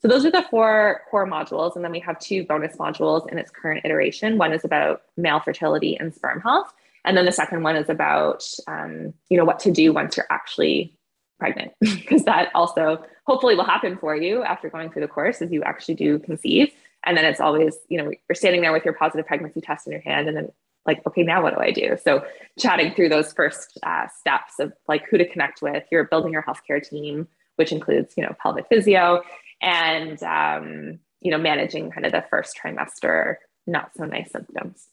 So 0.00 0.08
those 0.08 0.26
are 0.26 0.30
the 0.30 0.44
four 0.50 1.02
core 1.10 1.28
modules. 1.28 1.76
And 1.76 1.84
then 1.84 1.92
we 1.92 2.00
have 2.00 2.18
two 2.18 2.44
bonus 2.44 2.76
modules 2.76 3.30
in 3.30 3.38
its 3.38 3.50
current 3.50 3.84
iteration. 3.84 4.36
One 4.36 4.52
is 4.52 4.64
about 4.64 5.02
male 5.16 5.40
fertility 5.40 5.96
and 5.96 6.12
sperm 6.12 6.40
health. 6.40 6.72
And 7.04 7.16
then 7.16 7.24
the 7.24 7.32
second 7.32 7.62
one 7.62 7.76
is 7.76 7.88
about 7.88 8.44
um, 8.66 9.14
you 9.28 9.36
know 9.36 9.44
what 9.44 9.60
to 9.60 9.70
do 9.70 9.92
once 9.92 10.16
you're 10.16 10.26
actually 10.30 10.96
pregnant 11.42 11.72
because 11.80 12.24
that 12.24 12.50
also 12.54 13.04
hopefully 13.26 13.54
will 13.54 13.64
happen 13.64 13.96
for 13.98 14.14
you 14.14 14.42
after 14.42 14.70
going 14.70 14.90
through 14.90 15.02
the 15.02 15.08
course 15.08 15.42
as 15.42 15.50
you 15.50 15.62
actually 15.62 15.94
do 15.94 16.18
conceive. 16.18 16.72
And 17.04 17.16
then 17.16 17.24
it's 17.24 17.40
always 17.40 17.76
you 17.88 17.98
know 17.98 18.10
you're 18.10 18.34
standing 18.34 18.60
there 18.60 18.72
with 18.72 18.84
your 18.84 18.94
positive 18.94 19.26
pregnancy 19.26 19.60
test 19.60 19.86
in 19.86 19.92
your 19.92 20.02
hand 20.02 20.28
and 20.28 20.36
then 20.36 20.48
like 20.86 21.04
okay 21.06 21.22
now 21.22 21.42
what 21.42 21.54
do 21.54 21.60
i 21.60 21.70
do? 21.70 21.96
So 22.02 22.24
chatting 22.58 22.94
through 22.94 23.08
those 23.08 23.32
first 23.32 23.78
uh, 23.82 24.06
steps 24.20 24.54
of 24.60 24.72
like 24.88 25.04
who 25.08 25.18
to 25.18 25.28
connect 25.28 25.62
with 25.62 25.84
you're 25.90 26.04
building 26.04 26.32
your 26.32 26.42
healthcare 26.42 26.82
team 26.82 27.28
which 27.56 27.72
includes 27.72 28.14
you 28.16 28.22
know 28.22 28.34
pelvic 28.40 28.66
physio 28.68 29.22
and 29.60 30.22
um, 30.22 30.98
you 31.20 31.30
know 31.30 31.38
managing 31.38 31.90
kind 31.90 32.06
of 32.06 32.12
the 32.12 32.24
first 32.30 32.56
trimester 32.56 33.36
not 33.66 33.90
so 33.96 34.04
nice 34.04 34.30
symptoms. 34.30 34.88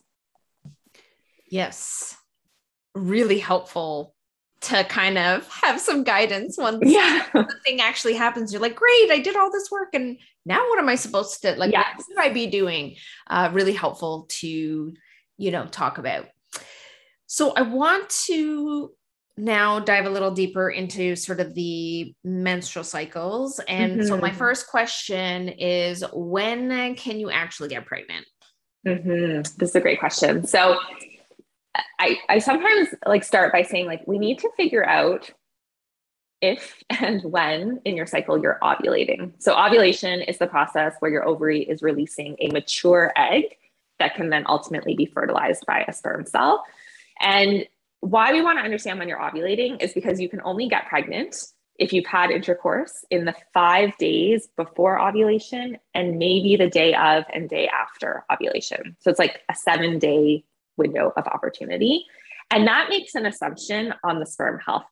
Yes. 1.49 2.15
Really 2.95 3.39
helpful 3.39 4.15
to 4.61 4.83
kind 4.85 5.17
of 5.17 5.47
have 5.47 5.79
some 5.79 6.03
guidance 6.03 6.57
once 6.57 6.79
yeah. 6.81 7.25
the 7.33 7.55
thing 7.65 7.79
actually 7.79 8.13
happens. 8.13 8.51
You're 8.51 8.61
like, 8.61 8.75
great, 8.75 9.09
I 9.09 9.19
did 9.19 9.35
all 9.35 9.51
this 9.51 9.71
work. 9.71 9.89
And 9.93 10.17
now 10.45 10.59
what 10.69 10.79
am 10.79 10.89
I 10.89 10.95
supposed 10.95 11.41
to 11.43 11.55
like, 11.55 11.71
yes. 11.71 11.85
what 11.95 12.05
should 12.07 12.29
I 12.29 12.33
be 12.33 12.47
doing? 12.47 12.95
Uh, 13.29 13.49
really 13.53 13.73
helpful 13.73 14.25
to, 14.29 14.93
you 15.37 15.51
know, 15.51 15.65
talk 15.65 15.97
about. 15.97 16.27
So 17.27 17.51
I 17.51 17.61
want 17.61 18.09
to 18.27 18.91
now 19.37 19.79
dive 19.79 20.05
a 20.05 20.09
little 20.09 20.31
deeper 20.31 20.69
into 20.69 21.15
sort 21.15 21.39
of 21.39 21.53
the 21.53 22.13
menstrual 22.23 22.83
cycles. 22.83 23.59
And 23.67 23.93
mm-hmm. 23.93 24.07
so 24.07 24.17
my 24.17 24.29
mm-hmm. 24.29 24.37
first 24.37 24.67
question 24.67 25.47
is 25.49 26.03
when 26.11 26.95
can 26.95 27.19
you 27.19 27.31
actually 27.31 27.69
get 27.69 27.85
pregnant? 27.85 28.25
Mm-hmm. 28.85 29.41
This 29.57 29.69
is 29.69 29.75
a 29.75 29.81
great 29.81 29.99
question. 29.99 30.45
So 30.45 30.79
I, 31.99 32.17
I 32.29 32.39
sometimes 32.39 32.89
like 33.05 33.23
start 33.23 33.51
by 33.51 33.61
saying 33.61 33.85
like 33.85 34.01
we 34.07 34.17
need 34.17 34.39
to 34.39 34.49
figure 34.55 34.85
out 34.85 35.31
if 36.41 36.81
and 36.89 37.21
when 37.23 37.81
in 37.85 37.95
your 37.95 38.05
cycle 38.05 38.41
you're 38.41 38.57
ovulating. 38.63 39.33
So 39.39 39.55
ovulation 39.57 40.21
is 40.21 40.37
the 40.37 40.47
process 40.47 40.95
where 40.99 41.11
your 41.11 41.27
ovary 41.27 41.61
is 41.61 41.81
releasing 41.81 42.37
a 42.39 42.49
mature 42.51 43.11
egg 43.17 43.43
that 43.99 44.15
can 44.15 44.29
then 44.29 44.45
ultimately 44.47 44.95
be 44.95 45.05
fertilized 45.05 45.65
by 45.65 45.83
a 45.87 45.93
sperm 45.93 46.25
cell. 46.25 46.63
And 47.19 47.67
why 47.99 48.31
we 48.31 48.41
want 48.41 48.57
to 48.59 48.63
understand 48.63 48.97
when 48.97 49.09
you're 49.09 49.19
ovulating 49.19 49.81
is 49.83 49.91
because 49.91 50.21
you 50.21 50.29
can 50.29 50.39
only 50.45 50.69
get 50.69 50.87
pregnant 50.87 51.35
if 51.77 51.93
you've 51.93 52.05
had 52.05 52.29
intercourse 52.29 53.05
in 53.09 53.25
the 53.25 53.35
five 53.53 53.97
days 53.97 54.47
before 54.55 55.01
ovulation 55.01 55.77
and 55.93 56.17
maybe 56.17 56.55
the 56.55 56.69
day 56.69 56.93
of 56.93 57.23
and 57.33 57.49
day 57.49 57.67
after 57.67 58.23
ovulation. 58.31 58.95
So 58.99 59.09
it's 59.09 59.19
like 59.19 59.41
a 59.49 59.55
seven 59.55 59.99
day 59.99 60.45
window 60.79 61.13
of 61.15 61.27
opportunity. 61.27 62.05
And 62.51 62.65
that 62.67 62.89
makes 62.89 63.13
an 63.13 63.27
assumption 63.27 63.93
on 64.03 64.19
the 64.19 64.25
sperm 64.25 64.59
health 64.65 64.85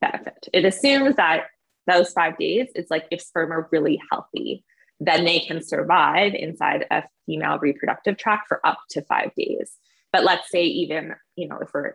benefit. 0.00 0.48
It 0.54 0.64
assumes 0.64 1.16
that 1.16 1.44
those 1.86 2.12
five 2.12 2.38
days, 2.38 2.68
it's 2.74 2.90
like 2.90 3.06
if 3.10 3.20
sperm 3.20 3.52
are 3.52 3.68
really 3.70 4.00
healthy, 4.10 4.64
then 5.00 5.24
they 5.24 5.40
can 5.40 5.62
survive 5.62 6.32
inside 6.34 6.86
a 6.90 7.02
female 7.26 7.58
reproductive 7.58 8.16
tract 8.16 8.48
for 8.48 8.64
up 8.64 8.78
to 8.90 9.02
five 9.02 9.34
days. 9.36 9.76
But 10.12 10.24
let's 10.24 10.50
say, 10.50 10.64
even, 10.64 11.14
you 11.36 11.48
know, 11.48 11.58
if 11.60 11.70
we're 11.74 11.94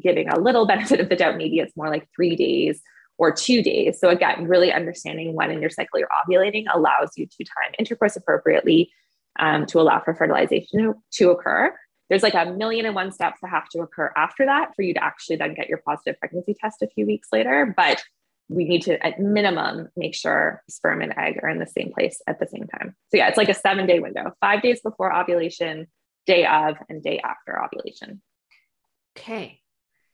giving 0.00 0.28
a 0.28 0.38
little 0.38 0.66
benefit 0.66 1.00
of 1.00 1.08
the 1.08 1.16
doubt, 1.16 1.36
maybe 1.36 1.58
it's 1.58 1.76
more 1.76 1.88
like 1.88 2.08
three 2.14 2.36
days 2.36 2.82
or 3.16 3.32
two 3.32 3.62
days. 3.62 3.98
So, 4.00 4.08
again, 4.08 4.46
really 4.46 4.72
understanding 4.72 5.34
when 5.34 5.50
in 5.50 5.60
your 5.60 5.70
cycle 5.70 5.98
you're 5.98 6.08
ovulating 6.08 6.64
allows 6.72 7.10
you 7.16 7.26
to 7.26 7.44
time 7.44 7.74
intercourse 7.78 8.16
appropriately 8.16 8.90
um, 9.38 9.66
to 9.66 9.80
allow 9.80 10.00
for 10.00 10.14
fertilization 10.14 10.94
to 11.12 11.30
occur 11.30 11.74
there's 12.08 12.22
like 12.22 12.34
a 12.34 12.52
million 12.52 12.86
and 12.86 12.94
one 12.94 13.12
steps 13.12 13.40
that 13.42 13.48
have 13.50 13.68
to 13.70 13.80
occur 13.80 14.12
after 14.16 14.46
that 14.46 14.74
for 14.74 14.82
you 14.82 14.94
to 14.94 15.04
actually 15.04 15.36
then 15.36 15.54
get 15.54 15.68
your 15.68 15.78
positive 15.78 16.18
pregnancy 16.18 16.54
test 16.58 16.82
a 16.82 16.88
few 16.88 17.06
weeks 17.06 17.28
later. 17.32 17.74
But 17.76 18.02
we 18.48 18.64
need 18.64 18.82
to, 18.82 19.04
at 19.06 19.20
minimum, 19.20 19.88
make 19.94 20.14
sure 20.14 20.62
sperm 20.68 21.02
and 21.02 21.16
egg 21.18 21.38
are 21.42 21.50
in 21.50 21.58
the 21.58 21.66
same 21.66 21.92
place 21.92 22.22
at 22.26 22.40
the 22.40 22.46
same 22.46 22.66
time. 22.66 22.96
So, 23.10 23.18
yeah, 23.18 23.28
it's 23.28 23.36
like 23.36 23.50
a 23.50 23.54
seven 23.54 23.86
day 23.86 23.98
window 23.98 24.32
five 24.40 24.62
days 24.62 24.80
before 24.80 25.14
ovulation, 25.14 25.86
day 26.26 26.46
of, 26.46 26.76
and 26.88 27.02
day 27.02 27.20
after 27.20 27.62
ovulation. 27.62 28.22
Okay. 29.18 29.60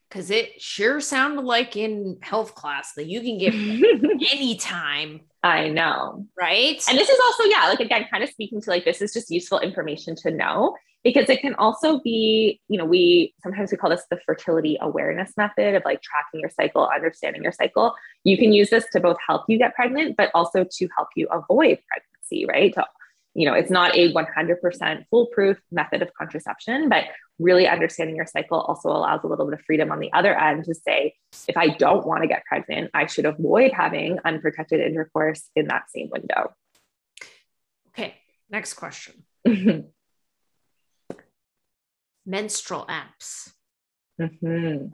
Because 0.09 0.31
it 0.31 0.61
sure 0.61 0.99
sounded 0.99 1.45
like 1.45 1.77
in 1.77 2.17
health 2.21 2.55
class 2.55 2.93
that 2.95 3.05
you 3.05 3.21
can 3.21 3.37
get 3.37 3.53
anytime. 4.33 5.21
I 5.41 5.69
know. 5.69 6.27
Right. 6.37 6.81
And 6.89 6.97
this 6.97 7.09
is 7.09 7.19
also, 7.25 7.43
yeah, 7.43 7.67
like 7.67 7.79
again, 7.79 8.05
kind 8.11 8.23
of 8.23 8.29
speaking 8.29 8.61
to 8.61 8.69
like 8.69 8.83
this 8.83 9.01
is 9.01 9.13
just 9.13 9.31
useful 9.31 9.59
information 9.59 10.15
to 10.17 10.31
know 10.31 10.75
because 11.05 11.29
it 11.29 11.39
can 11.39 11.53
also 11.55 11.99
be 11.99 12.59
you 12.67 12.77
know 12.77 12.83
we 12.83 13.33
sometimes 13.41 13.71
we 13.71 13.77
call 13.77 13.91
this 13.91 14.03
the 14.09 14.19
fertility 14.25 14.77
awareness 14.81 15.31
method 15.37 15.75
of 15.75 15.83
like 15.85 16.01
tracking 16.01 16.41
your 16.41 16.49
cycle 16.49 16.89
understanding 16.93 17.43
your 17.43 17.53
cycle. 17.53 17.95
You 18.25 18.37
can 18.37 18.51
use 18.51 18.69
this 18.69 18.85
to 18.91 18.99
both 18.99 19.17
help 19.25 19.43
you 19.47 19.57
get 19.57 19.75
pregnant 19.75 20.17
but 20.17 20.31
also 20.33 20.65
to 20.69 20.89
help 20.97 21.09
you 21.15 21.27
avoid 21.31 21.79
pregnancy 21.87 22.45
right? 22.47 22.73
To, 22.73 22.85
you 23.35 23.45
know 23.45 23.53
it's 23.53 23.69
not 23.69 23.95
a 23.95 24.11
100% 24.13 25.05
foolproof 25.11 25.61
method 25.71 26.01
of 26.01 26.13
contraception 26.15 26.89
but 26.89 27.03
really 27.37 27.67
understanding 27.67 28.15
your 28.15 28.25
cycle 28.25 28.61
also 28.61 28.89
allows 28.89 29.21
a 29.23 29.27
little 29.27 29.45
bit 29.45 29.53
of 29.53 29.61
freedom 29.65 29.91
on 29.91 29.99
the 29.99 30.11
other 30.13 30.33
end 30.39 30.63
to 30.63 30.73
say 30.73 31.13
if 31.47 31.57
i 31.57 31.67
don't 31.67 32.07
want 32.07 32.23
to 32.23 32.29
get 32.29 32.45
pregnant 32.45 32.89
i 32.93 33.05
should 33.05 33.25
avoid 33.25 33.73
having 33.73 34.17
unprotected 34.23 34.79
intercourse 34.79 35.49
in 35.55 35.67
that 35.67 35.83
same 35.91 36.09
window. 36.09 36.53
Okay 37.89 38.15
next 38.49 38.73
question 38.75 39.25
menstrual 42.25 42.87
apps. 42.87 43.51
Mm-hmm. 44.19 44.87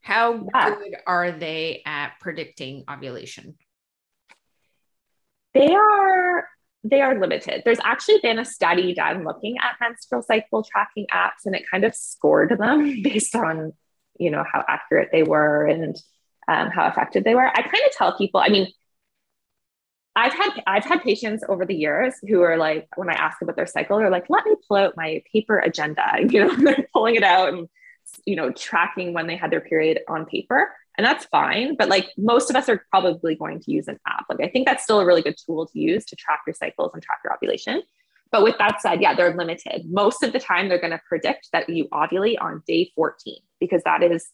How 0.00 0.46
yeah. 0.54 0.74
good 0.74 0.94
are 1.06 1.32
they 1.32 1.82
at 1.84 2.12
predicting 2.20 2.84
ovulation? 2.88 3.56
They 5.54 5.74
are 5.74 6.48
they 6.84 7.00
are 7.00 7.18
limited. 7.18 7.62
There's 7.64 7.80
actually 7.82 8.20
been 8.22 8.38
a 8.38 8.44
study 8.44 8.94
done 8.94 9.24
looking 9.24 9.56
at 9.58 9.76
menstrual 9.80 10.22
cycle 10.22 10.62
tracking 10.62 11.06
apps 11.12 11.44
and 11.44 11.54
it 11.54 11.64
kind 11.68 11.84
of 11.84 11.94
scored 11.94 12.56
them 12.56 13.02
based 13.02 13.34
on, 13.34 13.72
you 14.18 14.30
know, 14.30 14.44
how 14.50 14.64
accurate 14.68 15.08
they 15.12 15.22
were 15.22 15.66
and 15.66 15.96
um, 16.48 16.70
how 16.70 16.86
effective 16.86 17.24
they 17.24 17.34
were. 17.34 17.46
I 17.46 17.62
kind 17.62 17.84
of 17.86 17.92
tell 17.92 18.16
people, 18.16 18.40
I 18.40 18.48
mean, 18.48 18.68
I've 20.16 20.32
had 20.32 20.62
I've 20.66 20.84
had 20.84 21.02
patients 21.02 21.44
over 21.46 21.66
the 21.66 21.74
years 21.74 22.14
who 22.26 22.40
are 22.40 22.56
like, 22.56 22.88
when 22.96 23.10
I 23.10 23.12
ask 23.12 23.42
about 23.42 23.54
their 23.54 23.66
cycle, 23.66 23.98
they're 23.98 24.10
like, 24.10 24.30
let 24.30 24.46
me 24.46 24.56
pull 24.66 24.78
out 24.78 24.96
my 24.96 25.22
paper 25.30 25.58
agenda. 25.58 26.02
You 26.30 26.46
know, 26.46 26.56
they're 26.56 26.88
pulling 26.92 27.16
it 27.16 27.22
out 27.22 27.52
and 27.52 27.68
you 28.24 28.36
know, 28.36 28.50
tracking 28.52 29.12
when 29.12 29.26
they 29.26 29.36
had 29.36 29.50
their 29.50 29.60
period 29.60 30.00
on 30.08 30.26
paper. 30.26 30.72
And 30.96 31.06
that's 31.06 31.26
fine. 31.26 31.76
But 31.76 31.88
like 31.88 32.08
most 32.16 32.48
of 32.48 32.56
us 32.56 32.68
are 32.68 32.82
probably 32.90 33.34
going 33.34 33.60
to 33.60 33.70
use 33.70 33.88
an 33.88 33.98
app. 34.06 34.24
Like 34.30 34.40
I 34.40 34.48
think 34.48 34.66
that's 34.66 34.82
still 34.82 35.00
a 35.00 35.06
really 35.06 35.22
good 35.22 35.36
tool 35.44 35.66
to 35.66 35.78
use 35.78 36.06
to 36.06 36.16
track 36.16 36.40
your 36.46 36.54
cycles 36.54 36.92
and 36.94 37.02
track 37.02 37.18
your 37.22 37.34
ovulation. 37.34 37.82
But 38.32 38.42
with 38.42 38.56
that 38.58 38.80
said, 38.80 39.02
yeah, 39.02 39.14
they're 39.14 39.36
limited. 39.36 39.84
Most 39.86 40.22
of 40.22 40.32
the 40.32 40.40
time, 40.40 40.68
they're 40.68 40.80
going 40.80 40.92
to 40.92 41.00
predict 41.08 41.50
that 41.52 41.68
you 41.68 41.88
ovulate 41.92 42.40
on 42.40 42.62
day 42.66 42.90
14 42.96 43.36
because 43.60 43.82
that 43.84 44.02
is 44.02 44.28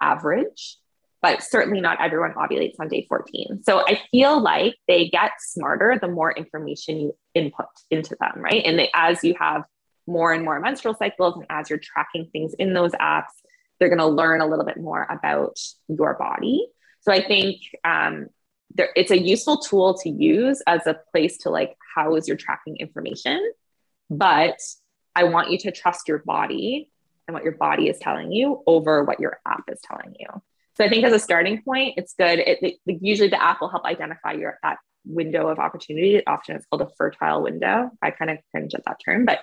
average 0.00 0.76
but 1.22 1.42
certainly 1.42 1.80
not 1.80 2.00
everyone 2.00 2.32
ovulates 2.32 2.76
on 2.80 2.88
day 2.88 3.06
14. 3.08 3.62
So 3.62 3.84
I 3.86 4.00
feel 4.10 4.40
like 4.40 4.76
they 4.88 5.08
get 5.08 5.32
smarter 5.38 5.98
the 6.00 6.08
more 6.08 6.32
information 6.32 6.98
you 6.98 7.16
input 7.34 7.66
into 7.90 8.16
them, 8.18 8.40
right? 8.40 8.62
And 8.64 8.78
they, 8.78 8.90
as 8.94 9.22
you 9.22 9.34
have 9.38 9.64
more 10.06 10.32
and 10.32 10.44
more 10.44 10.58
menstrual 10.60 10.94
cycles 10.94 11.36
and 11.36 11.46
as 11.50 11.68
you're 11.68 11.78
tracking 11.78 12.28
things 12.32 12.54
in 12.54 12.72
those 12.72 12.92
apps, 12.92 13.32
they're 13.78 13.88
going 13.88 13.98
to 13.98 14.06
learn 14.06 14.40
a 14.40 14.46
little 14.46 14.64
bit 14.64 14.78
more 14.78 15.06
about 15.10 15.58
your 15.88 16.14
body. 16.14 16.66
So 17.02 17.12
I 17.12 17.22
think 17.26 17.60
um, 17.84 18.28
there, 18.74 18.90
it's 18.96 19.10
a 19.10 19.18
useful 19.18 19.58
tool 19.58 19.94
to 19.98 20.10
use 20.10 20.62
as 20.66 20.86
a 20.86 20.98
place 21.12 21.38
to 21.38 21.50
like 21.50 21.76
house 21.94 22.28
your 22.28 22.36
tracking 22.36 22.76
information. 22.76 23.52
But 24.08 24.58
I 25.14 25.24
want 25.24 25.50
you 25.50 25.58
to 25.58 25.72
trust 25.72 26.08
your 26.08 26.18
body 26.18 26.90
and 27.26 27.34
what 27.34 27.44
your 27.44 27.56
body 27.56 27.88
is 27.88 27.98
telling 27.98 28.32
you 28.32 28.62
over 28.66 29.04
what 29.04 29.20
your 29.20 29.38
app 29.46 29.64
is 29.68 29.80
telling 29.82 30.14
you. 30.18 30.26
So 30.80 30.86
I 30.86 30.88
think 30.88 31.04
as 31.04 31.12
a 31.12 31.18
starting 31.18 31.60
point, 31.62 31.98
it's 31.98 32.14
good. 32.14 32.38
It, 32.38 32.58
it, 32.62 32.78
usually 32.86 33.28
the 33.28 33.42
app 33.42 33.60
will 33.60 33.68
help 33.68 33.84
identify 33.84 34.32
your 34.32 34.58
that 34.62 34.78
window 35.04 35.48
of 35.48 35.58
opportunity. 35.58 36.26
Often 36.26 36.56
it's 36.56 36.64
called 36.64 36.80
a 36.80 36.88
fertile 36.96 37.42
window. 37.42 37.90
I 38.00 38.10
kind 38.10 38.30
of 38.30 38.38
cringe 38.50 38.74
at 38.74 38.86
that 38.86 38.96
term, 39.04 39.26
but 39.26 39.40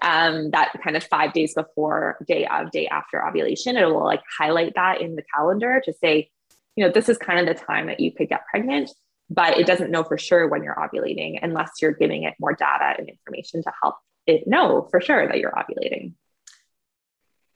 um, 0.00 0.52
that 0.52 0.72
kind 0.84 0.96
of 0.96 1.02
five 1.02 1.32
days 1.32 1.54
before, 1.54 2.18
day 2.28 2.46
of, 2.46 2.70
day 2.70 2.86
after 2.86 3.26
ovulation, 3.26 3.76
it 3.76 3.84
will 3.84 4.04
like 4.04 4.22
highlight 4.38 4.74
that 4.76 5.00
in 5.00 5.16
the 5.16 5.24
calendar 5.34 5.82
to 5.84 5.92
say, 5.92 6.30
you 6.76 6.86
know, 6.86 6.92
this 6.92 7.08
is 7.08 7.18
kind 7.18 7.40
of 7.40 7.46
the 7.46 7.64
time 7.64 7.88
that 7.88 7.98
you 7.98 8.12
could 8.12 8.28
get 8.28 8.46
pregnant, 8.48 8.88
but 9.28 9.58
it 9.58 9.66
doesn't 9.66 9.90
know 9.90 10.04
for 10.04 10.18
sure 10.18 10.46
when 10.46 10.62
you're 10.62 10.76
ovulating 10.76 11.40
unless 11.42 11.72
you're 11.82 11.94
giving 11.94 12.22
it 12.22 12.34
more 12.38 12.52
data 12.52 12.94
and 12.96 13.08
information 13.08 13.60
to 13.64 13.72
help 13.82 13.96
it 14.28 14.46
know 14.46 14.86
for 14.92 15.00
sure 15.00 15.26
that 15.26 15.38
you're 15.38 15.50
ovulating. 15.50 16.12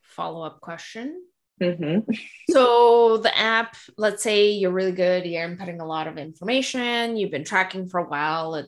Follow 0.03 0.43
up 0.43 0.61
question. 0.61 1.30
Mm-hmm. 1.61 2.11
so 2.51 3.19
the 3.19 3.37
app, 3.37 3.77
let's 3.97 4.23
say 4.23 4.53
you're 4.53 4.71
really 4.71 4.93
good, 4.93 5.27
you're 5.27 5.47
inputting 5.47 5.81
a 5.81 5.87
lot 5.87 6.07
of 6.07 6.19
information, 6.19 7.17
you've 7.17 7.31
been 7.31 7.45
tracking 7.45 7.89
for 7.89 8.01
a 8.01 8.09
while. 8.09 8.55
It, 8.55 8.67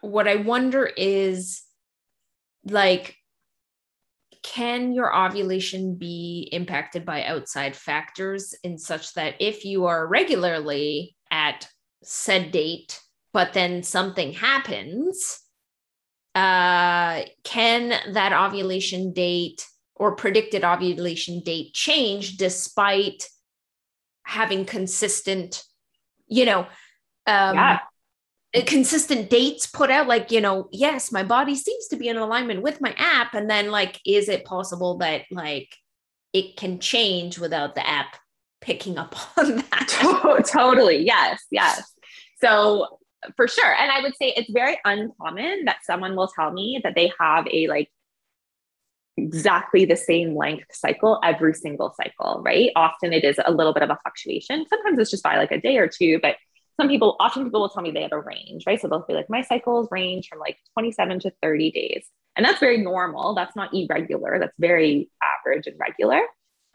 what 0.00 0.26
I 0.26 0.36
wonder 0.36 0.86
is 0.86 1.62
like, 2.64 3.16
can 4.42 4.92
your 4.92 5.14
ovulation 5.14 5.96
be 5.96 6.48
impacted 6.52 7.04
by 7.04 7.24
outside 7.24 7.74
factors 7.74 8.54
in 8.62 8.78
such 8.78 9.12
that 9.14 9.34
if 9.40 9.64
you 9.64 9.86
are 9.86 10.06
regularly 10.06 11.16
at 11.30 11.68
said 12.02 12.52
date, 12.52 13.00
but 13.32 13.52
then 13.52 13.82
something 13.82 14.32
happens, 14.32 15.40
uh, 16.36 17.22
can 17.42 17.88
that 18.12 18.32
ovulation 18.32 19.12
date 19.12 19.66
or 19.96 20.14
predicted 20.14 20.64
ovulation 20.64 21.40
date 21.40 21.72
change 21.72 22.36
despite 22.36 23.28
having 24.24 24.64
consistent, 24.64 25.64
you 26.26 26.44
know, 26.44 26.60
um, 27.26 27.54
yeah. 27.54 27.78
consistent 28.66 29.30
dates 29.30 29.66
put 29.66 29.90
out? 29.90 30.06
Like, 30.06 30.30
you 30.30 30.40
know, 30.40 30.68
yes, 30.70 31.10
my 31.10 31.22
body 31.22 31.54
seems 31.54 31.88
to 31.88 31.96
be 31.96 32.08
in 32.08 32.16
alignment 32.16 32.62
with 32.62 32.80
my 32.80 32.94
app. 32.98 33.34
And 33.34 33.48
then, 33.48 33.70
like, 33.70 34.00
is 34.06 34.28
it 34.28 34.44
possible 34.44 34.98
that, 34.98 35.22
like, 35.30 35.74
it 36.32 36.56
can 36.56 36.78
change 36.78 37.38
without 37.38 37.74
the 37.74 37.86
app 37.86 38.16
picking 38.60 38.98
up 38.98 39.16
on 39.38 39.56
that? 39.56 40.46
totally. 40.52 41.04
Yes. 41.04 41.42
Yes. 41.50 41.92
So, 42.40 42.98
for 43.34 43.48
sure. 43.48 43.74
And 43.74 43.90
I 43.90 44.02
would 44.02 44.14
say 44.16 44.32
it's 44.36 44.50
very 44.50 44.78
uncommon 44.84 45.64
that 45.64 45.78
someone 45.84 46.14
will 46.14 46.28
tell 46.28 46.52
me 46.52 46.80
that 46.84 46.94
they 46.94 47.10
have 47.18 47.46
a 47.50 47.66
like 47.66 47.90
exactly 49.16 49.84
the 49.84 49.96
same 49.96 50.36
length 50.36 50.66
cycle 50.72 51.18
every 51.24 51.54
single 51.54 51.94
cycle, 51.96 52.42
right? 52.44 52.70
Often 52.76 53.12
it 53.12 53.24
is 53.24 53.38
a 53.44 53.50
little 53.50 53.72
bit 53.72 53.82
of 53.82 53.90
a 53.90 53.98
fluctuation. 54.02 54.66
Sometimes 54.68 54.98
it's 54.98 55.10
just 55.10 55.22
by 55.22 55.36
like 55.36 55.52
a 55.52 55.60
day 55.60 55.78
or 55.78 55.88
two, 55.88 56.18
but 56.20 56.36
some 56.78 56.88
people, 56.88 57.16
often 57.18 57.44
people 57.44 57.60
will 57.60 57.70
tell 57.70 57.82
me 57.82 57.90
they 57.90 58.02
have 58.02 58.12
a 58.12 58.20
range, 58.20 58.64
right? 58.66 58.80
So 58.80 58.88
they'll 58.88 59.04
be 59.06 59.14
like, 59.14 59.30
my 59.30 59.42
cycles 59.42 59.88
range 59.90 60.28
from 60.28 60.38
like 60.38 60.58
27 60.74 61.20
to 61.20 61.32
30 61.42 61.70
days. 61.70 62.06
And 62.36 62.44
that's 62.44 62.60
very 62.60 62.76
normal. 62.78 63.34
That's 63.34 63.56
not 63.56 63.72
irregular. 63.72 64.38
That's 64.38 64.56
very 64.58 65.10
average 65.40 65.66
and 65.66 65.78
regular. 65.78 66.20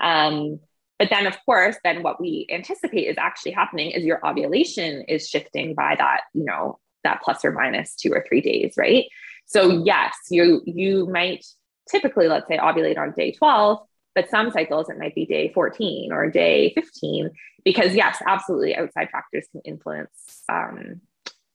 Um, 0.01 0.59
but 0.97 1.09
then, 1.11 1.27
of 1.27 1.37
course, 1.45 1.77
then 1.83 2.01
what 2.01 2.19
we 2.19 2.47
anticipate 2.51 3.07
is 3.07 3.17
actually 3.19 3.51
happening 3.51 3.91
is 3.91 4.03
your 4.03 4.25
ovulation 4.25 5.03
is 5.07 5.27
shifting 5.27 5.75
by 5.75 5.95
that, 5.97 6.21
you 6.33 6.45
know, 6.45 6.79
that 7.03 7.21
plus 7.23 7.43
or 7.45 7.51
minus 7.51 7.95
two 7.95 8.11
or 8.11 8.25
three 8.27 8.41
days, 8.41 8.73
right? 8.77 9.05
So 9.45 9.83
yes, 9.83 10.15
you 10.29 10.61
you 10.65 11.07
might 11.07 11.45
typically, 11.89 12.27
let's 12.27 12.47
say, 12.47 12.57
ovulate 12.57 12.97
on 12.97 13.11
day 13.11 13.31
12, 13.31 13.79
but 14.15 14.29
some 14.29 14.51
cycles 14.51 14.89
it 14.89 14.97
might 14.97 15.15
be 15.15 15.25
day 15.25 15.51
14 15.53 16.11
or 16.11 16.29
day 16.29 16.73
15, 16.75 17.29
because 17.63 17.95
yes, 17.95 18.21
absolutely, 18.27 18.75
outside 18.75 19.09
factors 19.11 19.47
can 19.51 19.61
influence 19.61 20.43
um, 20.49 21.01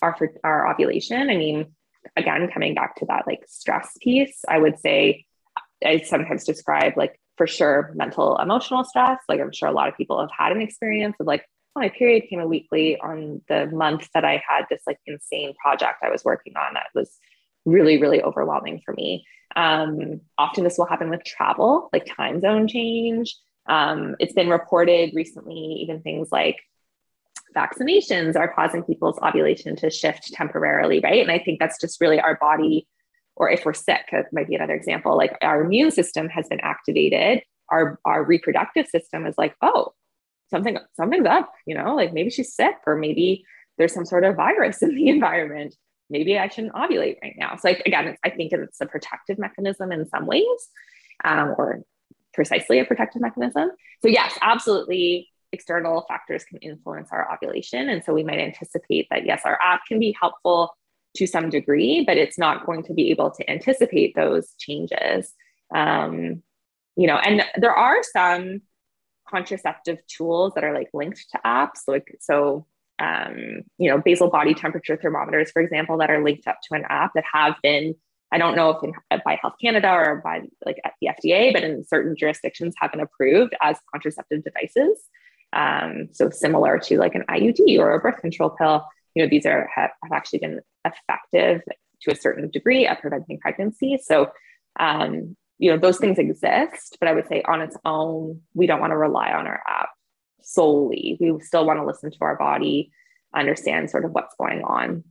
our, 0.02 0.16
our 0.44 0.70
ovulation. 0.70 1.30
I 1.30 1.36
mean, 1.36 1.74
again, 2.16 2.48
coming 2.52 2.74
back 2.74 2.96
to 2.96 3.06
that 3.06 3.26
like 3.26 3.44
stress 3.46 3.96
piece, 4.00 4.44
I 4.48 4.58
would 4.58 4.78
say 4.78 5.24
I 5.84 6.00
sometimes 6.00 6.44
describe 6.44 6.96
like 6.96 7.20
for 7.36 7.46
sure 7.46 7.92
mental 7.94 8.38
emotional 8.38 8.84
stress. 8.84 9.18
Like 9.28 9.40
I'm 9.40 9.52
sure 9.52 9.68
a 9.68 9.72
lot 9.72 9.88
of 9.88 9.96
people 9.96 10.20
have 10.20 10.30
had 10.36 10.52
an 10.52 10.62
experience 10.62 11.16
of 11.20 11.26
like, 11.26 11.44
oh, 11.74 11.80
my 11.80 11.88
period 11.90 12.24
came 12.28 12.40
a 12.40 12.46
weekly 12.46 12.98
on 12.98 13.42
the 13.48 13.66
month 13.66 14.08
that 14.14 14.24
I 14.24 14.42
had 14.48 14.66
this 14.70 14.82
like 14.86 14.98
insane 15.06 15.54
project 15.62 16.02
I 16.02 16.10
was 16.10 16.24
working 16.24 16.54
on 16.56 16.74
that 16.74 16.86
was 16.94 17.18
really, 17.66 18.00
really 18.00 18.22
overwhelming 18.22 18.80
for 18.84 18.94
me. 18.94 19.26
Um, 19.54 20.20
often 20.38 20.64
this 20.64 20.78
will 20.78 20.86
happen 20.86 21.10
with 21.10 21.24
travel, 21.24 21.90
like 21.92 22.06
time 22.06 22.40
zone 22.40 22.68
change. 22.68 23.36
Um, 23.68 24.16
it's 24.18 24.32
been 24.32 24.48
reported 24.48 25.10
recently, 25.14 25.80
even 25.82 26.00
things 26.00 26.28
like 26.30 26.56
vaccinations 27.54 28.36
are 28.36 28.52
causing 28.52 28.82
people's 28.82 29.18
ovulation 29.22 29.76
to 29.76 29.90
shift 29.90 30.32
temporarily, 30.32 31.00
right? 31.00 31.22
And 31.22 31.30
I 31.30 31.38
think 31.38 31.58
that's 31.58 31.80
just 31.80 32.00
really 32.00 32.20
our 32.20 32.36
body, 32.36 32.86
or 33.34 33.50
if 33.50 33.64
we're 33.64 33.74
sick, 33.74 34.06
it 34.12 34.26
might 34.32 34.48
be 34.48 34.54
another 34.54 34.74
example, 34.74 35.16
like 35.16 35.36
our 35.42 35.62
immune 35.62 35.90
system 35.90 36.28
has 36.28 36.48
been 36.48 36.60
activated. 36.60 37.42
Our, 37.70 37.98
our 38.04 38.22
reproductive 38.22 38.86
system 38.86 39.26
is 39.26 39.34
like, 39.36 39.56
oh, 39.62 39.92
something 40.50 40.78
something's 40.94 41.26
up, 41.26 41.52
you 41.66 41.74
know, 41.74 41.96
like 41.96 42.12
maybe 42.12 42.30
she's 42.30 42.54
sick, 42.54 42.76
or 42.86 42.94
maybe 42.94 43.44
there's 43.78 43.92
some 43.92 44.06
sort 44.06 44.24
of 44.24 44.36
virus 44.36 44.82
in 44.82 44.94
the 44.94 45.08
environment 45.08 45.74
maybe 46.08 46.38
I 46.38 46.48
shouldn't 46.48 46.74
ovulate 46.74 47.16
right 47.22 47.34
now. 47.36 47.56
So 47.56 47.68
again, 47.84 48.16
I 48.24 48.30
think 48.30 48.52
it's 48.52 48.80
a 48.80 48.86
protective 48.86 49.38
mechanism 49.38 49.92
in 49.92 50.08
some 50.08 50.26
ways, 50.26 50.68
um, 51.24 51.54
or 51.58 51.82
precisely 52.34 52.78
a 52.78 52.84
protective 52.84 53.22
mechanism. 53.22 53.70
So 54.02 54.08
yes, 54.08 54.36
absolutely, 54.42 55.28
external 55.52 56.04
factors 56.08 56.44
can 56.44 56.58
influence 56.58 57.08
our 57.12 57.32
ovulation, 57.32 57.88
and 57.88 58.04
so 58.04 58.12
we 58.12 58.24
might 58.24 58.38
anticipate 58.38 59.08
that 59.10 59.24
yes, 59.24 59.42
our 59.44 59.58
app 59.62 59.80
can 59.86 59.98
be 59.98 60.14
helpful 60.20 60.74
to 61.16 61.26
some 61.26 61.48
degree, 61.48 62.04
but 62.06 62.16
it's 62.16 62.38
not 62.38 62.66
going 62.66 62.82
to 62.84 62.92
be 62.92 63.10
able 63.10 63.30
to 63.30 63.50
anticipate 63.50 64.14
those 64.14 64.52
changes. 64.58 65.32
Um, 65.74 66.42
you 66.96 67.06
know, 67.06 67.16
and 67.16 67.42
there 67.56 67.74
are 67.74 68.02
some 68.02 68.62
contraceptive 69.28 69.98
tools 70.06 70.52
that 70.54 70.64
are 70.64 70.74
like 70.74 70.88
linked 70.94 71.24
to 71.32 71.40
apps, 71.44 71.80
like 71.88 72.16
so 72.20 72.66
um, 72.98 73.62
you 73.78 73.90
know, 73.90 73.98
basal 73.98 74.30
body 74.30 74.54
temperature 74.54 74.96
thermometers, 74.96 75.50
for 75.50 75.60
example, 75.60 75.98
that 75.98 76.10
are 76.10 76.22
linked 76.22 76.46
up 76.46 76.58
to 76.68 76.74
an 76.74 76.84
app 76.88 77.12
that 77.14 77.24
have 77.30 77.56
been, 77.62 77.94
I 78.32 78.38
don't 78.38 78.56
know 78.56 78.70
if 78.70 78.82
in, 78.82 78.92
by 79.24 79.38
Health 79.40 79.54
Canada 79.60 79.90
or 79.90 80.20
by 80.24 80.42
like 80.64 80.78
at 80.84 80.94
the 81.00 81.08
FDA, 81.08 81.52
but 81.52 81.62
in 81.62 81.84
certain 81.84 82.16
jurisdictions 82.16 82.74
have 82.80 82.92
been 82.92 83.00
approved 83.00 83.54
as 83.62 83.76
contraceptive 83.92 84.44
devices. 84.44 84.98
Um, 85.52 86.08
so 86.12 86.30
similar 86.30 86.78
to 86.80 86.98
like 86.98 87.14
an 87.14 87.24
IUD 87.28 87.78
or 87.78 87.94
a 87.94 88.00
birth 88.00 88.20
control 88.20 88.50
pill, 88.50 88.84
you 89.14 89.22
know, 89.22 89.28
these 89.28 89.46
are 89.46 89.68
have, 89.74 89.90
have 90.02 90.12
actually 90.12 90.40
been 90.40 90.60
effective 90.84 91.62
to 92.02 92.12
a 92.12 92.16
certain 92.16 92.50
degree 92.50 92.86
at 92.86 93.00
preventing 93.00 93.38
pregnancy. 93.38 93.98
So, 94.02 94.30
um, 94.78 95.36
you 95.58 95.70
know, 95.70 95.78
those 95.78 95.98
things 95.98 96.18
exist, 96.18 96.96
but 97.00 97.08
I 97.08 97.12
would 97.12 97.28
say 97.28 97.42
on 97.46 97.62
its 97.62 97.76
own, 97.84 98.42
we 98.54 98.66
don't 98.66 98.80
want 98.80 98.90
to 98.90 98.96
rely 98.96 99.32
on 99.32 99.46
our 99.46 99.62
app 99.66 99.88
solely. 100.42 101.16
We 101.20 101.38
still 101.40 101.66
want 101.66 101.78
to 101.78 101.86
listen 101.86 102.10
to 102.10 102.18
our 102.20 102.36
body, 102.36 102.92
understand 103.34 103.90
sort 103.90 104.04
of 104.04 104.12
what's 104.12 104.34
going 104.36 104.62
on. 104.62 105.04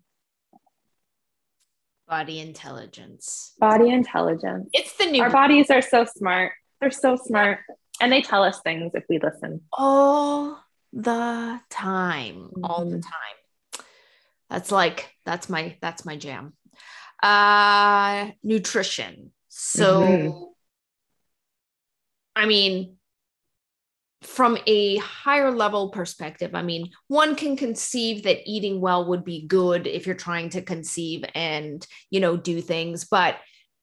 Body 2.07 2.39
intelligence. 2.39 3.53
Body 3.59 3.89
intelligence. 3.89 4.69
It's 4.73 4.95
the 4.97 5.05
new. 5.05 5.21
Our 5.21 5.29
bodies 5.29 5.69
are 5.71 5.81
so 5.81 6.05
smart. 6.05 6.53
They're 6.79 6.91
so 6.91 7.15
smart. 7.15 7.59
And 7.99 8.11
they 8.11 8.21
tell 8.21 8.43
us 8.43 8.59
things 8.63 8.91
if 8.93 9.05
we 9.09 9.19
listen. 9.19 9.61
All 9.73 10.59
the 10.93 11.59
time. 11.69 12.35
Mm-hmm. 12.35 12.65
All 12.65 12.85
the 12.85 12.97
mm-hmm. 12.97 12.99
time. 12.99 13.85
That's 14.49 14.71
like, 14.71 15.11
that's 15.25 15.49
my, 15.49 15.77
that's 15.81 16.05
my 16.05 16.15
jam. 16.15 16.53
Uh 17.23 18.31
nutrition. 18.43 19.31
So 19.49 20.01
mm-hmm. 20.01 20.43
I 22.35 22.45
mean, 22.45 22.97
from 24.25 24.57
a 24.67 24.97
higher 24.97 25.51
level 25.51 25.89
perspective, 25.89 26.55
I 26.55 26.61
mean, 26.61 26.91
one 27.07 27.35
can 27.35 27.55
conceive 27.55 28.23
that 28.23 28.39
eating 28.45 28.81
well 28.81 29.07
would 29.07 29.23
be 29.23 29.45
good 29.47 29.87
if 29.87 30.05
you're 30.05 30.15
trying 30.15 30.49
to 30.49 30.61
conceive 30.61 31.23
and, 31.33 31.85
you 32.09 32.19
know, 32.19 32.35
do 32.35 32.61
things, 32.61 33.05
but 33.05 33.37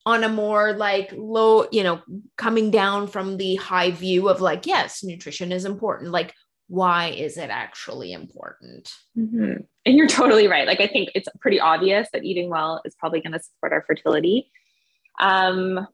on 0.04 0.24
a 0.24 0.28
more 0.28 0.72
like 0.72 1.12
low, 1.16 1.66
you 1.70 1.82
know, 1.82 2.00
coming 2.36 2.70
down 2.70 3.06
from 3.06 3.36
the 3.36 3.56
high 3.56 3.90
view 3.90 4.28
of 4.28 4.40
like, 4.40 4.66
yes, 4.66 5.04
nutrition 5.04 5.52
is 5.52 5.64
important. 5.64 6.10
Like, 6.10 6.34
why 6.68 7.08
is 7.08 7.36
it 7.36 7.50
actually 7.50 8.12
important? 8.12 8.92
Mm-hmm. 9.16 9.62
And 9.86 9.96
you're 9.96 10.08
totally 10.08 10.48
right. 10.48 10.66
Like, 10.66 10.80
I 10.80 10.86
think 10.86 11.10
it's 11.14 11.28
pretty 11.40 11.60
obvious 11.60 12.08
that 12.12 12.24
eating 12.24 12.50
well 12.50 12.80
is 12.84 12.94
probably 12.94 13.20
going 13.20 13.32
to 13.32 13.40
support 13.40 13.72
our 13.72 13.84
fertility. 13.86 14.50
Um, 15.20 15.86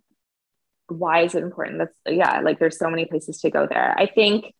why 0.89 1.23
is 1.23 1.35
it 1.35 1.43
important? 1.43 1.79
That's 1.79 2.17
yeah, 2.17 2.41
like 2.41 2.59
there's 2.59 2.79
so 2.79 2.91
many 2.91 3.05
places 3.05 3.41
to 3.41 3.51
go 3.51 3.67
there. 3.67 3.95
I 3.97 4.07
think 4.07 4.53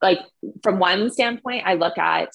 like 0.00 0.20
from 0.62 0.78
one 0.78 1.10
standpoint, 1.10 1.64
I 1.66 1.74
look 1.74 1.98
at 1.98 2.30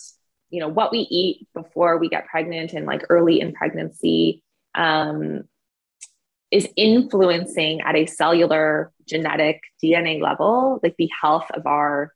you 0.49 0.59
know, 0.59 0.67
what 0.67 0.91
we 0.91 0.99
eat 0.99 1.47
before 1.53 1.97
we 1.97 2.09
get 2.09 2.27
pregnant 2.27 2.73
and 2.73 2.85
like 2.85 3.05
early 3.09 3.39
in 3.39 3.53
pregnancy 3.53 4.43
um, 4.75 5.43
is 6.51 6.67
influencing 6.75 7.81
at 7.81 7.95
a 7.95 8.07
cellular 8.07 8.91
genetic 9.07 9.61
DNA 9.83 10.21
level, 10.21 10.79
like 10.81 10.95
the 10.97 11.09
health 11.21 11.45
of 11.53 11.67
our 11.67 12.13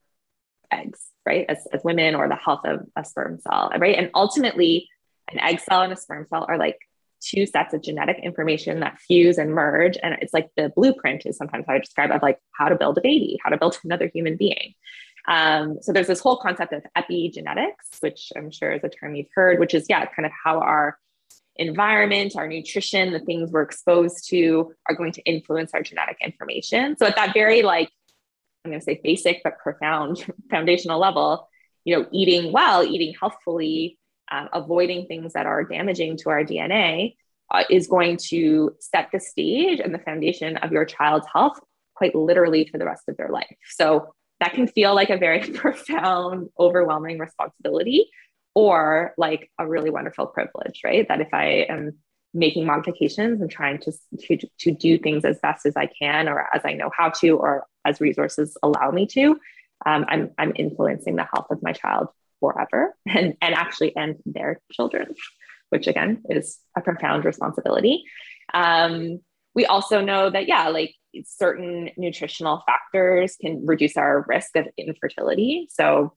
eggs, 0.72 1.00
right? 1.26 1.46
As, 1.48 1.68
as 1.72 1.84
women 1.84 2.16
or 2.16 2.28
the 2.28 2.36
health 2.36 2.62
of 2.66 2.82
a 2.96 3.06
sperm 3.06 3.40
cell, 3.40 3.72
right? 3.78 3.98
And 3.98 4.10
ultimately, 4.16 4.90
an 5.32 5.40
egg 5.40 5.60
cell 5.60 5.82
and 5.82 5.94
a 5.94 5.96
sperm 5.96 6.26
cell 6.28 6.46
are 6.48 6.58
like 6.58 6.80
two 7.24 7.46
sets 7.46 7.74
of 7.74 7.82
genetic 7.82 8.20
information 8.22 8.80
that 8.82 9.00
fuse 9.00 9.38
and 9.38 9.52
merge. 9.52 9.98
And 10.02 10.18
it's 10.22 10.34
like 10.34 10.50
the 10.58 10.72
blueprint 10.76 11.26
is 11.26 11.38
sometimes 11.38 11.66
how 11.68 11.74
I 11.74 11.80
describe 11.80 12.12
of 12.12 12.22
like 12.22 12.40
how 12.52 12.70
to 12.70 12.76
build 12.76 12.98
a 12.98 13.02
baby, 13.02 13.40
how 13.44 13.50
to 13.50 13.58
build 13.58 13.80
another 13.84 14.10
human 14.14 14.38
being. 14.38 14.74
Um, 15.28 15.78
so 15.82 15.94
there's 15.94 16.08
this 16.08 16.20
whole 16.20 16.38
concept 16.38 16.74
of 16.74 16.84
epigenetics, 16.98 18.02
which 18.02 18.32
I'm 18.36 18.52
sure 18.52 18.74
is 18.74 18.84
a 18.84 18.90
term 18.90 19.16
you've 19.16 19.28
heard, 19.34 19.60
which 19.60 19.74
is, 19.74 19.86
yeah, 19.90 20.06
kind 20.06 20.26
of 20.26 20.32
how 20.44 20.60
our 20.60 20.98
environment, 21.56 22.36
our 22.36 22.48
nutrition, 22.48 23.14
the 23.14 23.20
things 23.20 23.52
we're 23.52 23.62
exposed 23.62 24.28
to 24.30 24.74
are 24.90 24.96
going 24.96 25.12
to 25.14 25.22
influence 25.24 25.72
our 25.74 25.82
genetic 25.82 26.18
information. 26.22 26.98
So 26.98 27.06
at 27.06 27.16
that 27.16 27.34
very 27.34 27.62
like, 27.62 27.90
I'm 28.66 28.72
going 28.72 28.80
to 28.80 28.84
say 28.84 29.00
basic 29.04 29.42
but 29.44 29.60
profound 29.60 30.26
foundational 30.50 31.00
level, 31.00 31.48
you 31.86 31.98
know, 31.98 32.08
eating 32.12 32.52
well, 32.52 32.84
eating 32.84 33.14
healthfully, 33.20 33.98
um, 34.32 34.50
avoiding 34.54 35.06
things 35.08 35.34
that 35.34 35.46
are 35.46 35.64
damaging 35.64 36.18
to 36.18 36.30
our 36.30 36.44
DNA 36.44 37.16
uh, 37.52 37.64
is 37.70 37.88
going 37.88 38.18
to 38.18 38.76
set 38.80 39.10
the 39.12 39.20
stage 39.20 39.80
and 39.80 39.94
the 39.94 40.00
foundation 40.00 40.58
of 40.58 40.72
your 40.72 40.86
child's 40.86 41.28
health 41.32 41.60
quite 41.96 42.16
literally 42.16 42.68
for 42.72 42.78
the 42.78 42.86
rest 42.86 43.04
of 43.08 43.18
their 43.18 43.30
life. 43.30 43.56
So 43.76 44.14
that 44.40 44.54
can 44.54 44.68
feel 44.68 44.96
like 44.96 45.10
a 45.10 45.18
very 45.18 45.40
profound, 45.54 46.50
overwhelming 46.60 47.20
responsibility 47.20 48.10
or 48.56 49.14
like 49.18 49.50
a 49.60 49.68
really 49.68 49.90
wonderful 49.90 50.28
privilege, 50.28 50.82
right? 50.84 51.08
That 51.08 51.22
if 51.22 51.34
I 51.34 51.66
am 51.70 51.98
making 52.34 52.66
modifications 52.66 53.42
and 53.42 53.50
trying 53.50 53.80
to, 53.80 53.92
to, 54.20 54.38
to 54.60 54.72
do 54.72 54.98
things 54.98 55.24
as 55.24 55.40
best 55.40 55.66
as 55.66 55.76
I 55.76 55.86
can 55.88 56.28
or 56.28 56.48
as 56.54 56.62
I 56.66 56.74
know 56.74 56.90
how 56.96 57.10
to 57.22 57.38
or 57.38 57.68
as 57.86 58.02
resources 58.02 58.58
allow 58.64 58.90
me 58.92 59.06
to, 59.08 59.38
um, 59.86 60.06
I'm, 60.08 60.32
I'm 60.38 60.54
influencing 60.56 61.16
the 61.16 61.28
health 61.32 61.48
of 61.52 61.62
my 61.62 61.74
child 61.74 62.08
forever 62.44 62.94
and, 63.08 63.36
and 63.42 63.56
actually 63.56 63.96
and 63.96 64.18
their 64.26 64.60
children, 64.74 65.14
which 65.70 65.88
again 65.88 66.22
is 66.30 66.60
a 66.78 66.82
profound 66.82 67.24
responsibility. 67.24 68.04
Um, 68.54 69.22
we 69.56 69.66
also 69.66 70.02
know 70.02 70.30
that, 70.30 70.48
yeah, 70.48 70.68
like 70.70 70.94
certain 71.24 71.92
nutritional 71.96 72.64
factors 72.66 73.38
can 73.40 73.66
reduce 73.66 73.96
our 73.96 74.26
risk 74.28 74.56
of 74.56 74.66
infertility. 74.78 75.68
So, 75.72 76.14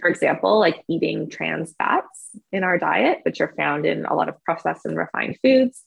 for 0.00 0.08
example, 0.08 0.58
like 0.58 0.82
eating 0.88 1.30
trans 1.30 1.74
fats 1.78 2.30
in 2.50 2.64
our 2.64 2.78
diet, 2.78 3.20
which 3.22 3.40
are 3.40 3.54
found 3.56 3.86
in 3.86 4.04
a 4.04 4.14
lot 4.14 4.28
of 4.28 4.42
processed 4.42 4.84
and 4.84 4.96
refined 4.96 5.36
foods, 5.42 5.82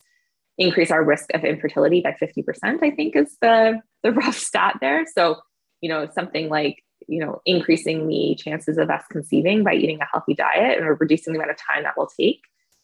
increase 0.58 0.92
our 0.92 1.04
risk 1.04 1.34
of 1.34 1.44
infertility 1.44 2.02
by 2.02 2.16
50%, 2.22 2.84
I 2.84 2.92
think 2.92 3.16
is 3.16 3.36
the, 3.42 3.82
the 4.04 4.12
rough 4.22 4.38
stat 4.38 4.78
there. 4.80 5.06
So, 5.12 5.38
you 5.82 5.90
know, 5.90 6.08
something 6.14 6.50
like, 6.50 6.84
you 7.10 7.20
know, 7.20 7.42
increasing 7.46 8.08
the 8.08 8.36
chances 8.36 8.78
of 8.78 8.90
us 8.90 9.04
conceiving 9.10 9.64
by 9.64 9.74
eating 9.74 10.00
a 10.00 10.08
healthy 10.12 10.36
diet 10.36 10.82
or 10.82 10.96
reducing 10.96 11.34
the 11.34 11.40
amount 11.40 11.52
of 11.52 11.58
time 11.58 11.84
that 11.84 11.98
will 11.98 12.10
take 12.20 12.42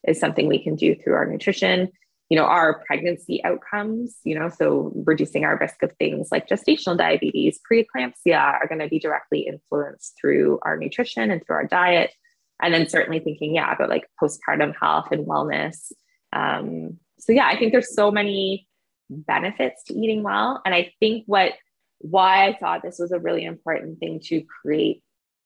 is 0.08 0.20
something 0.20 0.48
we 0.48 0.64
can 0.64 0.76
do 0.76 0.96
through 0.96 1.14
our 1.14 1.26
nutrition. 1.26 1.90
You 2.30 2.38
know 2.38 2.46
our 2.46 2.84
pregnancy 2.88 3.44
outcomes 3.44 4.18
you 4.24 4.34
know 4.34 4.50
so 4.50 4.92
reducing 4.96 5.46
our 5.46 5.60
risk 5.60 5.84
of 5.84 5.92
things 6.00 6.30
like 6.32 6.50
gestational 6.50 6.98
diabetes 6.98 7.60
preeclampsia 7.72 8.36
are 8.36 8.68
going 8.68 8.82
to 8.82 8.88
be 8.88 8.98
directly 8.98 9.42
influenced 9.42 10.18
through 10.20 10.58
our 10.64 10.76
nutrition 10.76 11.30
and 11.30 11.46
through 11.46 11.58
our 11.58 11.68
diet. 11.68 12.12
And 12.60 12.74
then 12.74 12.90
certainly 12.90 13.20
thinking 13.20 13.54
yeah 13.54 13.72
about 13.72 13.90
like 13.90 14.08
postpartum 14.20 14.74
health 14.82 15.10
and 15.12 15.28
wellness. 15.28 15.92
Um, 16.34 16.98
so 17.20 17.32
yeah 17.32 17.46
i 17.46 17.60
think 17.60 17.72
there's 17.72 17.94
so 17.94 18.10
many 18.10 18.68
benefits 19.08 19.84
to 19.84 19.94
eating 19.94 20.24
well. 20.24 20.64
And 20.66 20.74
i 20.74 20.92
think 21.00 21.26
what 21.28 21.54
why 22.00 22.48
i 22.48 22.54
thought 22.58 22.82
this 22.84 23.00
was 23.00 23.12
a 23.12 23.20
really 23.20 23.46
important 23.46 24.00
thing 24.00 24.20
to 24.20 24.42
create 24.62 25.02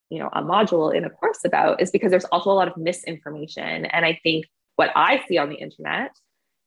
you 0.10 0.20
know 0.20 0.30
a 0.34 0.42
module 0.42 0.94
in 0.94 1.06
a 1.06 1.10
course 1.10 1.46
about 1.46 1.82
is 1.82 1.92
because 1.92 2.12
there's 2.12 2.26
also 2.26 2.50
a 2.50 2.54
lot 2.54 2.68
of 2.68 2.78
misinformation 2.78 3.86
and 3.86 4.06
i 4.06 4.20
think 4.24 4.46
what 4.76 4.92
i 4.96 5.22
see 5.28 5.38
on 5.38 5.50
the 5.50 5.56
internet 5.56 6.12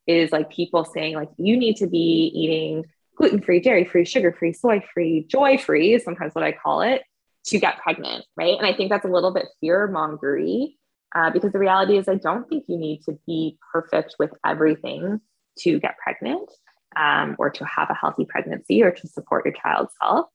is 0.07 0.33
like 0.33 0.51
people 0.51 0.85
saying 0.85 1.14
like 1.14 1.30
you 1.37 1.57
need 1.57 1.76
to 1.76 1.87
be 1.87 2.30
eating 2.35 2.85
gluten-free, 3.16 3.61
dairy-free, 3.61 4.05
sugar-free, 4.05 4.53
soy-free, 4.53 5.26
joy-free 5.28 5.99
sometimes 5.99 6.35
what 6.35 6.45
I 6.45 6.53
call 6.53 6.83
it 6.83 7.03
to 7.47 7.59
get 7.59 7.78
pregnant, 7.78 8.24
right? 8.37 8.57
And 8.57 8.66
I 8.66 8.72
think 8.72 8.91
that's 8.91 9.05
a 9.05 9.09
little 9.09 9.33
bit 9.33 9.47
fear 9.61 9.89
mongery 9.89 10.74
uh, 11.14 11.30
because 11.30 11.53
the 11.53 11.59
reality 11.59 11.99
is 11.99 12.09
I 12.09 12.14
don't 12.14 12.49
think 12.49 12.64
you 12.68 12.78
need 12.78 13.03
to 13.05 13.18
be 13.26 13.59
perfect 13.72 14.16
with 14.18 14.30
everything 14.47 15.20
to 15.59 15.80
get 15.80 15.97
pregnant 16.03 16.51
um, 16.97 17.36
or 17.38 17.51
to 17.51 17.64
have 17.64 17.90
a 17.90 17.95
healthy 17.95 18.24
pregnancy 18.24 18.82
or 18.82 18.90
to 18.90 19.09
support 19.09 19.45
your 19.45 19.55
child's 19.55 19.93
health. 20.01 20.28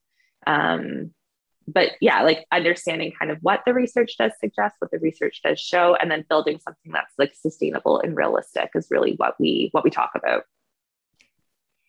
Um, 0.46 1.12
but 1.66 1.90
yeah, 2.00 2.22
like 2.22 2.46
understanding 2.50 3.12
kind 3.18 3.30
of 3.30 3.38
what 3.42 3.62
the 3.66 3.74
research 3.74 4.16
does 4.18 4.32
suggest, 4.40 4.76
what 4.78 4.90
the 4.90 4.98
research 4.98 5.40
does 5.44 5.60
show, 5.60 5.94
and 5.94 6.10
then 6.10 6.24
building 6.28 6.58
something 6.58 6.92
that's 6.92 7.12
like 7.18 7.34
sustainable 7.34 8.00
and 8.00 8.16
realistic 8.16 8.70
is 8.74 8.88
really 8.90 9.14
what 9.16 9.34
we 9.38 9.68
what 9.72 9.84
we 9.84 9.90
talk 9.90 10.12
about. 10.14 10.44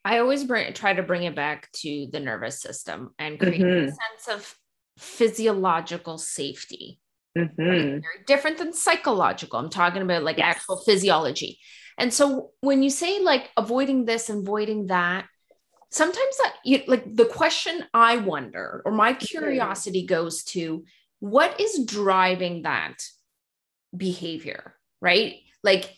I 0.04 0.20
always 0.20 0.44
bring 0.44 0.74
try 0.74 0.94
to 0.94 1.04
bring 1.04 1.24
it 1.24 1.36
back 1.36 1.72
to 1.78 2.08
the 2.12 2.20
nervous 2.20 2.62
system 2.62 3.12
and 3.18 3.40
create 3.40 3.62
mm-hmm. 3.62 3.88
a 3.88 3.88
sense 3.88 4.28
of 4.30 4.56
physiological 4.98 6.18
safety. 6.18 7.00
Mm-hmm. 7.38 7.62
Right? 7.62 7.80
Very 7.80 8.24
different 8.26 8.58
than 8.58 8.74
psychological. 8.74 9.60
I'm 9.60 9.70
talking 9.70 10.02
about 10.02 10.24
like 10.24 10.38
yes. 10.38 10.58
actual 10.58 10.78
physiology. 10.78 11.60
And 12.00 12.14
so 12.14 12.52
when 12.62 12.82
you 12.82 12.90
say 12.90 13.20
like 13.20 13.50
avoiding 13.58 14.06
this 14.06 14.30
and 14.30 14.48
avoiding 14.48 14.88
that, 14.88 15.26
sometimes 15.92 16.38
that 16.38 16.54
you, 16.64 16.82
like 16.88 17.16
the 17.16 17.26
question 17.26 17.84
i 17.96 18.18
wonder 18.18 18.84
or 18.86 18.92
my 18.92 19.12
curiosity 19.14 20.06
goes 20.06 20.44
to 20.44 20.84
what 21.20 21.60
is 21.60 21.84
driving 21.86 22.62
that 22.62 22.94
behavior 23.96 24.76
right? 25.02 25.36
Like 25.64 25.94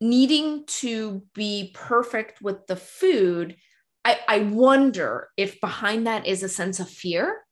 needing 0.00 0.64
to 0.66 1.22
be 1.34 1.70
perfect 1.74 2.40
with 2.40 2.66
the 2.66 2.76
food 2.76 3.56
i, 4.04 4.18
I 4.28 4.38
wonder 4.40 5.28
if 5.36 5.60
behind 5.60 6.06
that 6.06 6.26
is 6.26 6.42
a 6.42 6.48
sense 6.48 6.80
of 6.80 6.88
fear. 6.88 7.42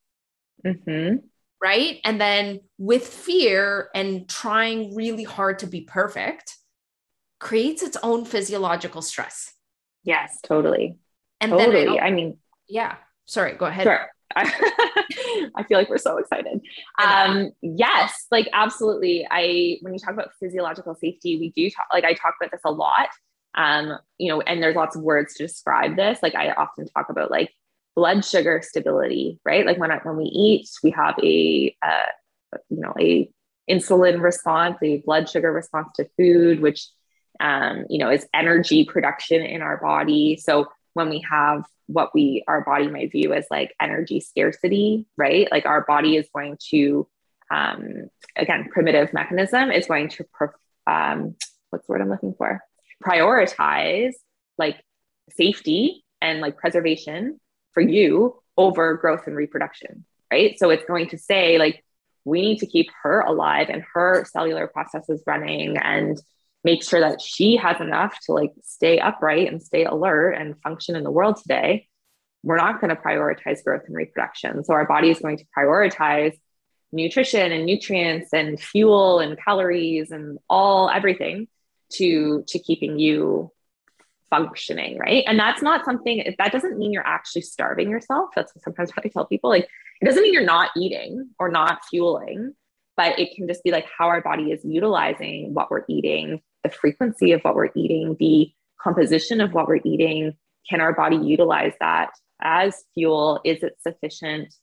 Mm-hmm. 0.65 1.17
right? 1.63 2.01
And 2.05 2.19
then 2.21 2.61
with 2.79 3.07
fear 3.07 3.91
and 3.95 4.27
trying 4.29 4.95
really 4.95 5.25
hard 5.25 5.59
to 5.59 5.67
be 5.67 5.83
perfect 5.83 6.57
creates 7.45 7.83
its 7.83 7.97
own 8.03 8.25
physiological 8.25 9.03
stress 9.03 9.55
yes 10.03 10.39
totally 10.43 10.97
and 11.45 11.53
totally. 11.53 11.85
then 11.85 11.99
I, 11.99 12.07
I, 12.07 12.11
mean, 12.11 12.39
yeah. 12.69 12.97
Sorry, 13.27 13.53
go 13.53 13.67
ahead. 13.67 13.85
Sure. 13.85 14.09
I 14.37 15.63
feel 15.69 15.79
like 15.79 15.89
we're 15.89 15.99
so 15.99 16.19
excited. 16.19 16.61
Um, 17.01 17.53
yes, 17.63 18.27
like 18.31 18.49
absolutely. 18.53 19.27
I 19.31 19.79
when 19.83 19.93
you 19.93 20.01
talk 20.01 20.13
about 20.15 20.31
physiological 20.41 20.95
safety, 20.97 21.39
we 21.39 21.51
do 21.51 21.71
talk 21.71 21.87
like 21.93 22.05
I 22.05 22.15
talk 22.15 22.35
about 22.41 22.51
this 22.51 22.63
a 22.65 22.73
lot. 22.73 23.09
Um, 23.55 23.97
you 24.19 24.29
know, 24.29 24.41
and 24.41 24.61
there's 24.61 24.75
lots 24.75 24.97
of 24.97 25.03
words 25.03 25.35
to 25.35 25.45
describe 25.45 25.95
this. 25.95 26.19
Like 26.21 26.35
I 26.35 26.51
often 26.53 26.89
talk 26.89 27.11
about 27.11 27.31
like 27.31 27.53
blood 27.95 28.25
sugar 28.25 28.61
stability, 28.65 29.39
right? 29.45 29.65
Like 29.65 29.79
when 29.79 29.93
I, 29.93 29.99
when 29.99 30.17
we 30.17 30.25
eat, 30.25 30.69
we 30.83 30.91
have 30.91 31.15
a 31.23 31.77
uh, 31.81 32.57
you 32.71 32.81
know 32.81 32.95
a 32.99 33.31
insulin 33.71 34.21
response, 34.21 34.79
a 34.83 34.97
blood 35.07 35.29
sugar 35.29 35.53
response 35.53 35.91
to 35.97 36.09
food, 36.17 36.61
which 36.61 36.89
um, 37.41 37.85
you 37.89 37.99
know 37.99 38.11
is 38.11 38.27
energy 38.33 38.85
production 38.85 39.43
in 39.43 39.63
our 39.63 39.79
body. 39.79 40.37
So 40.37 40.69
when 40.95 41.11
we 41.11 41.25
have 41.31 41.65
what 41.87 42.15
we 42.15 42.45
our 42.49 42.63
body 42.63 42.89
might 42.89 43.13
view 43.13 43.33
as 43.33 43.47
like 43.51 43.75
energy 43.81 44.21
scarcity 44.21 45.07
right? 45.17 45.51
Like 45.51 45.67
our 45.67 45.85
body 45.85 46.17
is 46.17 46.29
going 46.35 46.59
to 46.71 47.07
um, 47.51 48.09
again 48.37 48.69
primitive 48.73 49.13
mechanism 49.13 49.71
is 49.71 49.87
going 49.87 50.09
to 50.11 50.27
um, 50.87 51.37
what's 51.71 51.87
the 51.87 51.93
word 51.93 52.01
i'm 52.01 52.11
looking 52.11 52.35
for? 52.35 52.61
Prioritize 53.05 54.13
like 54.59 54.83
safety 55.31 56.05
and 56.21 56.41
like 56.41 56.57
preservation 56.57 57.41
for 57.73 57.81
you 57.81 58.41
over 58.57 58.95
growth 58.95 59.27
and 59.27 59.37
reproduction 59.37 60.05
right? 60.35 60.59
So 60.59 60.71
it's 60.71 60.85
going 60.85 61.09
to 61.11 61.19
say 61.19 61.59
like 61.59 61.85
we 62.25 62.41
need 62.41 62.59
to 62.59 62.67
keep 62.67 62.89
her 63.03 63.21
alive 63.21 63.69
and 63.71 63.85
her 63.95 64.25
cellular 64.25 64.67
processes 64.67 65.23
running 65.27 65.77
and 65.77 66.21
make 66.65 66.83
sure 66.83 67.01
that 67.01 67.21
she 67.21 67.57
has 67.57 67.81
enough 67.81 68.19
to 68.25 68.33
like 68.33 68.53
stay 68.63 68.99
upright 68.99 69.49
and 69.49 69.63
stay 69.63 69.85
alert 69.85 70.33
and 70.33 70.61
function 70.63 70.97
in 70.97 71.05
the 71.05 71.11
world 71.11 71.37
today 71.37 71.87
we're 72.45 72.59
not 72.59 72.81
going 72.81 72.95
to 72.95 73.03
prioritize 73.03 73.65
growth 73.65 73.85
and 73.87 73.97
reproduction. 73.97 74.63
So 74.65 74.75
our 74.75 74.87
body 74.87 75.11
is 75.11 75.19
going 75.19 75.39
to 75.39 75.45
prioritize 75.57 76.39
nutrition 76.93 77.51
and 77.51 77.65
nutrients 77.65 78.33
and 78.33 78.61
fuel 78.61 79.19
and 79.19 79.37
calories 79.43 80.11
and 80.11 80.39
all 80.49 80.91
everything 80.91 81.49
to 81.95 82.45
to 82.49 82.59
keeping 82.59 82.99
you 82.99 83.51
functioning 84.31 84.99
right? 84.99 85.25
And 85.27 85.39
that's 85.39 85.63
not 85.63 85.85
something 85.85 86.35
that 86.39 86.53
doesn't 86.53 86.79
mean 86.79 86.93
you're 86.93 87.07
actually 87.07 87.43
starving 87.43 87.91
yourself. 87.91 88.31
That's 88.37 88.53
sometimes 88.63 88.91
what 88.95 89.07
i 89.07 89.09
tell 89.09 89.27
people 89.27 89.51
like 89.51 89.69
it 90.01 90.05
doesn't 90.05 90.23
mean 90.23 90.35
you're 90.35 90.45
not 90.45 90.71
eating 90.77 91.31
or 91.39 91.49
not 91.49 91.85
fueling 91.87 92.55
but 92.97 93.19
it 93.19 93.35
can 93.35 93.49
just 93.49 93.65
be 93.65 93.73
like 93.73 93.87
how 93.99 94.07
our 94.07 94.21
body 94.21 94.53
is 94.53 94.65
utilizing 94.65 95.53
what 95.53 95.69
we're 95.69 95.85
eating, 95.89 96.41
the 96.65 96.71
frequency 96.71 97.33
of 97.33 97.43
what 97.43 97.55
we're 97.55 97.71
eating, 97.77 98.17
the 98.19 98.51
composition 98.83 99.41
of 99.41 99.53
what 99.53 99.69
we're 99.69 99.81
eating. 99.85 100.35
Can 100.69 100.81
our 100.81 100.95
body 100.95 101.17
utilize 101.17 101.75
that 101.81 102.11
as 102.41 102.83
fuel? 102.95 103.41
Is 103.45 103.63
it 103.63 103.77
sufficient 103.81 104.55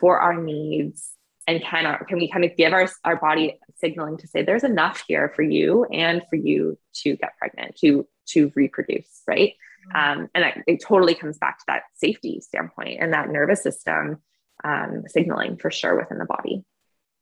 for 0.00 0.18
our 0.18 0.40
needs? 0.42 1.10
And 1.46 1.62
can, 1.62 1.86
our, 1.86 2.04
can 2.04 2.18
we 2.18 2.30
kind 2.30 2.44
of 2.44 2.56
give 2.56 2.72
our, 2.72 2.88
our 3.04 3.16
body 3.16 3.58
signaling 3.76 4.18
to 4.18 4.26
say 4.26 4.42
there's 4.42 4.64
enough 4.64 5.04
here 5.06 5.32
for 5.34 5.42
you 5.42 5.84
and 5.86 6.22
for 6.30 6.36
you 6.36 6.78
to 7.02 7.16
get 7.16 7.36
pregnant, 7.38 7.76
to, 7.76 8.06
to 8.28 8.52
reproduce, 8.54 9.22
right? 9.26 9.54
Mm-hmm. 9.94 10.20
Um, 10.20 10.28
and 10.34 10.44
that, 10.44 10.58
it 10.66 10.82
totally 10.86 11.14
comes 11.14 11.38
back 11.38 11.58
to 11.58 11.64
that 11.68 11.82
safety 11.94 12.40
standpoint 12.40 12.98
and 13.00 13.12
that 13.12 13.30
nervous 13.30 13.62
system 13.62 14.18
um, 14.62 15.04
signaling 15.06 15.56
for 15.56 15.70
sure 15.70 15.98
within 15.98 16.18
the 16.18 16.26
body 16.26 16.64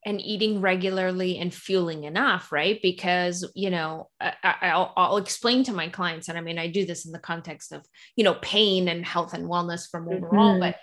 and 0.05 0.20
eating 0.20 0.61
regularly 0.61 1.38
and 1.38 1.53
fueling 1.53 2.05
enough 2.05 2.53
right 2.53 2.80
because 2.82 3.51
you 3.55 3.70
know 3.70 4.09
I, 4.20 4.76
will 4.76 4.92
I'll 4.96 5.16
explain 5.16 5.64
to 5.64 5.72
my 5.72 5.88
clients 5.88 6.28
and 6.28 6.38
i 6.38 6.40
mean 6.40 6.59
i 6.59 6.68
do 6.68 6.86
this 6.86 7.05
in 7.05 7.12
the 7.12 7.18
context 7.18 7.72
of 7.72 7.84
you 8.16 8.24
know 8.24 8.34
pain 8.34 8.88
and 8.88 9.05
health 9.05 9.34
and 9.34 9.46
wellness 9.46 9.88
from 9.90 10.09
overall 10.09 10.53
mm-hmm. 10.53 10.61
but 10.61 10.76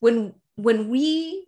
when 0.00 0.34
when 0.56 0.88
we 0.88 1.46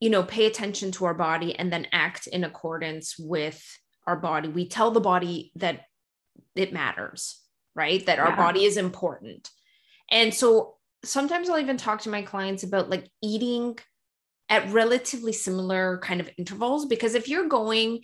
you 0.00 0.10
know 0.10 0.22
pay 0.22 0.46
attention 0.46 0.92
to 0.92 1.04
our 1.04 1.14
body 1.14 1.58
and 1.58 1.72
then 1.72 1.86
act 1.92 2.26
in 2.26 2.44
accordance 2.44 3.18
with 3.18 3.62
our 4.06 4.16
body 4.16 4.48
we 4.48 4.68
tell 4.68 4.90
the 4.90 5.00
body 5.00 5.50
that 5.56 5.80
it 6.54 6.72
matters 6.72 7.40
right 7.74 8.06
that 8.06 8.18
yeah. 8.18 8.24
our 8.24 8.36
body 8.36 8.64
is 8.64 8.76
important 8.76 9.50
and 10.10 10.32
so 10.32 10.74
sometimes 11.04 11.48
i'll 11.48 11.58
even 11.58 11.76
talk 11.76 12.02
to 12.02 12.08
my 12.08 12.22
clients 12.22 12.62
about 12.62 12.88
like 12.88 13.08
eating 13.20 13.76
at 14.48 14.70
relatively 14.70 15.32
similar 15.32 15.98
kind 15.98 16.20
of 16.20 16.30
intervals 16.36 16.86
because 16.86 17.14
if 17.14 17.28
you're 17.28 17.48
going 17.48 18.00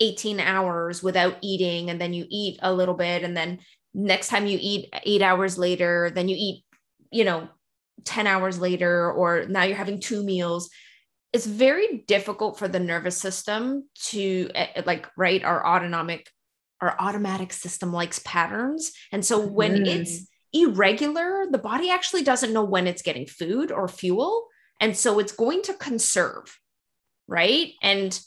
18 0.00 0.40
hours 0.40 1.02
without 1.02 1.36
eating 1.42 1.90
and 1.90 2.00
then 2.00 2.12
you 2.12 2.26
eat 2.28 2.58
a 2.62 2.72
little 2.72 2.94
bit 2.94 3.22
and 3.22 3.36
then 3.36 3.58
next 3.94 4.28
time 4.28 4.46
you 4.46 4.58
eat 4.60 4.88
8 5.04 5.22
hours 5.22 5.58
later 5.58 6.10
then 6.14 6.28
you 6.28 6.36
eat 6.38 6.64
you 7.10 7.24
know 7.24 7.48
10 8.04 8.26
hours 8.26 8.58
later 8.58 9.12
or 9.12 9.46
now 9.46 9.62
you're 9.62 9.76
having 9.76 10.00
two 10.00 10.24
meals 10.24 10.70
it's 11.32 11.46
very 11.46 12.04
difficult 12.06 12.58
for 12.58 12.68
the 12.68 12.80
nervous 12.80 13.16
system 13.16 13.88
to 13.94 14.50
eh, 14.54 14.66
eh, 14.76 14.82
like 14.86 15.08
right 15.16 15.44
our 15.44 15.66
autonomic 15.66 16.28
our 16.80 16.96
automatic 16.98 17.52
system 17.52 17.92
likes 17.92 18.20
patterns 18.20 18.92
and 19.12 19.24
so 19.24 19.46
when 19.46 19.84
mm. 19.84 19.86
it's 19.86 20.26
irregular 20.52 21.46
the 21.50 21.58
body 21.58 21.90
actually 21.90 22.22
doesn't 22.22 22.52
know 22.52 22.64
when 22.64 22.86
it's 22.86 23.02
getting 23.02 23.26
food 23.26 23.70
or 23.70 23.88
fuel 23.88 24.48
and 24.80 24.96
so 24.96 25.18
it's 25.18 25.32
going 25.32 25.62
to 25.62 25.74
conserve, 25.74 26.58
right? 27.28 27.72
And 27.82 28.18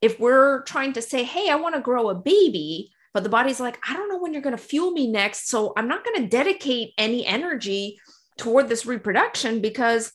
if 0.00 0.18
we're 0.18 0.62
trying 0.62 0.92
to 0.94 1.02
say, 1.02 1.24
hey, 1.24 1.48
I 1.50 1.56
want 1.56 1.74
to 1.74 1.80
grow 1.80 2.08
a 2.08 2.14
baby, 2.14 2.90
but 3.12 3.22
the 3.22 3.28
body's 3.28 3.60
like, 3.60 3.78
I 3.88 3.94
don't 3.94 4.08
know 4.08 4.18
when 4.18 4.32
you're 4.32 4.42
going 4.42 4.56
to 4.56 4.62
fuel 4.62 4.92
me 4.92 5.10
next. 5.10 5.48
So 5.48 5.72
I'm 5.76 5.88
not 5.88 6.04
going 6.04 6.22
to 6.22 6.28
dedicate 6.28 6.92
any 6.98 7.26
energy 7.26 7.98
toward 8.36 8.68
this 8.68 8.86
reproduction 8.86 9.60
because, 9.60 10.12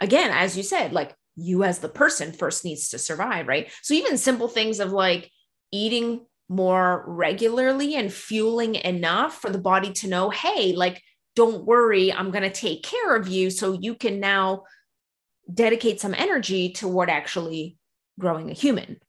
again, 0.00 0.30
as 0.30 0.56
you 0.56 0.62
said, 0.62 0.92
like 0.92 1.14
you 1.36 1.64
as 1.64 1.78
the 1.78 1.88
person 1.88 2.32
first 2.32 2.64
needs 2.64 2.90
to 2.90 2.98
survive, 2.98 3.48
right? 3.48 3.70
So 3.82 3.94
even 3.94 4.16
simple 4.16 4.48
things 4.48 4.80
of 4.80 4.92
like 4.92 5.30
eating 5.72 6.26
more 6.48 7.04
regularly 7.06 7.94
and 7.94 8.12
fueling 8.12 8.74
enough 8.74 9.40
for 9.40 9.50
the 9.50 9.58
body 9.58 9.92
to 9.92 10.08
know, 10.08 10.30
hey, 10.30 10.74
like, 10.74 11.02
don't 11.36 11.64
worry, 11.64 12.12
I'm 12.12 12.32
going 12.32 12.42
to 12.42 12.50
take 12.50 12.82
care 12.82 13.14
of 13.14 13.28
you 13.28 13.50
so 13.50 13.72
you 13.72 13.94
can 13.94 14.18
now 14.18 14.64
dedicate 15.52 16.00
some 16.00 16.14
energy 16.14 16.70
toward 16.70 17.10
actually 17.10 17.76
growing 18.18 18.50
a 18.50 18.54
human. 18.54 19.00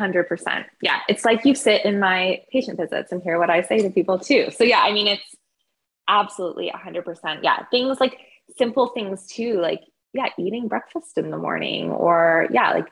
100%. 0.00 0.64
Yeah. 0.82 1.00
It's 1.08 1.24
like 1.24 1.44
you 1.44 1.54
sit 1.54 1.84
in 1.84 2.00
my 2.00 2.42
patient 2.50 2.78
visits 2.78 3.12
and 3.12 3.22
hear 3.22 3.38
what 3.38 3.50
I 3.50 3.62
say 3.62 3.82
to 3.82 3.90
people 3.90 4.18
too. 4.18 4.50
So, 4.50 4.64
yeah, 4.64 4.80
I 4.80 4.92
mean, 4.92 5.06
it's 5.06 5.34
absolutely 6.08 6.72
100%. 6.74 7.40
Yeah. 7.42 7.64
Things 7.70 8.00
like 8.00 8.18
simple 8.56 8.88
things 8.88 9.26
too, 9.26 9.60
like, 9.60 9.82
yeah, 10.12 10.28
eating 10.38 10.68
breakfast 10.68 11.18
in 11.18 11.30
the 11.30 11.36
morning 11.36 11.90
or, 11.90 12.48
yeah, 12.50 12.72
like, 12.72 12.86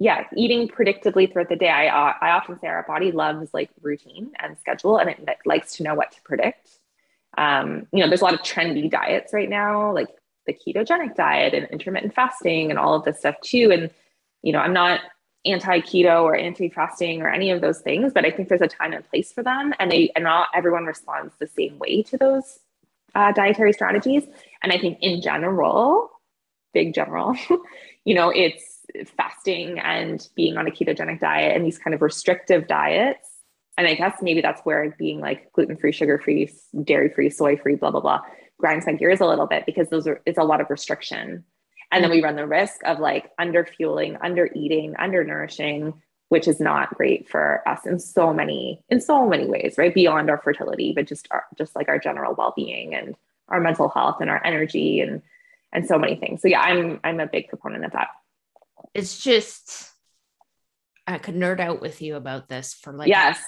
yeah, 0.00 0.24
eating 0.36 0.66
predictably 0.68 1.32
throughout 1.32 1.48
the 1.48 1.56
day. 1.56 1.68
I, 1.68 1.86
uh, 1.86 2.14
I 2.20 2.30
often 2.30 2.58
say 2.58 2.66
our 2.66 2.84
body 2.88 3.12
loves 3.12 3.54
like 3.54 3.70
routine 3.80 4.32
and 4.40 4.58
schedule 4.58 4.98
and 4.98 5.10
it 5.10 5.38
likes 5.44 5.76
to 5.76 5.84
know 5.84 5.94
what 5.94 6.10
to 6.12 6.22
predict. 6.22 6.70
Um, 7.38 7.86
you 7.92 8.00
know, 8.00 8.08
there's 8.08 8.20
a 8.20 8.24
lot 8.24 8.34
of 8.34 8.40
trendy 8.40 8.90
diets 8.90 9.32
right 9.32 9.48
now, 9.48 9.92
like 9.92 10.08
the 10.46 10.54
ketogenic 10.54 11.14
diet 11.14 11.54
and 11.54 11.66
intermittent 11.70 12.14
fasting 12.14 12.70
and 12.70 12.78
all 12.78 12.94
of 12.94 13.04
this 13.04 13.18
stuff 13.18 13.36
too. 13.42 13.70
And, 13.72 13.90
you 14.42 14.52
know, 14.52 14.58
I'm 14.58 14.72
not 14.72 15.00
anti 15.44 15.80
keto 15.80 16.22
or 16.22 16.34
anti 16.34 16.68
fasting 16.68 17.22
or 17.22 17.28
any 17.28 17.50
of 17.50 17.60
those 17.60 17.80
things, 17.80 18.12
but 18.12 18.24
I 18.24 18.30
think 18.30 18.48
there's 18.48 18.60
a 18.60 18.68
time 18.68 18.92
and 18.92 19.08
place 19.08 19.32
for 19.32 19.42
them. 19.42 19.74
And 19.78 19.90
they, 19.90 20.10
and 20.14 20.24
not 20.24 20.48
everyone 20.54 20.84
responds 20.84 21.34
the 21.38 21.46
same 21.46 21.78
way 21.78 22.02
to 22.04 22.16
those 22.16 22.58
uh, 23.14 23.32
dietary 23.32 23.72
strategies. 23.72 24.24
And 24.62 24.72
I 24.72 24.78
think 24.78 24.98
in 25.00 25.20
general, 25.20 26.10
big 26.72 26.94
general, 26.94 27.36
you 28.04 28.14
know, 28.14 28.30
it's 28.30 28.80
fasting 29.16 29.78
and 29.78 30.26
being 30.34 30.56
on 30.56 30.66
a 30.66 30.70
ketogenic 30.70 31.20
diet 31.20 31.56
and 31.56 31.64
these 31.64 31.78
kind 31.78 31.94
of 31.94 32.02
restrictive 32.02 32.66
diets. 32.66 33.28
And 33.76 33.88
I 33.88 33.94
guess 33.94 34.18
maybe 34.22 34.40
that's 34.40 34.60
where 34.62 34.94
being 34.98 35.20
like 35.20 35.52
gluten 35.52 35.76
free, 35.76 35.90
sugar 35.92 36.18
free, 36.18 36.52
dairy 36.84 37.08
free, 37.08 37.30
soy 37.30 37.56
free, 37.56 37.74
blah, 37.74 37.90
blah, 37.90 38.00
blah, 38.00 38.20
grinds 38.58 38.86
my 38.86 38.92
gears 38.92 39.20
a 39.20 39.26
little 39.26 39.46
bit 39.46 39.66
because 39.66 39.88
those 39.88 40.06
are 40.06 40.20
it's 40.26 40.38
a 40.38 40.44
lot 40.44 40.60
of 40.60 40.70
restriction. 40.70 41.44
And 41.92 42.02
then 42.02 42.10
we 42.10 42.16
mm-hmm. 42.16 42.24
run 42.24 42.36
the 42.36 42.46
risk 42.46 42.80
of 42.84 42.98
like 42.98 43.30
under 43.38 43.64
fueling 43.64 44.16
under 44.22 44.50
eating 44.54 44.94
under 44.98 45.24
nourishing 45.24 45.94
which 46.30 46.48
is 46.48 46.58
not 46.58 46.92
great 46.94 47.28
for 47.28 47.62
us 47.68 47.86
in 47.86 47.98
so 47.98 48.32
many 48.32 48.82
in 48.88 49.00
so 49.00 49.28
many 49.28 49.46
ways 49.46 49.74
right? 49.78 49.94
Beyond 49.94 50.30
our 50.30 50.38
fertility 50.38 50.92
but 50.94 51.06
just 51.06 51.28
our, 51.30 51.44
just 51.56 51.76
like 51.76 51.88
our 51.88 51.98
general 51.98 52.34
well-being 52.34 52.94
and 52.94 53.14
our 53.48 53.60
mental 53.60 53.88
health 53.88 54.16
and 54.20 54.30
our 54.30 54.44
energy 54.44 55.00
and 55.00 55.22
and 55.72 55.86
so 55.86 55.98
many 55.98 56.16
things. 56.16 56.42
So 56.42 56.48
yeah 56.48 56.60
i'm 56.60 57.00
i'm 57.04 57.20
a 57.20 57.26
big 57.26 57.48
proponent 57.48 57.84
of 57.84 57.92
that. 57.92 58.08
It's 58.94 59.22
just 59.22 59.90
i 61.06 61.18
could 61.18 61.34
nerd 61.34 61.60
out 61.60 61.80
with 61.80 62.00
you 62.00 62.16
about 62.16 62.48
this 62.48 62.74
for 62.74 62.92
like 62.92 63.08
yes 63.08 63.38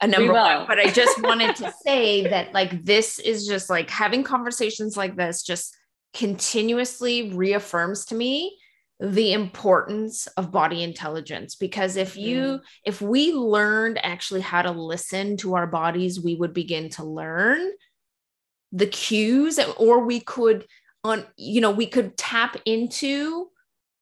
a 0.00 0.06
number 0.06 0.32
one, 0.32 0.66
but 0.66 0.78
I 0.78 0.90
just 0.90 1.22
wanted 1.22 1.56
to 1.56 1.72
say 1.84 2.28
that 2.28 2.52
like 2.52 2.84
this 2.84 3.18
is 3.18 3.46
just 3.46 3.70
like 3.70 3.88
having 3.88 4.22
conversations 4.22 4.96
like 4.96 5.16
this 5.16 5.42
just 5.42 5.76
continuously 6.12 7.32
reaffirms 7.32 8.06
to 8.06 8.14
me 8.14 8.56
the 8.98 9.34
importance 9.34 10.26
of 10.38 10.50
body 10.50 10.82
intelligence 10.82 11.54
because 11.54 11.96
if 11.96 12.16
you 12.16 12.40
mm. 12.40 12.60
if 12.84 13.02
we 13.02 13.32
learned 13.32 14.02
actually 14.02 14.40
how 14.40 14.62
to 14.62 14.70
listen 14.70 15.36
to 15.36 15.54
our 15.54 15.66
bodies 15.66 16.18
we 16.18 16.34
would 16.34 16.54
begin 16.54 16.88
to 16.88 17.04
learn 17.04 17.70
the 18.72 18.86
cues 18.86 19.58
or 19.76 20.06
we 20.06 20.18
could 20.20 20.66
on 21.04 21.26
you 21.36 21.60
know 21.60 21.70
we 21.70 21.86
could 21.86 22.16
tap 22.16 22.56
into 22.64 23.48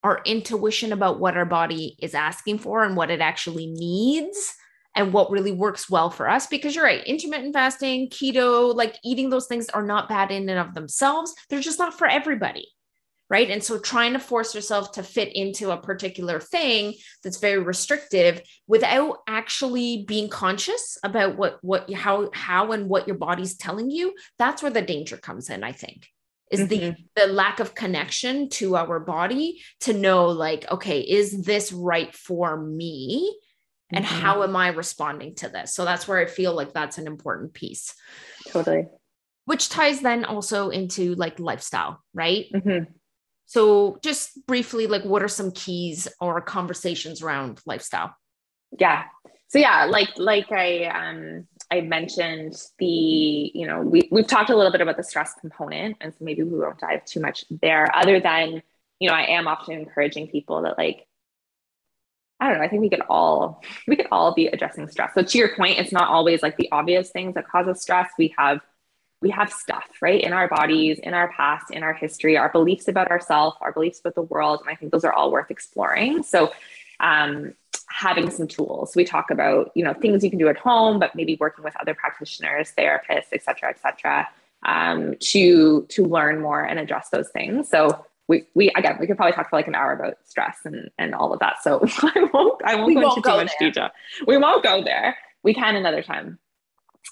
our 0.05 0.21
intuition 0.25 0.93
about 0.93 1.19
what 1.19 1.37
our 1.37 1.45
body 1.45 1.97
is 2.01 2.15
asking 2.15 2.59
for 2.59 2.85
and 2.85 2.97
what 2.97 3.11
it 3.11 3.21
actually 3.21 3.67
needs 3.67 4.55
and 4.95 5.13
what 5.13 5.31
really 5.31 5.53
works 5.53 5.91
well 5.91 6.11
for 6.11 6.29
us 6.29 6.47
because 6.47 6.75
you're 6.75 6.85
right 6.85 7.05
intermittent 7.05 7.53
fasting 7.53 8.09
keto 8.09 8.75
like 8.75 8.97
eating 9.05 9.31
those 9.31 9.47
things 9.47 9.69
are 9.71 9.83
not 9.83 10.09
bad 10.09 10.31
in 10.31 10.49
and 10.49 10.59
of 10.59 10.75
themselves. 10.75 11.35
They're 11.49 11.61
just 11.61 11.79
not 11.79 11.97
for 11.99 12.07
everybody 12.07 12.69
right? 13.31 13.51
And 13.51 13.65
so 13.65 13.79
trying 13.79 14.13
to 14.13 14.19
force 14.19 14.55
yourself 14.55 14.93
to 14.93 15.03
fit 15.03 15.35
into 15.35 15.71
a 15.71 15.77
particular 15.77 16.39
thing 16.41 16.95
that's 17.23 17.39
very 17.39 17.59
restrictive 17.59 18.43
without 18.67 19.19
actually 19.27 20.05
being 20.07 20.29
conscious 20.29 20.99
about 21.03 21.37
what 21.37 21.59
what 21.63 21.93
how 21.93 22.31
how 22.33 22.73
and 22.73 22.89
what 22.89 23.07
your 23.07 23.17
body's 23.17 23.57
telling 23.57 23.91
you 23.91 24.15
that's 24.39 24.63
where 24.63 24.71
the 24.71 24.83
danger 24.83 25.17
comes 25.17 25.51
in 25.51 25.65
i 25.65 25.73
think 25.73 26.09
is 26.51 26.61
mm-hmm. 26.61 26.69
the 26.69 26.97
the 27.17 27.33
lack 27.33 27.61
of 27.61 27.75
connection 27.75 28.49
to 28.49 28.77
our 28.77 29.01
body 29.01 29.61
to 29.81 29.93
know 29.93 30.27
like 30.27 30.71
okay 30.71 31.01
is 31.01 31.43
this 31.43 31.73
right 31.73 32.15
for 32.15 32.61
me 32.61 33.37
and 33.91 34.05
mm-hmm. 34.05 34.20
how 34.20 34.43
am 34.43 34.57
i 34.57 34.68
responding 34.68 35.35
to 35.37 35.49
this? 35.49 35.74
So 35.74 35.85
that's 35.85 36.09
where 36.09 36.18
i 36.18 36.26
feel 36.26 36.55
like 36.55 36.72
that's 36.72 36.99
an 36.99 37.07
important 37.07 37.55
piece. 37.55 37.95
Totally. 38.49 38.87
Which 39.47 39.68
ties 39.68 40.01
then 40.01 40.24
also 40.24 40.70
into 40.70 41.14
like 41.14 41.39
lifestyle 41.39 42.03
right? 42.14 42.47
Mm-hmm. 42.55 42.93
so 43.47 43.99
just 44.03 44.47
briefly 44.47 44.87
like 44.87 45.05
what 45.05 45.22
are 45.22 45.28
some 45.28 45.53
keys 45.53 46.09
or 46.20 46.41
conversations 46.41 47.22
around 47.22 47.61
lifestyle? 47.66 48.14
Yeah. 48.78 49.05
So 49.49 49.59
yeah 49.59 49.85
like 49.85 50.11
like 50.16 50.51
i 50.51 50.87
um 50.87 51.47
i 51.70 51.80
mentioned 51.80 52.55
the 52.78 53.53
you 53.55 53.66
know 53.66 53.82
we, 53.82 54.09
we've 54.11 54.26
talked 54.26 54.51
a 54.51 54.57
little 54.57 54.72
bit 54.72 54.80
about 54.80 54.97
the 54.97 55.05
stress 55.05 55.32
component 55.41 55.97
and 56.01 56.12
so 56.12 56.24
maybe 56.24 56.43
we 56.43 56.59
won't 56.59 56.80
dive 56.80 57.05
too 57.05 57.20
much 57.20 57.45
there 57.62 57.95
other 57.95 58.18
than 58.18 58.62
you 58.99 59.09
know 59.09 59.14
i 59.14 59.22
am 59.22 59.47
often 59.47 59.78
encouraging 59.78 60.26
people 60.26 60.62
that 60.62 60.76
like 60.76 61.07
I 62.45 62.51
don't 62.51 62.59
know. 62.59 62.65
I 62.65 62.69
think 62.69 62.83
we 62.83 62.91
could 62.91 63.01
all 63.09 63.63
we 63.89 63.97
could 63.97 64.09
all 64.13 64.35
be 64.35 64.49
addressing 64.49 64.87
stress. 64.89 65.15
So 65.15 65.23
to 65.23 65.39
your 65.39 65.57
point, 65.57 65.79
it's 65.79 65.93
not 65.93 66.09
always 66.09 66.43
like 66.43 66.59
the 66.59 66.69
obvious 66.73 67.09
things 67.09 67.35
that 67.37 67.49
cause 67.49 67.67
us 67.67 67.81
stress. 67.81 68.11
We 68.19 68.35
have 68.37 68.61
we 69.23 69.31
have 69.31 69.51
stuff 69.51 69.87
right 70.03 70.21
in 70.21 70.35
our 70.35 70.47
bodies 70.49 70.99
in 70.99 71.15
our 71.15 71.33
past 71.33 71.71
in 71.71 71.83
our 71.83 71.95
history 71.95 72.37
our 72.37 72.51
beliefs 72.51 72.89
about 72.89 73.11
ourselves 73.11 73.57
our 73.63 73.73
beliefs 73.73 74.01
about 74.01 74.15
the 74.15 74.23
world 74.23 74.61
and 74.61 74.69
i 74.69 74.75
think 74.75 74.93
those 74.93 75.03
are 75.03 75.15
all 75.15 75.33
worth 75.33 75.51
exploring 75.51 76.23
so 76.23 76.53
um, 77.01 77.55
having 77.89 78.29
some 78.29 78.47
tools 78.47 78.95
we 78.95 79.03
talk 79.03 79.31
about 79.31 79.73
you 79.75 79.83
know 79.83 79.95
things 79.95 80.23
you 80.23 80.29
can 80.29 80.39
do 80.39 80.49
at 80.49 80.59
home 80.59 80.99
but 80.99 81.15
maybe 81.15 81.39
working 81.41 81.65
with 81.65 81.75
other 81.81 81.95
practitioners 81.95 82.75
therapists 82.77 83.29
et 83.33 83.43
cetera 83.43 83.71
et 83.71 83.81
cetera 83.81 84.29
um, 84.67 85.15
to 85.21 85.87
to 85.89 86.05
learn 86.05 86.39
more 86.39 86.63
and 86.63 86.79
address 86.79 87.09
those 87.09 87.31
things 87.31 87.67
so 87.67 88.05
we, 88.29 88.47
we 88.55 88.70
again 88.70 88.97
we 88.99 89.07
could 89.07 89.16
probably 89.16 89.33
talk 89.33 89.51
for 89.51 89.57
like 89.57 89.68
an 89.68 89.75
hour 89.75 89.93
about 89.93 90.14
stress 90.25 90.59
and 90.64 90.91
and 90.99 91.14
all 91.14 91.33
of 91.33 91.41
that. 91.41 91.62
So 91.62 91.81
i 92.03 92.29
won't 92.33 92.61
i 92.64 92.75
won't 92.75 92.87
we 92.87 92.95
go 92.95 93.03
won't 93.03 93.16
into 93.16 93.29
go 93.29 93.39
too 93.39 93.45
much 93.45 93.53
there. 93.59 93.70
detail. 93.70 93.91
We 94.27 94.39
won't 94.39 94.62
go 94.62 94.83
there. 94.83 95.16
We 95.43 95.55
can 95.55 95.77
another 95.77 96.03
time. 96.03 96.39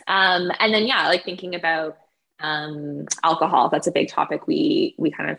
Um, 0.08 0.50
and 0.58 0.72
then 0.72 0.86
yeah 0.86 1.08
like 1.08 1.24
thinking 1.24 1.54
about 1.54 1.98
um, 2.40 3.06
alcohol 3.22 3.68
that's 3.68 3.86
a 3.86 3.92
big 3.92 4.08
topic 4.08 4.48
we 4.48 4.96
we 4.98 5.10
kind 5.10 5.30
of 5.30 5.38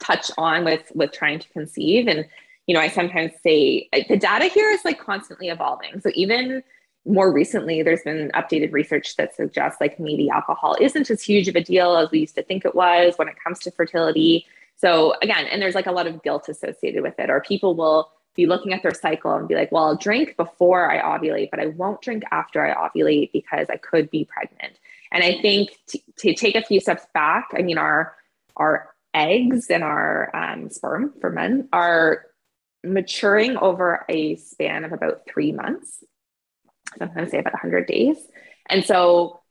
touch 0.00 0.30
on 0.38 0.64
with 0.64 0.90
with 0.94 1.12
trying 1.12 1.38
to 1.40 1.48
conceive. 1.50 2.06
And 2.06 2.26
you 2.66 2.74
know 2.74 2.80
i 2.80 2.88
sometimes 2.88 3.32
say 3.42 3.88
like, 3.92 4.08
the 4.08 4.16
data 4.16 4.46
here 4.46 4.70
is 4.70 4.84
like 4.84 5.00
constantly 5.00 5.48
evolving. 5.48 6.00
So 6.00 6.10
even 6.14 6.62
more 7.04 7.32
recently 7.32 7.82
there's 7.82 8.02
been 8.02 8.30
updated 8.34 8.70
research 8.72 9.16
that 9.16 9.34
suggests 9.34 9.80
like 9.80 9.98
maybe 9.98 10.30
alcohol 10.30 10.76
isn't 10.80 11.10
as 11.10 11.20
huge 11.20 11.48
of 11.48 11.56
a 11.56 11.60
deal 11.60 11.96
as 11.96 12.08
we 12.12 12.20
used 12.20 12.36
to 12.36 12.44
think 12.44 12.64
it 12.64 12.76
was 12.76 13.14
when 13.16 13.26
it 13.26 13.34
comes 13.42 13.58
to 13.58 13.72
fertility 13.72 14.46
so 14.82 15.14
again 15.22 15.46
and 15.46 15.62
there's 15.62 15.74
like 15.74 15.86
a 15.86 15.92
lot 15.92 16.06
of 16.06 16.22
guilt 16.22 16.48
associated 16.48 17.02
with 17.02 17.18
it 17.18 17.30
or 17.30 17.40
people 17.40 17.74
will 17.74 18.10
be 18.34 18.46
looking 18.46 18.72
at 18.72 18.82
their 18.82 18.94
cycle 18.94 19.34
and 19.34 19.48
be 19.48 19.54
like 19.54 19.70
well 19.72 19.84
i'll 19.84 19.96
drink 19.96 20.36
before 20.36 20.90
i 20.90 21.00
ovulate 21.00 21.50
but 21.50 21.60
i 21.60 21.66
won't 21.66 22.00
drink 22.02 22.22
after 22.30 22.64
i 22.64 22.74
ovulate 22.74 23.30
because 23.32 23.66
i 23.70 23.76
could 23.76 24.10
be 24.10 24.24
pregnant 24.24 24.78
and 25.12 25.22
I 25.22 25.40
think 25.40 25.78
t- 25.86 26.02
to 26.18 26.34
take 26.34 26.56
a 26.56 26.62
few 26.62 26.80
steps 26.80 27.06
back, 27.14 27.50
I 27.56 27.62
mean, 27.62 27.78
our 27.78 28.16
our 28.56 28.88
eggs 29.14 29.70
and 29.70 29.84
our 29.84 30.34
um, 30.34 30.70
sperm 30.70 31.12
for 31.20 31.30
men 31.30 31.68
are 31.72 32.24
maturing 32.82 33.56
over 33.58 34.04
a 34.08 34.36
span 34.36 34.84
of 34.84 34.92
about 34.92 35.22
three 35.28 35.52
months. 35.52 36.02
Sometimes 36.98 37.30
say 37.30 37.38
about 37.38 37.52
100 37.52 37.86
days. 37.86 38.16
And 38.68 38.84
so 38.84 39.41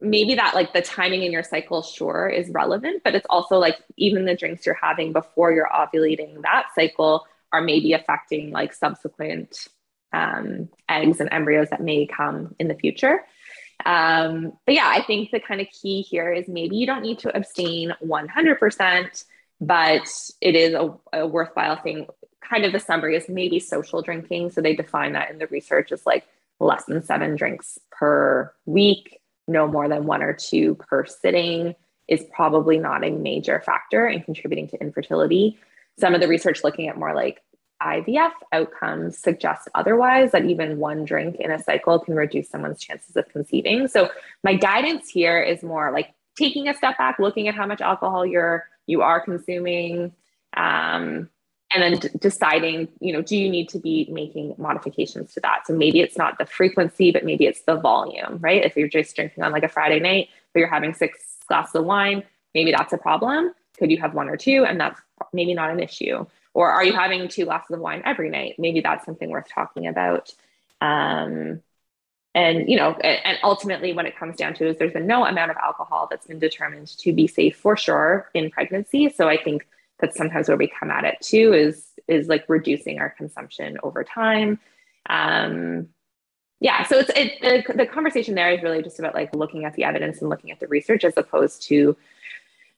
maybe 0.00 0.34
that 0.34 0.54
like 0.54 0.72
the 0.72 0.82
timing 0.82 1.22
in 1.22 1.32
your 1.32 1.42
cycle 1.42 1.82
sure 1.82 2.28
is 2.28 2.48
relevant 2.50 3.02
but 3.04 3.14
it's 3.14 3.26
also 3.28 3.58
like 3.58 3.76
even 3.96 4.24
the 4.24 4.34
drinks 4.34 4.64
you're 4.64 4.74
having 4.74 5.12
before 5.12 5.52
you're 5.52 5.68
ovulating 5.68 6.40
that 6.42 6.66
cycle 6.74 7.26
are 7.52 7.60
maybe 7.60 7.92
affecting 7.92 8.50
like 8.50 8.72
subsequent 8.72 9.68
um, 10.12 10.68
eggs 10.88 11.20
and 11.20 11.28
embryos 11.32 11.68
that 11.70 11.82
may 11.82 12.06
come 12.06 12.54
in 12.58 12.68
the 12.68 12.74
future 12.74 13.20
um, 13.86 14.52
but 14.66 14.74
yeah, 14.74 14.88
I 14.88 15.02
think 15.02 15.30
the 15.30 15.40
kind 15.40 15.60
of 15.60 15.68
key 15.68 16.02
here 16.02 16.32
is 16.32 16.48
maybe 16.48 16.76
you 16.76 16.86
don't 16.86 17.02
need 17.02 17.20
to 17.20 17.34
abstain 17.36 17.94
100%, 18.04 19.24
but 19.60 20.08
it 20.40 20.54
is 20.54 20.74
a, 20.74 20.94
a 21.12 21.26
worthwhile 21.26 21.76
thing. 21.76 22.06
Kind 22.40 22.64
of 22.64 22.72
the 22.72 22.80
summary 22.80 23.16
is 23.16 23.28
maybe 23.28 23.60
social 23.60 24.02
drinking. 24.02 24.50
So 24.50 24.60
they 24.60 24.74
define 24.74 25.12
that 25.12 25.30
in 25.30 25.38
the 25.38 25.46
research 25.46 25.92
as 25.92 26.04
like 26.04 26.26
less 26.58 26.84
than 26.84 27.02
seven 27.02 27.36
drinks 27.36 27.78
per 27.90 28.52
week, 28.66 29.19
no 29.50 29.66
more 29.66 29.88
than 29.88 30.06
one 30.06 30.22
or 30.22 30.32
two 30.32 30.76
per 30.76 31.04
sitting 31.04 31.74
is 32.08 32.24
probably 32.34 32.78
not 32.78 33.04
a 33.04 33.10
major 33.10 33.60
factor 33.60 34.06
in 34.06 34.22
contributing 34.22 34.68
to 34.68 34.80
infertility. 34.80 35.58
Some 35.98 36.14
of 36.14 36.20
the 36.20 36.28
research 36.28 36.64
looking 36.64 36.88
at 36.88 36.98
more 36.98 37.14
like 37.14 37.42
IVF 37.82 38.32
outcomes 38.52 39.18
suggest 39.18 39.68
otherwise, 39.74 40.32
that 40.32 40.44
even 40.44 40.78
one 40.78 41.04
drink 41.04 41.36
in 41.36 41.50
a 41.50 41.62
cycle 41.62 41.98
can 41.98 42.14
reduce 42.14 42.48
someone's 42.48 42.80
chances 42.80 43.16
of 43.16 43.28
conceiving. 43.28 43.88
So 43.88 44.10
my 44.44 44.54
guidance 44.54 45.08
here 45.08 45.40
is 45.40 45.62
more 45.62 45.90
like 45.92 46.12
taking 46.36 46.68
a 46.68 46.74
step 46.74 46.98
back, 46.98 47.18
looking 47.18 47.48
at 47.48 47.54
how 47.54 47.66
much 47.66 47.80
alcohol 47.80 48.26
you're 48.26 48.68
you 48.86 49.02
are 49.02 49.20
consuming, 49.20 50.12
um, 50.56 51.30
and 51.72 51.82
then 51.82 51.98
d- 52.00 52.08
deciding, 52.18 52.88
you 53.00 53.12
know, 53.12 53.22
do 53.22 53.36
you 53.36 53.48
need 53.48 53.68
to 53.70 53.78
be 53.78 54.08
making 54.10 54.54
modifications 54.58 55.32
to 55.34 55.40
that? 55.40 55.66
So 55.66 55.74
maybe 55.74 56.00
it's 56.00 56.18
not 56.18 56.38
the 56.38 56.46
frequency, 56.46 57.12
but 57.12 57.24
maybe 57.24 57.46
it's 57.46 57.62
the 57.62 57.76
volume, 57.76 58.38
right? 58.40 58.64
If 58.64 58.76
you're 58.76 58.88
just 58.88 59.14
drinking 59.14 59.44
on 59.44 59.52
like 59.52 59.62
a 59.62 59.68
Friday 59.68 60.00
night, 60.00 60.28
but 60.52 60.60
you're 60.60 60.68
having 60.68 60.94
six 60.94 61.36
glasses 61.46 61.76
of 61.76 61.84
wine, 61.84 62.24
maybe 62.54 62.72
that's 62.72 62.92
a 62.92 62.98
problem. 62.98 63.52
Could 63.78 63.90
you 63.90 63.98
have 63.98 64.14
one 64.14 64.28
or 64.28 64.36
two, 64.36 64.64
and 64.64 64.80
that's 64.80 65.00
maybe 65.32 65.54
not 65.54 65.70
an 65.70 65.80
issue? 65.80 66.26
Or 66.54 66.70
are 66.70 66.84
you 66.84 66.92
having 66.92 67.28
two 67.28 67.44
glasses 67.44 67.70
of 67.70 67.80
wine 67.80 68.02
every 68.04 68.28
night? 68.28 68.56
Maybe 68.58 68.80
that's 68.80 69.04
something 69.06 69.30
worth 69.30 69.48
talking 69.48 69.86
about. 69.86 70.34
Um, 70.80 71.62
and 72.34 72.68
you 72.68 72.76
know, 72.76 72.92
and, 72.94 73.38
ultimately, 73.42 73.92
when 73.92 74.06
it 74.06 74.16
comes 74.16 74.36
down 74.36 74.54
to 74.54 74.68
is 74.68 74.76
there's 74.78 74.92
been 74.92 75.06
no 75.06 75.24
amount 75.24 75.50
of 75.50 75.56
alcohol 75.56 76.08
that's 76.10 76.26
been 76.26 76.38
determined 76.38 76.88
to 76.98 77.12
be 77.12 77.26
safe 77.26 77.56
for 77.56 77.76
sure 77.76 78.28
in 78.34 78.50
pregnancy. 78.50 79.08
So 79.08 79.28
I 79.28 79.42
think 79.42 79.66
that's 80.00 80.16
sometimes 80.16 80.48
where 80.48 80.56
we 80.56 80.68
come 80.68 80.90
at 80.90 81.04
it 81.04 81.18
too 81.20 81.52
is 81.52 81.86
is 82.08 82.28
like 82.28 82.44
reducing 82.48 82.98
our 82.98 83.10
consumption 83.10 83.78
over 83.82 84.02
time. 84.02 84.58
Um, 85.08 85.88
yeah, 86.60 86.84
so 86.84 86.98
it's 86.98 87.10
it, 87.16 87.40
the, 87.40 87.74
the 87.74 87.86
conversation 87.86 88.34
there 88.34 88.52
is 88.52 88.62
really 88.62 88.82
just 88.82 88.98
about 88.98 89.14
like 89.14 89.34
looking 89.34 89.64
at 89.64 89.74
the 89.74 89.84
evidence 89.84 90.20
and 90.20 90.28
looking 90.28 90.50
at 90.50 90.60
the 90.60 90.68
research 90.68 91.04
as 91.04 91.16
opposed 91.16 91.62
to 91.68 91.96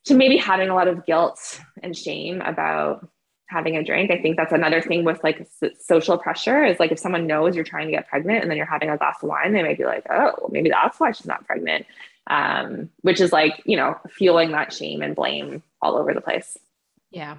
to 0.04 0.14
maybe 0.14 0.36
having 0.36 0.68
a 0.68 0.74
lot 0.74 0.88
of 0.88 1.04
guilt 1.06 1.60
and 1.82 1.96
shame 1.96 2.40
about 2.42 3.08
having 3.52 3.76
a 3.76 3.84
drink. 3.84 4.10
I 4.10 4.18
think 4.20 4.36
that's 4.36 4.52
another 4.52 4.80
thing 4.80 5.04
with 5.04 5.22
like 5.22 5.46
social 5.80 6.18
pressure 6.18 6.64
is 6.64 6.80
like 6.80 6.90
if 6.90 6.98
someone 6.98 7.26
knows 7.26 7.54
you're 7.54 7.64
trying 7.64 7.86
to 7.86 7.92
get 7.92 8.08
pregnant 8.08 8.42
and 8.42 8.50
then 8.50 8.56
you're 8.56 8.66
having 8.66 8.88
a 8.88 8.96
glass 8.96 9.18
of 9.22 9.28
wine, 9.28 9.52
they 9.52 9.62
might 9.62 9.78
be 9.78 9.84
like, 9.84 10.06
oh, 10.10 10.48
maybe 10.50 10.70
that's 10.70 10.98
why 10.98 11.12
she's 11.12 11.26
not 11.26 11.46
pregnant. 11.46 11.86
Um, 12.28 12.88
which 13.02 13.20
is 13.20 13.32
like, 13.32 13.60
you 13.64 13.76
know, 13.76 13.98
fueling 14.08 14.52
that 14.52 14.72
shame 14.72 15.02
and 15.02 15.14
blame 15.14 15.62
all 15.80 15.96
over 15.96 16.14
the 16.14 16.20
place. 16.20 16.56
Yeah. 17.12 17.36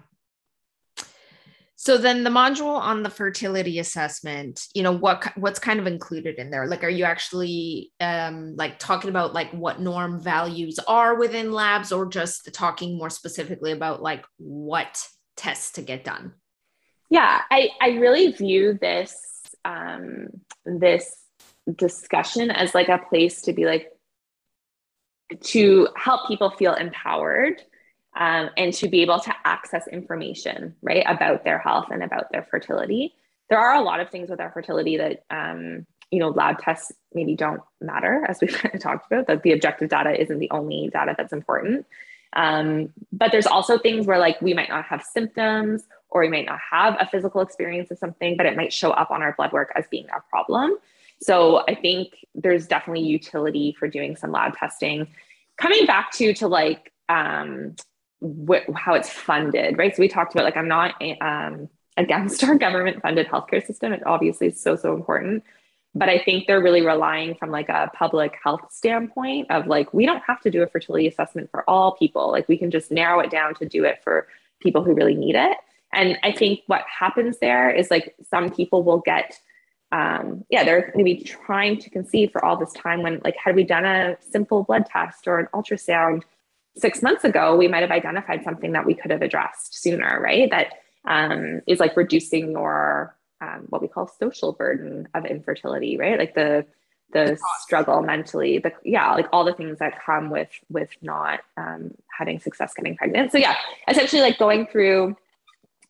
So 1.76 1.98
then 1.98 2.24
the 2.24 2.30
module 2.30 2.80
on 2.80 3.04
the 3.04 3.10
fertility 3.10 3.78
assessment, 3.78 4.68
you 4.74 4.84
know, 4.84 4.94
what 4.94 5.34
what's 5.36 5.60
kind 5.60 5.82
of 5.82 5.88
included 5.88 6.36
in 6.36 6.50
there? 6.50 6.66
Like 6.66 6.82
are 6.84 6.90
you 6.90 7.04
actually 7.04 7.92
um 8.00 8.56
like 8.56 8.80
talking 8.80 9.10
about 9.10 9.34
like 9.34 9.52
what 9.52 9.82
norm 9.82 10.22
values 10.22 10.80
are 10.88 11.16
within 11.16 11.52
labs 11.52 11.92
or 11.92 12.06
just 12.06 12.54
talking 12.54 12.98
more 12.98 13.10
specifically 13.10 13.74
about 13.74 14.02
like 14.02 14.24
what 14.38 15.06
tests 15.36 15.74
to 15.74 15.82
get 15.82 16.06
done? 16.06 16.34
Yeah, 17.10 17.42
I, 17.52 17.70
I 17.82 17.90
really 17.90 18.32
view 18.32 18.78
this 18.80 19.16
um, 19.66 20.30
this 20.66 21.16
discussion 21.76 22.50
as 22.50 22.74
like 22.74 22.90
a 22.90 22.98
place 22.98 23.42
to 23.44 23.54
be 23.54 23.66
like 23.66 23.90
to 25.42 25.88
help 25.96 26.28
people 26.28 26.52
feel 26.52 26.74
empowered 26.74 27.62
um, 28.16 28.50
and 28.58 28.74
to 28.74 28.88
be 28.88 29.02
able 29.02 29.20
to 29.20 29.34
access 29.46 29.88
information 29.88 30.76
right 30.82 31.04
about 31.08 31.44
their 31.44 31.60
health 31.60 31.88
and 31.92 32.04
about 32.04 32.32
their 32.32 32.44
fertility 32.44 33.14
there 33.50 33.60
are 33.60 33.76
a 33.76 33.82
lot 33.82 34.00
of 34.00 34.10
things 34.10 34.30
with 34.30 34.40
our 34.40 34.52
fertility 34.52 34.98
that 34.98 35.24
um, 35.30 35.86
you 36.12 36.20
know 36.20 36.30
lab 36.30 36.60
tests 36.60 36.92
maybe 37.14 37.36
don't 37.36 37.62
matter 37.82 38.26
as 38.28 38.40
we've 38.42 38.54
kind 38.54 38.74
of 38.76 38.82
talked 38.82 39.06
about 39.12 39.28
that 39.28 39.44
the 39.44 39.52
objective 39.52 39.90
data 39.90 40.20
isn't 40.20 40.40
the 40.40 40.52
only 40.52 40.90
data 40.92 41.14
that's 41.18 41.34
important 41.34 41.86
um, 42.36 42.90
but 43.12 43.32
there's 43.32 43.48
also 43.48 43.78
things 43.78 44.06
where 44.06 44.18
like 44.18 44.42
we 44.42 44.54
might 44.54 44.70
not 44.70 44.86
have 44.86 45.04
symptoms 45.04 45.84
or 46.10 46.22
we 46.22 46.30
might 46.30 46.46
not 46.46 46.60
have 46.72 46.96
a 47.00 47.08
physical 47.08 47.42
experience 47.42 47.92
of 47.92 47.98
something, 47.98 48.38
but 48.38 48.46
it 48.46 48.56
might 48.56 48.74
show 48.74 48.92
up 48.92 49.12
on 49.12 49.22
our 49.22 49.34
blood 49.36 49.52
work 49.52 49.72
as 49.76 49.86
being 49.90 50.08
a 50.16 50.22
problem. 50.30 50.76
So 51.22 51.64
I 51.68 51.76
think 51.76 52.14
there's 52.36 52.68
definitely 52.68 53.04
utility 53.04 53.76
for 53.78 53.88
doing 53.88 54.16
some 54.16 54.32
lab 54.32 54.56
testing. 54.58 55.08
Coming 55.58 55.86
back 55.86 56.12
to 56.14 56.34
to 56.36 56.48
like 56.48 56.92
um, 57.10 57.76
wh- 58.24 58.74
how 58.76 58.94
it's 58.94 59.10
funded, 59.10 59.78
right? 59.78 59.96
So 59.96 60.02
we 60.02 60.08
talked 60.08 60.34
about 60.34 60.46
like 60.46 60.58
I'm 60.58 60.68
not 60.68 60.96
um, 61.22 61.70
against 61.98 62.44
our 62.44 62.56
government 62.56 63.02
funded 63.02 63.28
healthcare 63.28 63.66
system. 63.66 63.94
It 63.94 64.06
obviously 64.06 64.48
is 64.48 64.62
so 64.62 64.76
so 64.76 64.96
important, 64.96 65.44
but 65.96 66.10
i 66.10 66.18
think 66.18 66.48
they're 66.48 66.62
really 66.62 66.86
relying 66.86 67.36
from 67.36 67.52
like 67.52 67.70
a 67.70 67.90
public 67.94 68.38
health 68.44 68.62
standpoint 68.72 69.50
of 69.52 69.68
like 69.68 69.94
we 69.94 70.06
don't 70.06 70.24
have 70.26 70.42
to 70.42 70.52
do 70.52 70.62
a 70.62 70.68
fertility 70.68 71.08
assessment 71.08 71.50
for 71.52 71.68
all 71.70 71.96
people 71.96 72.32
like 72.32 72.48
we 72.48 72.58
can 72.58 72.72
just 72.72 72.92
narrow 72.92 73.20
it 73.20 73.30
down 73.30 73.54
to 73.56 73.68
do 73.68 73.84
it 73.84 74.02
for 74.04 74.28
people 74.60 74.84
who 74.84 74.94
really 74.94 75.16
need 75.16 75.36
it 75.36 75.58
and 75.94 76.18
i 76.24 76.32
think 76.32 76.62
what 76.68 76.84
happens 76.88 77.38
there 77.40 77.70
is 77.70 77.92
like 77.92 78.16
some 78.30 78.50
people 78.50 78.84
will 78.84 79.00
get 79.00 79.40
um, 79.92 80.44
yeah 80.50 80.64
they're 80.64 80.92
going 80.92 80.98
to 80.98 81.04
be 81.04 81.24
trying 81.24 81.78
to 81.78 81.90
conceive 81.90 82.32
for 82.32 82.44
all 82.44 82.58
this 82.58 82.74
time 82.74 83.04
when 83.04 83.22
like 83.24 83.36
had 83.36 83.56
we 83.56 83.64
done 83.64 83.86
a 83.86 84.18
simple 84.22 84.64
blood 84.64 84.88
test 84.88 85.28
or 85.28 85.38
an 85.38 85.48
ultrasound 85.54 86.24
six 86.76 87.02
months 87.02 87.24
ago 87.24 87.56
we 87.56 87.68
might 87.68 87.82
have 87.82 87.92
identified 87.92 88.44
something 88.44 88.72
that 88.72 88.86
we 88.86 88.94
could 88.94 89.12
have 89.12 89.22
addressed 89.22 89.80
sooner 89.82 90.20
right 90.22 90.50
that 90.50 90.68
um, 91.06 91.62
is 91.68 91.80
like 91.80 91.96
reducing 91.98 92.52
your 92.52 93.16
um, 93.42 93.66
what 93.70 93.82
we 93.82 93.88
call 93.88 94.08
social 94.08 94.54
burden 94.54 95.08
of 95.14 95.26
infertility, 95.26 95.98
right? 95.98 96.18
Like 96.18 96.36
the 96.36 96.66
the 97.12 97.38
struggle 97.62 98.02
mentally, 98.02 98.58
the 98.58 98.72
yeah, 98.84 99.14
like 99.14 99.28
all 99.32 99.46
the 99.46 99.54
things 99.54 99.80
that 99.80 100.04
come 100.04 100.30
with 100.30 100.50
with 100.70 100.90
not 101.02 101.42
um, 101.58 101.94
having 102.18 102.40
success 102.40 102.74
getting 102.74 102.96
pregnant. 102.96 103.32
So 103.32 103.38
yeah, 103.38 103.56
essentially 103.88 104.22
like 104.22 104.40
going 104.40 104.66
through 104.66 105.16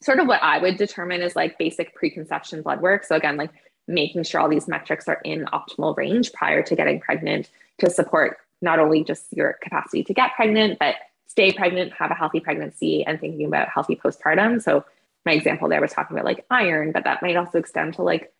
sort 0.01 0.19
of 0.19 0.27
what 0.27 0.43
I 0.43 0.57
would 0.57 0.77
determine 0.77 1.21
is 1.21 1.35
like 1.35 1.57
basic 1.57 1.95
preconception 1.95 2.61
blood 2.61 2.81
work. 2.81 3.05
So 3.05 3.15
again, 3.15 3.37
like 3.37 3.51
making 3.87 4.23
sure 4.23 4.41
all 4.41 4.49
these 4.49 4.67
metrics 4.67 5.07
are 5.07 5.21
in 5.23 5.45
optimal 5.45 5.95
range 5.95 6.33
prior 6.33 6.61
to 6.63 6.75
getting 6.75 6.99
pregnant 6.99 7.49
to 7.79 7.89
support 7.89 8.37
not 8.63 8.79
only 8.79 9.03
just 9.03 9.25
your 9.31 9.57
capacity 9.61 10.03
to 10.05 10.13
get 10.13 10.33
pregnant, 10.35 10.79
but 10.79 10.95
stay 11.27 11.51
pregnant, 11.51 11.91
have 11.93 12.11
a 12.11 12.15
healthy 12.15 12.39
pregnancy, 12.39 13.03
and 13.05 13.19
thinking 13.19 13.45
about 13.45 13.67
healthy 13.67 13.95
postpartum. 13.95 14.61
So 14.61 14.85
my 15.25 15.33
example 15.33 15.67
there 15.67 15.81
was 15.81 15.91
talking 15.91 16.15
about 16.15 16.25
like 16.25 16.45
iron, 16.49 16.91
but 16.91 17.03
that 17.03 17.21
might 17.21 17.35
also 17.35 17.59
extend 17.59 17.95
to 17.95 18.01
like 18.01 18.33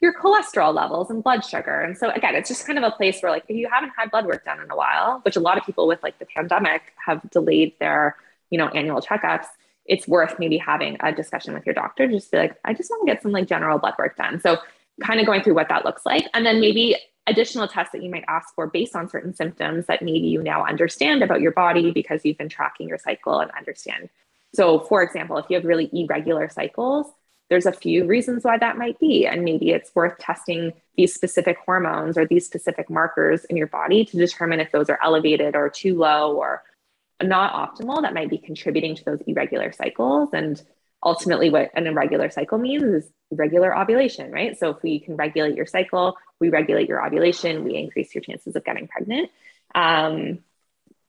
your 0.00 0.14
cholesterol 0.14 0.74
levels 0.74 1.10
and 1.10 1.22
blood 1.22 1.44
sugar. 1.44 1.80
And 1.80 1.96
so 1.96 2.10
again, 2.10 2.34
it's 2.34 2.48
just 2.48 2.66
kind 2.66 2.78
of 2.78 2.84
a 2.84 2.90
place 2.90 3.20
where 3.22 3.32
like 3.32 3.44
if 3.48 3.56
you 3.56 3.68
haven't 3.70 3.92
had 3.96 4.10
blood 4.10 4.26
work 4.26 4.44
done 4.44 4.60
in 4.60 4.70
a 4.70 4.76
while, 4.76 5.20
which 5.24 5.36
a 5.36 5.40
lot 5.40 5.58
of 5.58 5.64
people 5.64 5.86
with 5.86 6.02
like 6.02 6.18
the 6.18 6.26
pandemic 6.26 6.82
have 7.04 7.28
delayed 7.30 7.74
their, 7.80 8.16
you 8.50 8.58
know, 8.58 8.68
annual 8.68 9.00
checkups, 9.00 9.46
it's 9.86 10.06
worth 10.06 10.38
maybe 10.38 10.58
having 10.58 10.96
a 11.00 11.12
discussion 11.12 11.54
with 11.54 11.66
your 11.66 11.74
doctor. 11.74 12.06
Just 12.06 12.30
be 12.30 12.38
like, 12.38 12.56
I 12.64 12.74
just 12.74 12.90
want 12.90 13.06
to 13.06 13.12
get 13.12 13.22
some 13.22 13.32
like 13.32 13.48
general 13.48 13.78
blood 13.78 13.94
work 13.98 14.16
done. 14.16 14.40
So 14.40 14.58
kind 15.02 15.20
of 15.20 15.26
going 15.26 15.42
through 15.42 15.54
what 15.54 15.68
that 15.68 15.84
looks 15.84 16.04
like. 16.04 16.24
And 16.34 16.44
then 16.46 16.60
maybe 16.60 16.96
additional 17.28 17.68
tests 17.68 17.92
that 17.92 18.02
you 18.02 18.10
might 18.10 18.24
ask 18.28 18.54
for 18.54 18.66
based 18.66 18.96
on 18.96 19.08
certain 19.08 19.34
symptoms 19.34 19.86
that 19.86 20.02
maybe 20.02 20.26
you 20.26 20.42
now 20.42 20.64
understand 20.64 21.22
about 21.22 21.40
your 21.40 21.52
body 21.52 21.90
because 21.90 22.24
you've 22.24 22.38
been 22.38 22.48
tracking 22.48 22.88
your 22.88 22.98
cycle 22.98 23.40
and 23.40 23.50
understand. 23.52 24.08
So, 24.54 24.80
for 24.80 25.02
example, 25.02 25.38
if 25.38 25.46
you 25.48 25.56
have 25.56 25.64
really 25.64 25.90
irregular 25.92 26.48
cycles, 26.48 27.06
there's 27.50 27.66
a 27.66 27.72
few 27.72 28.04
reasons 28.04 28.44
why 28.44 28.58
that 28.58 28.76
might 28.76 28.98
be. 28.98 29.26
And 29.26 29.42
maybe 29.42 29.70
it's 29.70 29.94
worth 29.94 30.18
testing 30.18 30.72
these 30.96 31.14
specific 31.14 31.56
hormones 31.64 32.18
or 32.18 32.26
these 32.26 32.46
specific 32.46 32.90
markers 32.90 33.44
in 33.46 33.56
your 33.56 33.66
body 33.66 34.04
to 34.04 34.16
determine 34.16 34.60
if 34.60 34.72
those 34.72 34.90
are 34.90 34.98
elevated 35.02 35.56
or 35.56 35.70
too 35.70 35.96
low 35.96 36.36
or 36.36 36.62
not 37.22 37.52
optimal 37.52 38.02
that 38.02 38.14
might 38.14 38.30
be 38.30 38.38
contributing 38.38 38.94
to 38.96 39.04
those 39.04 39.20
irregular 39.26 39.72
cycles. 39.72 40.30
And 40.32 40.62
ultimately, 41.02 41.50
what 41.50 41.70
an 41.74 41.86
irregular 41.86 42.30
cycle 42.30 42.58
means 42.58 42.82
is 42.82 43.10
regular 43.30 43.76
ovulation, 43.76 44.30
right? 44.32 44.58
So 44.58 44.70
if 44.70 44.82
we 44.82 45.00
can 45.00 45.16
regulate 45.16 45.54
your 45.54 45.66
cycle, 45.66 46.16
we 46.40 46.48
regulate 46.48 46.88
your 46.88 47.04
ovulation, 47.04 47.64
we 47.64 47.76
increase 47.76 48.14
your 48.14 48.22
chances 48.22 48.56
of 48.56 48.64
getting 48.64 48.88
pregnant. 48.88 49.30
Um, 49.74 50.40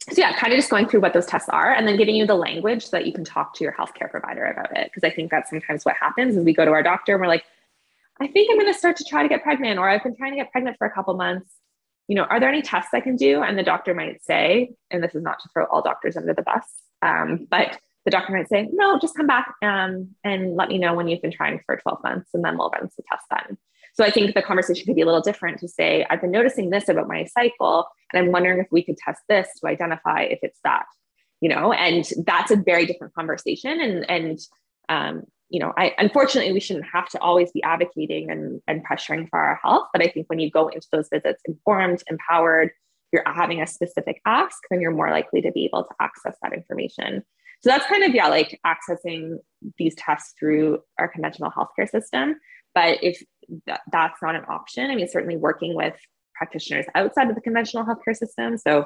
so 0.01 0.15
yeah, 0.17 0.33
kind 0.33 0.53
of 0.53 0.57
just 0.57 0.69
going 0.69 0.87
through 0.87 1.01
what 1.01 1.13
those 1.13 1.25
tests 1.25 1.49
are 1.49 1.71
and 1.71 1.87
then 1.87 1.97
giving 1.97 2.15
you 2.15 2.25
the 2.25 2.35
language 2.35 2.85
so 2.85 2.97
that 2.97 3.05
you 3.05 3.13
can 3.13 3.25
talk 3.25 3.53
to 3.55 3.63
your 3.63 3.73
healthcare 3.73 4.09
provider 4.09 4.45
about 4.45 4.75
it. 4.77 4.85
Because 4.85 5.03
I 5.03 5.13
think 5.13 5.29
that's 5.29 5.49
sometimes 5.49 5.83
what 5.83 5.95
happens 5.95 6.35
is 6.35 6.43
we 6.43 6.53
go 6.53 6.65
to 6.65 6.71
our 6.71 6.83
doctor 6.83 7.13
and 7.13 7.21
we're 7.21 7.27
like, 7.27 7.43
I 8.19 8.27
think 8.27 8.49
I'm 8.51 8.57
going 8.57 8.71
to 8.71 8.77
start 8.77 8.97
to 8.97 9.05
try 9.05 9.23
to 9.23 9.29
get 9.29 9.43
pregnant, 9.43 9.79
or 9.79 9.89
I've 9.89 10.03
been 10.03 10.15
trying 10.15 10.31
to 10.31 10.37
get 10.37 10.51
pregnant 10.51 10.77
for 10.77 10.87
a 10.87 10.91
couple 10.91 11.13
months. 11.13 11.49
You 12.07 12.15
know, 12.15 12.23
are 12.23 12.39
there 12.39 12.49
any 12.49 12.61
tests 12.61 12.93
I 12.93 12.99
can 12.99 13.15
do? 13.15 13.41
And 13.41 13.57
the 13.57 13.63
doctor 13.63 13.93
might 13.93 14.21
say, 14.23 14.71
and 14.91 15.01
this 15.01 15.15
is 15.15 15.23
not 15.23 15.39
to 15.41 15.49
throw 15.53 15.65
all 15.65 15.81
doctors 15.81 16.17
under 16.17 16.33
the 16.33 16.41
bus, 16.41 16.65
um, 17.01 17.47
but 17.49 17.79
the 18.05 18.11
doctor 18.11 18.33
might 18.33 18.49
say, 18.49 18.69
no, 18.71 18.97
just 18.99 19.15
come 19.15 19.27
back 19.27 19.53
um, 19.61 20.09
and 20.23 20.55
let 20.55 20.69
me 20.69 20.77
know 20.77 20.93
when 20.93 21.07
you've 21.07 21.21
been 21.21 21.31
trying 21.31 21.59
for 21.65 21.77
12 21.77 22.03
months 22.03 22.29
and 22.33 22.43
then 22.43 22.57
we'll 22.57 22.69
run 22.69 22.89
some 22.89 23.05
tests 23.09 23.27
then. 23.29 23.57
So 23.93 24.03
I 24.03 24.11
think 24.11 24.33
the 24.33 24.41
conversation 24.41 24.85
could 24.85 24.95
be 24.95 25.01
a 25.01 25.05
little 25.05 25.21
different 25.21 25.59
to 25.59 25.67
say, 25.67 26.05
I've 26.09 26.21
been 26.21 26.31
noticing 26.31 26.69
this 26.69 26.87
about 26.87 27.07
my 27.07 27.25
cycle 27.25 27.87
and 28.13 28.23
I'm 28.23 28.31
wondering 28.31 28.59
if 28.59 28.67
we 28.71 28.83
could 28.83 28.97
test 28.97 29.21
this 29.27 29.47
to 29.59 29.67
identify 29.67 30.21
if 30.21 30.39
it's 30.41 30.59
that, 30.63 30.85
you 31.41 31.49
know, 31.49 31.73
and 31.73 32.07
that's 32.25 32.51
a 32.51 32.55
very 32.55 32.85
different 32.85 33.13
conversation. 33.13 33.81
And, 33.81 34.09
and, 34.09 34.39
um, 34.87 35.23
you 35.49 35.59
know, 35.59 35.73
I 35.75 35.95
unfortunately 35.97 36.53
we 36.53 36.59
shouldn't 36.59 36.85
have 36.93 37.09
to 37.09 37.19
always 37.19 37.51
be 37.51 37.63
advocating 37.63 38.29
and, 38.29 38.61
and 38.67 38.85
pressuring 38.85 39.27
for 39.29 39.39
our 39.39 39.59
health. 39.61 39.87
But 39.91 40.03
I 40.03 40.07
think 40.07 40.29
when 40.29 40.39
you 40.39 40.49
go 40.49 40.67
into 40.67 40.87
those 40.91 41.09
visits 41.11 41.41
informed, 41.45 42.03
empowered, 42.07 42.71
you're 43.11 43.23
having 43.25 43.61
a 43.61 43.67
specific 43.67 44.21
ask, 44.25 44.57
then 44.69 44.79
you're 44.79 44.91
more 44.91 45.09
likely 45.09 45.41
to 45.41 45.51
be 45.51 45.65
able 45.65 45.83
to 45.83 45.95
access 45.99 46.35
that 46.43 46.53
information. 46.53 47.23
So 47.61 47.69
that's 47.69 47.85
kind 47.87 48.03
of, 48.03 48.15
yeah, 48.15 48.27
like 48.27 48.59
accessing 48.65 49.37
these 49.77 49.95
tests 49.95 50.33
through 50.39 50.79
our 50.97 51.07
conventional 51.07 51.51
healthcare 51.51 51.89
system. 51.89 52.35
But 52.73 53.03
if 53.03 53.21
that, 53.65 53.81
that's 53.91 54.21
not 54.21 54.35
an 54.35 54.45
option, 54.47 54.89
I 54.89 54.95
mean, 54.95 55.07
certainly 55.07 55.37
working 55.37 55.75
with 55.75 55.95
practitioners 56.35 56.85
outside 56.95 57.29
of 57.29 57.35
the 57.35 57.41
conventional 57.41 57.85
healthcare 57.85 58.15
system. 58.15 58.57
So 58.57 58.85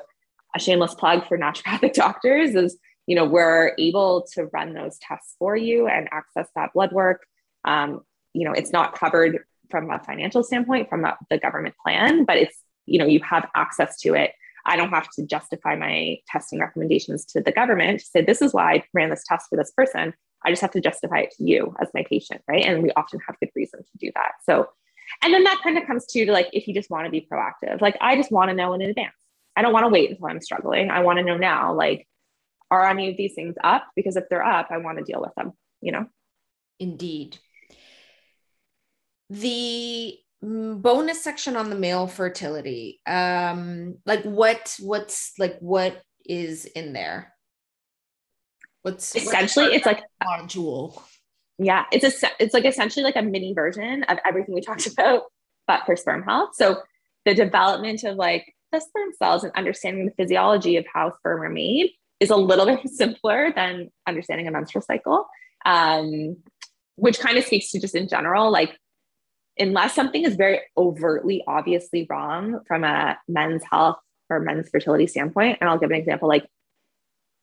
a 0.56 0.60
shameless 0.60 0.96
plug 0.96 1.28
for 1.28 1.38
naturopathic 1.40 1.94
doctors 1.94 2.56
is, 2.56 2.78
you 3.06 3.16
know, 3.16 3.26
we're 3.26 3.74
able 3.78 4.26
to 4.34 4.46
run 4.46 4.74
those 4.74 4.98
tests 5.00 5.36
for 5.38 5.56
you 5.56 5.88
and 5.88 6.08
access 6.12 6.48
that 6.56 6.74
blood 6.74 6.92
work. 6.92 7.22
Um, 7.66 8.02
you 8.34 8.48
know, 8.48 8.54
it's 8.54 8.72
not 8.72 8.98
covered 8.98 9.40
from 9.70 9.92
a 9.92 10.00
financial 10.00 10.44
standpoint 10.44 10.90
from 10.90 11.06
the 11.30 11.38
government 11.38 11.76
plan, 11.84 12.26
but 12.26 12.38
it's, 12.38 12.58
you 12.86 12.98
know, 12.98 13.06
you 13.06 13.22
have 13.22 13.48
access 13.56 14.00
to 14.02 14.14
it 14.16 14.32
I 14.66 14.76
don't 14.76 14.89
have 14.89 15.09
to 15.11 15.26
justify 15.26 15.76
my 15.76 16.18
testing 16.28 16.59
recommendations 16.59 17.26
to 17.28 17.41
the 17.41 17.51
government 17.51 17.99
to 17.99 18.05
say, 18.05 18.24
this 18.24 18.41
is 18.41 18.53
why 18.53 18.74
I 18.74 18.84
ran 18.93 19.09
this 19.09 19.24
test 19.28 19.47
for 19.49 19.57
this 19.57 19.72
person. 19.72 20.14
I 20.45 20.49
just 20.49 20.61
have 20.61 20.72
to 20.72 20.82
justify 20.82 21.20
it 21.20 21.34
to 21.38 21.43
you 21.43 21.76
as 21.82 21.89
my 21.93 22.03
patient, 22.09 22.41
right? 22.47 22.64
And 22.66 22.84
we 22.84 22.91
often 22.91 23.20
have 23.28 23.39
good 23.39 23.49
reason 23.55 23.80
to 23.80 23.97
do 23.97 24.11
that. 24.16 24.34
So, 24.43 24.70
and 25.22 25.34
then 25.34 25.43
that 25.43 25.61
kind 25.64 25.78
of 25.78 25.86
comes 25.86 26.05
to 26.07 26.32
like, 26.32 26.49
if 26.53 26.68
you 26.68 26.74
just 26.74 26.89
want 26.89 27.05
to 27.05 27.11
be 27.11 27.28
proactive, 27.32 27.82
like 27.82 27.97
I 28.01 28.16
just 28.16 28.32
want 28.32 28.49
to 28.49 28.55
know 28.55 28.74
in 28.74 28.82
advance. 28.82 29.14
I 29.55 29.61
don't 29.61 29.74
want 29.74 29.86
to 29.86 29.89
wait 29.89 30.09
until 30.09 30.28
I'm 30.28 30.41
struggling. 30.41 30.89
I 30.89 31.01
want 31.01 31.20
to 31.20 31.26
know 31.26 31.38
now, 31.38 31.74
like, 31.74 32.07
are 32.72 32.89
any 32.89 33.09
of 33.11 33.18
these 33.18 33.34
things 33.36 33.55
up? 33.64 33.86
Because 33.95 34.16
if 34.16 34.24
they're 34.30 34.43
up, 34.43 34.70
I 34.72 34.78
want 34.78 34.97
to 34.97 35.03
deal 35.03 35.22
with 35.22 35.36
them, 35.36 35.53
you 35.80 35.91
know? 35.91 36.07
Indeed. 36.80 37.38
The 39.30 40.18
bonus 40.44 41.24
section 41.24 41.56
on 41.56 41.70
the 41.70 41.76
male 41.76 42.08
fertility. 42.08 43.00
Um 43.06 43.96
like 44.06 44.24
what 44.24 44.76
what's 44.80 45.34
like 45.39 45.58
what 45.60 46.02
is 46.26 46.66
in 46.66 46.94
there? 46.94 47.34
What's 48.82 49.16
essentially 49.16 49.66
what's 49.66 49.78
it's 49.78 49.86
like 49.86 50.04
module? 50.22 51.02
Yeah 51.58 51.86
it's 51.91 52.24
a 52.24 52.30
it's 52.39 52.54
like 52.54 52.66
essentially 52.66 53.04
like 53.04 53.16
a 53.16 53.22
mini 53.22 53.54
version 53.54 54.04
of 54.04 54.18
everything 54.26 54.54
we 54.54 54.62
talked 54.62 54.88
about 54.91 55.24
but 55.68 55.86
for 55.86 55.96
sperm 55.96 56.24
health. 56.24 56.50
So 56.56 56.82
the 57.26 57.34
development 57.34 58.04
of 58.04 58.18
like 58.18 58.54
the 58.74 58.82
sperm 58.82 59.12
cells 59.18 59.44
and 59.44 59.54
understanding 59.56 60.06
the 60.06 60.12
physiology 60.12 60.76
of 60.78 60.86
how 60.94 61.14
sperm 61.16 61.41
are 61.41 61.50
made 61.50 61.91
is 62.20 62.30
a 62.30 62.36
little 62.36 62.66
bit 62.76 62.89
simpler 62.89 63.54
than 63.56 63.89
understanding 64.08 64.48
a 64.48 64.52
menstrual 64.52 64.82
cycle 64.82 65.26
um, 65.66 66.36
which 66.96 67.20
kind 67.20 67.38
of 67.38 67.46
speaks 67.46 67.72
to 67.72 67.80
just 67.80 67.96
in 67.96 68.08
general 68.08 68.52
like 68.52 68.78
unless 69.58 69.93
something 69.93 70.24
is 70.24 70.36
very 70.36 70.62
overtly 70.78 71.43
obviously 71.47 72.08
wrong 72.10 72.60
from 72.68 72.84
a 72.84 73.18
men's 73.28 73.64
health 73.70 73.97
or 74.30 74.39
men's 74.39 74.70
fertility 74.70 75.08
standpoint 75.08 75.58
and 75.62 75.70
i'll 75.70 75.78
give 75.78 75.91
an 75.91 75.97
example 75.97 76.28
like 76.28 76.45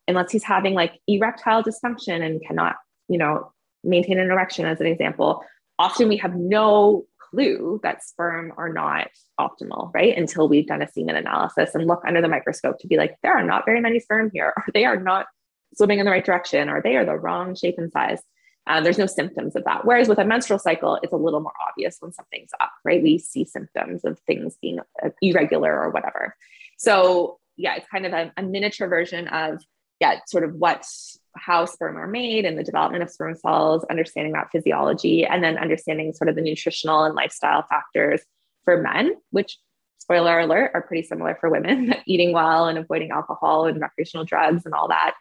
unless 0.09 0.33
he's 0.33 0.45
having 0.45 0.75
like 0.75 1.01
erectile 1.07 1.63
dysfunction 1.63 2.25
and 2.25 2.41
cannot 2.47 2.77
you 3.09 3.19
know 3.19 3.53
maintain 3.85 4.19
an 4.19 4.31
erection 4.31 4.67
as 4.67 4.81
an 4.81 4.87
example 4.87 5.45
often 5.79 6.09
we 6.09 6.17
have 6.17 6.35
no 6.35 7.05
clue 7.31 7.79
that 7.83 8.03
sperm 8.03 8.53
are 8.57 8.73
not 8.73 9.09
optimal 9.41 9.93
right 9.95 10.17
until 10.17 10.49
we've 10.49 10.67
done 10.67 10.83
a 10.83 10.89
semen 10.89 11.17
analysis 11.17 11.75
and 11.75 11.87
look 11.87 12.03
under 12.07 12.21
the 12.21 12.29
microscope 12.29 12.79
to 12.79 12.89
be 12.89 12.97
like 12.97 13.17
there 13.23 13.33
are 13.33 13.45
not 13.45 13.65
very 13.65 13.81
many 13.81 14.01
sperm 14.01 14.31
here 14.33 14.53
or 14.57 14.65
they 14.75 14.85
are 14.85 14.97
not 14.97 15.27
swimming 15.75 16.01
in 16.01 16.05
the 16.05 16.11
right 16.11 16.25
direction 16.25 16.69
or 16.69 16.83
they 16.83 16.97
are 16.97 17.05
the 17.05 17.17
wrong 17.17 17.55
shape 17.55 17.77
and 17.79 17.93
size 17.93 18.21
uh, 18.67 18.81
there's 18.81 18.99
no 18.99 19.07
symptoms 19.07 19.57
of 19.57 19.65
that. 19.65 19.85
Whereas 19.85 20.09
with 20.09 20.19
a 20.19 20.25
menstrual 20.25 20.59
cycle, 20.59 20.99
it's 21.03 21.13
a 21.13 21.17
little 21.17 21.41
more 21.41 21.53
obvious 21.69 21.97
when 22.01 22.13
something's 22.13 22.51
up, 22.61 22.71
right? 22.85 23.03
We 23.03 23.19
see 23.19 23.45
symptoms 23.45 24.05
of 24.05 24.19
things 24.21 24.57
being 24.61 24.81
uh, 25.03 25.11
irregular 25.23 25.79
or 25.79 25.91
whatever. 25.91 26.37
So 26.79 27.39
yeah, 27.57 27.77
it's 27.77 27.89
kind 27.89 28.07
of 28.07 28.13
a, 28.13 28.33
a 28.37 28.43
miniature 28.43 28.89
version 28.89 29.29
of 29.29 29.63
yeah, 30.01 30.19
sort 30.27 30.45
of 30.45 30.55
what 30.55 30.87
how 31.37 31.67
sperm 31.67 31.97
are 31.99 32.07
made 32.07 32.45
and 32.45 32.59
the 32.59 32.65
development 32.65 33.03
of 33.03 33.11
sperm 33.11 33.35
cells, 33.37 33.85
understanding 33.91 34.33
that 34.33 34.51
physiology, 34.51 35.25
and 35.27 35.45
then 35.45 35.59
understanding 35.59 36.13
sort 36.13 36.29
of 36.29 36.37
the 36.37 36.43
nutritional 36.43 37.05
and 37.05 37.15
lifestyle 37.15 37.65
factors 37.69 38.23
for 38.65 38.81
men, 38.81 39.15
which 39.31 39.59
spoiler 39.99 40.41
alert 40.41 40.71
are 40.75 40.83
pretty 40.83 41.07
similar 41.07 41.37
for 41.39 41.51
women. 41.51 41.95
Eating 42.07 42.33
well 42.33 42.67
and 42.67 42.79
avoiding 42.79 43.11
alcohol 43.11 43.67
and 43.67 43.81
recreational 43.81 44.25
drugs 44.25 44.65
and 44.65 44.75
all 44.75 44.89
that 44.89 45.15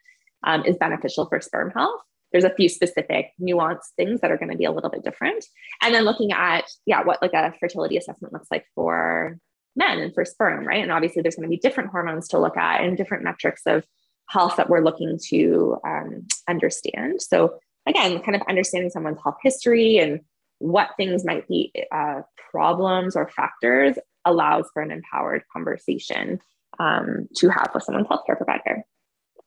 um, 0.43 0.63
is 0.65 0.77
beneficial 0.77 1.25
for 1.25 1.41
sperm 1.41 1.71
health 1.71 2.01
there's 2.31 2.43
a 2.43 2.53
few 2.53 2.69
specific 2.69 3.31
nuanced 3.41 3.93
things 3.95 4.21
that 4.21 4.31
are 4.31 4.37
going 4.37 4.51
to 4.51 4.57
be 4.57 4.65
a 4.65 4.71
little 4.71 4.89
bit 4.89 5.03
different. 5.03 5.45
And 5.81 5.93
then 5.93 6.05
looking 6.05 6.31
at, 6.31 6.65
yeah, 6.85 7.03
what 7.03 7.21
like 7.21 7.33
a 7.33 7.53
fertility 7.59 7.97
assessment 7.97 8.33
looks 8.33 8.47
like 8.51 8.65
for 8.75 9.37
men 9.75 9.99
and 9.99 10.13
for 10.13 10.25
sperm, 10.25 10.65
right? 10.65 10.81
And 10.81 10.91
obviously 10.91 11.21
there's 11.21 11.35
going 11.35 11.49
to 11.49 11.55
be 11.55 11.57
different 11.57 11.89
hormones 11.89 12.27
to 12.29 12.39
look 12.39 12.57
at 12.57 12.81
and 12.81 12.97
different 12.97 13.23
metrics 13.23 13.61
of 13.65 13.85
health 14.27 14.57
that 14.57 14.69
we're 14.69 14.83
looking 14.83 15.17
to 15.29 15.77
um, 15.85 16.27
understand. 16.47 17.21
So 17.21 17.59
again, 17.87 18.21
kind 18.21 18.35
of 18.35 18.43
understanding 18.47 18.89
someone's 18.89 19.19
health 19.23 19.37
history 19.41 19.97
and 19.97 20.21
what 20.59 20.89
things 20.97 21.25
might 21.25 21.47
be 21.47 21.71
uh, 21.91 22.21
problems 22.51 23.15
or 23.15 23.29
factors 23.29 23.97
allows 24.25 24.69
for 24.73 24.81
an 24.81 24.91
empowered 24.91 25.43
conversation 25.51 26.39
um, 26.79 27.27
to 27.37 27.49
have 27.49 27.71
with 27.73 27.83
someone's 27.83 28.07
healthcare 28.07 28.37
provider. 28.37 28.83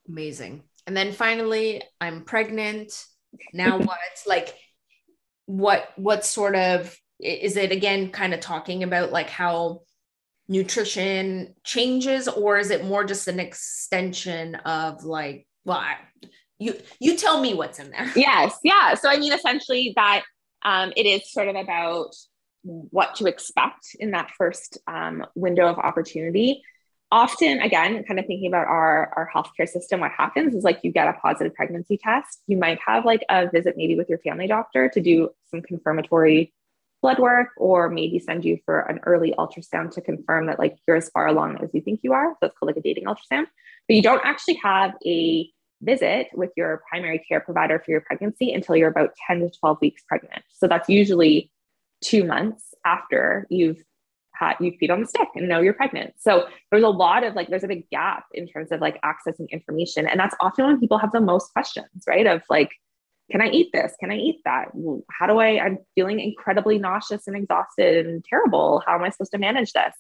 Amazing. 0.09 0.63
And 0.87 0.97
then 0.97 1.13
finally, 1.13 1.83
I'm 2.01 2.25
pregnant. 2.25 2.93
Now 3.53 3.79
what? 3.79 3.99
like 4.27 4.55
what 5.47 5.89
what 5.97 6.25
sort 6.25 6.55
of 6.55 6.97
is 7.21 7.57
it 7.57 7.73
again 7.73 8.11
kind 8.11 8.35
of 8.35 8.41
talking 8.41 8.83
about 8.83 9.13
like 9.13 9.29
how 9.29 9.81
nutrition 10.49 11.55
changes 11.65 12.29
or 12.29 12.59
is 12.59 12.71
it 12.71 12.85
more 12.85 13.05
just 13.05 13.29
an 13.29 13.41
extension 13.41 14.55
of 14.57 15.05
like 15.05 15.47
well 15.65 15.79
I, 15.79 15.97
you 16.59 16.75
you 17.01 17.17
tell 17.17 17.41
me 17.41 17.55
what's 17.55 17.79
in 17.79 17.91
there 17.91 18.11
yes 18.17 18.59
yeah 18.63 18.95
so 18.95 19.09
i 19.09 19.19
mean 19.19 19.33
essentially 19.33 19.93
that 19.97 20.23
um, 20.65 20.93
it 20.97 21.07
is 21.07 21.33
sort 21.33 21.49
of 21.49 21.57
about 21.57 22.15
what 22.63 23.17
to 23.17 23.27
expect 23.27 23.97
in 23.99 24.13
that 24.13 24.31
first 24.39 24.79
um, 24.87 25.27
window 25.35 25.67
of 25.67 25.79
opportunity 25.79 26.63
often, 27.13 27.61
again, 27.61 28.03
kind 28.05 28.19
of 28.19 28.27
thinking 28.27 28.49
about 28.49 28.67
our, 28.67 29.13
our 29.17 29.31
healthcare 29.33 29.69
system, 29.69 30.01
what 30.01 30.11
happens 30.11 30.55
is 30.55 30.65
like 30.65 30.81
you 30.83 30.91
get 30.91 31.07
a 31.07 31.13
positive 31.13 31.55
pregnancy 31.55 31.99
test. 31.99 32.41
You 32.47 32.57
might 32.57 32.79
have 32.85 33.05
like 33.05 33.23
a 33.29 33.49
visit 33.51 33.75
maybe 33.77 33.95
with 33.95 34.09
your 34.09 34.19
family 34.19 34.47
doctor 34.47 34.89
to 34.89 35.01
do 35.01 35.29
some 35.51 35.61
confirmatory 35.61 36.53
blood 37.03 37.19
work 37.19 37.49
or 37.59 37.91
maybe 37.91 38.19
send 38.19 38.45
you 38.45 38.59
for 38.65 38.81
an 38.81 38.99
early 39.05 39.35
ultrasound 39.39 39.91
to 39.93 40.01
confirm 40.01 40.47
that 40.47 40.59
like 40.59 40.77
you're 40.89 40.97
as 40.97 41.11
far 41.11 41.27
along 41.27 41.59
as 41.63 41.69
you 41.75 41.83
think 41.83 42.01
you 42.03 42.15
are. 42.15 42.35
So 42.41 42.47
it's 42.47 42.57
called 42.57 42.69
like 42.69 42.77
a 42.77 42.81
dating 42.81 43.05
ultrasound. 43.05 43.47
But 43.87 43.97
you 43.97 44.03
don't 44.03 44.23
actually 44.25 44.59
have 44.63 44.95
a 45.05 45.51
visit 45.83 46.29
with 46.33 46.51
your 46.57 46.83
primary 46.89 47.19
care 47.19 47.41
provider 47.41 47.79
for 47.85 47.91
your 47.91 48.01
pregnancy 48.01 48.53
until 48.53 48.75
you're 48.75 48.89
about 48.89 49.11
10 49.27 49.41
to 49.41 49.51
12 49.51 49.79
weeks 49.83 50.03
pregnant. 50.09 50.45
So 50.49 50.67
that's 50.67 50.89
usually 50.89 51.51
two 52.03 52.25
months 52.25 52.73
after 52.87 53.47
you've 53.51 53.83
you 54.61 54.73
feed 54.79 54.91
on 54.91 55.01
the 55.01 55.07
stick 55.07 55.29
and 55.35 55.49
know 55.49 55.61
you're 55.61 55.73
pregnant. 55.73 56.15
So 56.19 56.47
there's 56.71 56.83
a 56.83 56.89
lot 56.89 57.25
of 57.25 57.35
like 57.35 57.49
there's 57.49 57.65
a 57.65 57.69
big 57.69 57.89
gap 57.91 58.25
in 58.35 58.47
terms 58.47 58.73
of 58.73 58.81
like 58.81 59.01
accessing 59.03 59.49
information. 59.51 60.07
And 60.07 60.19
that's 60.19 60.35
often 60.41 60.67
when 60.67 60.81
people 60.81 60.99
have 60.99 61.13
the 61.13 61.21
most 61.21 61.53
questions, 61.53 62.05
right? 62.07 62.27
Of 62.27 62.43
like, 62.51 62.71
can 63.31 63.41
I 63.41 63.49
eat 63.49 63.71
this? 63.73 63.95
Can 64.01 64.11
I 64.11 64.17
eat 64.17 64.41
that? 64.45 64.69
How 65.11 65.27
do 65.27 65.39
I? 65.39 65.59
I'm 65.59 65.79
feeling 65.95 66.21
incredibly 66.21 66.79
nauseous 66.79 67.27
and 67.29 67.37
exhausted 67.37 68.07
and 68.07 68.25
terrible. 68.25 68.83
How 68.87 68.97
am 68.97 69.05
I 69.05 69.11
supposed 69.11 69.33
to 69.33 69.39
manage 69.39 69.73
this? 69.73 69.95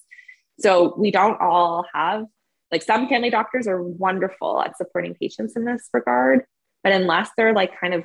So 0.59 0.95
we 0.99 1.11
don't 1.11 1.41
all 1.41 1.85
have 1.95 2.27
like 2.71 2.83
some 2.83 3.09
family 3.09 3.31
doctors 3.31 3.69
are 3.69 3.83
wonderful 3.83 4.63
at 4.63 4.77
supporting 4.77 5.15
patients 5.15 5.57
in 5.57 5.65
this 5.65 5.89
regard, 5.93 6.45
but 6.83 6.93
unless 6.93 7.31
they're 7.37 7.53
like 7.53 7.79
kind 7.79 7.95
of 7.95 8.05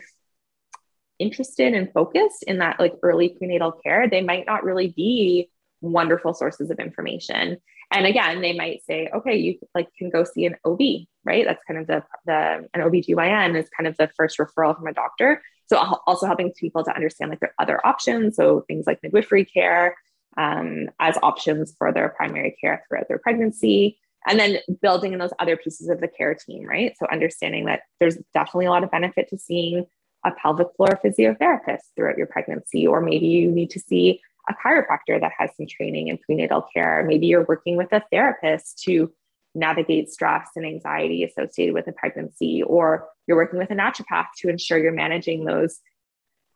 interested 1.20 1.74
and 1.74 1.92
focused 1.94 2.44
in 2.44 2.60
that 2.60 2.80
like 2.80 2.94
early 3.02 3.30
prenatal 3.30 3.72
care, 3.72 4.10
they 4.10 4.22
might 4.22 4.46
not 4.46 4.64
really 4.64 4.90
be 4.90 5.50
wonderful 5.82 6.34
sources 6.34 6.70
of 6.70 6.80
information. 6.80 7.58
And 7.92 8.06
again, 8.06 8.42
they 8.42 8.54
might 8.54 8.84
say, 8.84 9.10
okay, 9.14 9.38
you 9.38 9.60
like 9.74 9.88
can 9.98 10.10
go 10.10 10.24
see 10.24 10.46
an 10.46 10.56
OB, 10.66 10.80
right? 11.24 11.46
That's 11.46 11.64
kind 11.66 11.80
of 11.80 11.88
the 11.88 12.04
the 12.26 12.68
an 12.74 12.82
OBGYN 12.82 13.56
is 13.56 13.70
kind 13.70 13.88
of 13.88 13.96
the 13.98 14.10
first 14.18 14.38
referral 14.38 14.76
from 14.76 14.88
a 14.88 14.94
doctor. 14.94 15.42
So 15.68 15.78
also 16.06 16.26
helping 16.26 16.52
people 16.54 16.84
to 16.84 16.96
understand 16.96 17.30
like 17.30 17.40
their 17.40 17.54
other 17.60 17.86
options. 17.86 18.36
So 18.36 18.64
things 18.68 18.86
like 18.88 19.00
midwifery 19.04 19.46
care 19.46 19.96
um, 20.38 20.90
as 21.00 21.18
options 21.24 21.74
for 21.78 21.92
their 21.92 22.10
primary 22.10 22.58
care 22.60 22.84
throughout 22.88 23.08
their 23.08 23.20
pregnancy. 23.20 24.00
And 24.28 24.40
then 24.40 24.58
building 24.82 25.14
in 25.14 25.20
those 25.20 25.34
other 25.40 25.56
pieces 25.56 25.88
of 25.88 26.02
the 26.02 26.08
care 26.08 26.36
team, 26.36 26.66
right? 26.66 26.94
So 27.00 27.08
understanding 27.10 27.66
that 27.66 27.82
there's 28.00 28.18
definitely 28.34 28.66
a 28.66 28.72
lot 28.72 28.84
of 28.84 28.92
benefit 28.92 29.30
to 29.30 29.38
seeing 29.38 29.86
a 30.26 30.32
pelvic 30.32 30.68
floor 30.76 31.00
physiotherapist 31.04 31.84
throughout 31.96 32.18
your 32.18 32.28
pregnancy, 32.28 32.86
or 32.86 33.02
maybe 33.02 33.28
you 33.28 33.52
need 33.52 33.70
to 33.72 33.80
see 33.80 34.22
a 34.50 34.54
chiropractor 34.54 35.20
that 35.20 35.32
has 35.38 35.50
some 35.56 35.68
training 35.68 36.08
in 36.08 36.18
prenatal 36.18 36.66
care. 36.74 37.04
Maybe 37.06 37.28
you're 37.28 37.46
working 37.46 37.78
with 37.78 37.92
a 37.92 38.04
therapist 38.12 38.82
to 38.84 39.12
navigate 39.56 40.10
stress 40.10 40.50
and 40.56 40.66
anxiety 40.66 41.24
associated 41.24 41.74
with 41.74 41.88
a 41.88 41.92
pregnancy, 41.92 42.62
or 42.64 43.08
you're 43.28 43.38
working 43.38 43.60
with 43.60 43.72
a 43.72 43.76
naturopath 43.76 44.28
to 44.40 44.50
ensure 44.50 44.78
you're 44.78 44.92
managing 44.92 45.46
those 45.46 45.80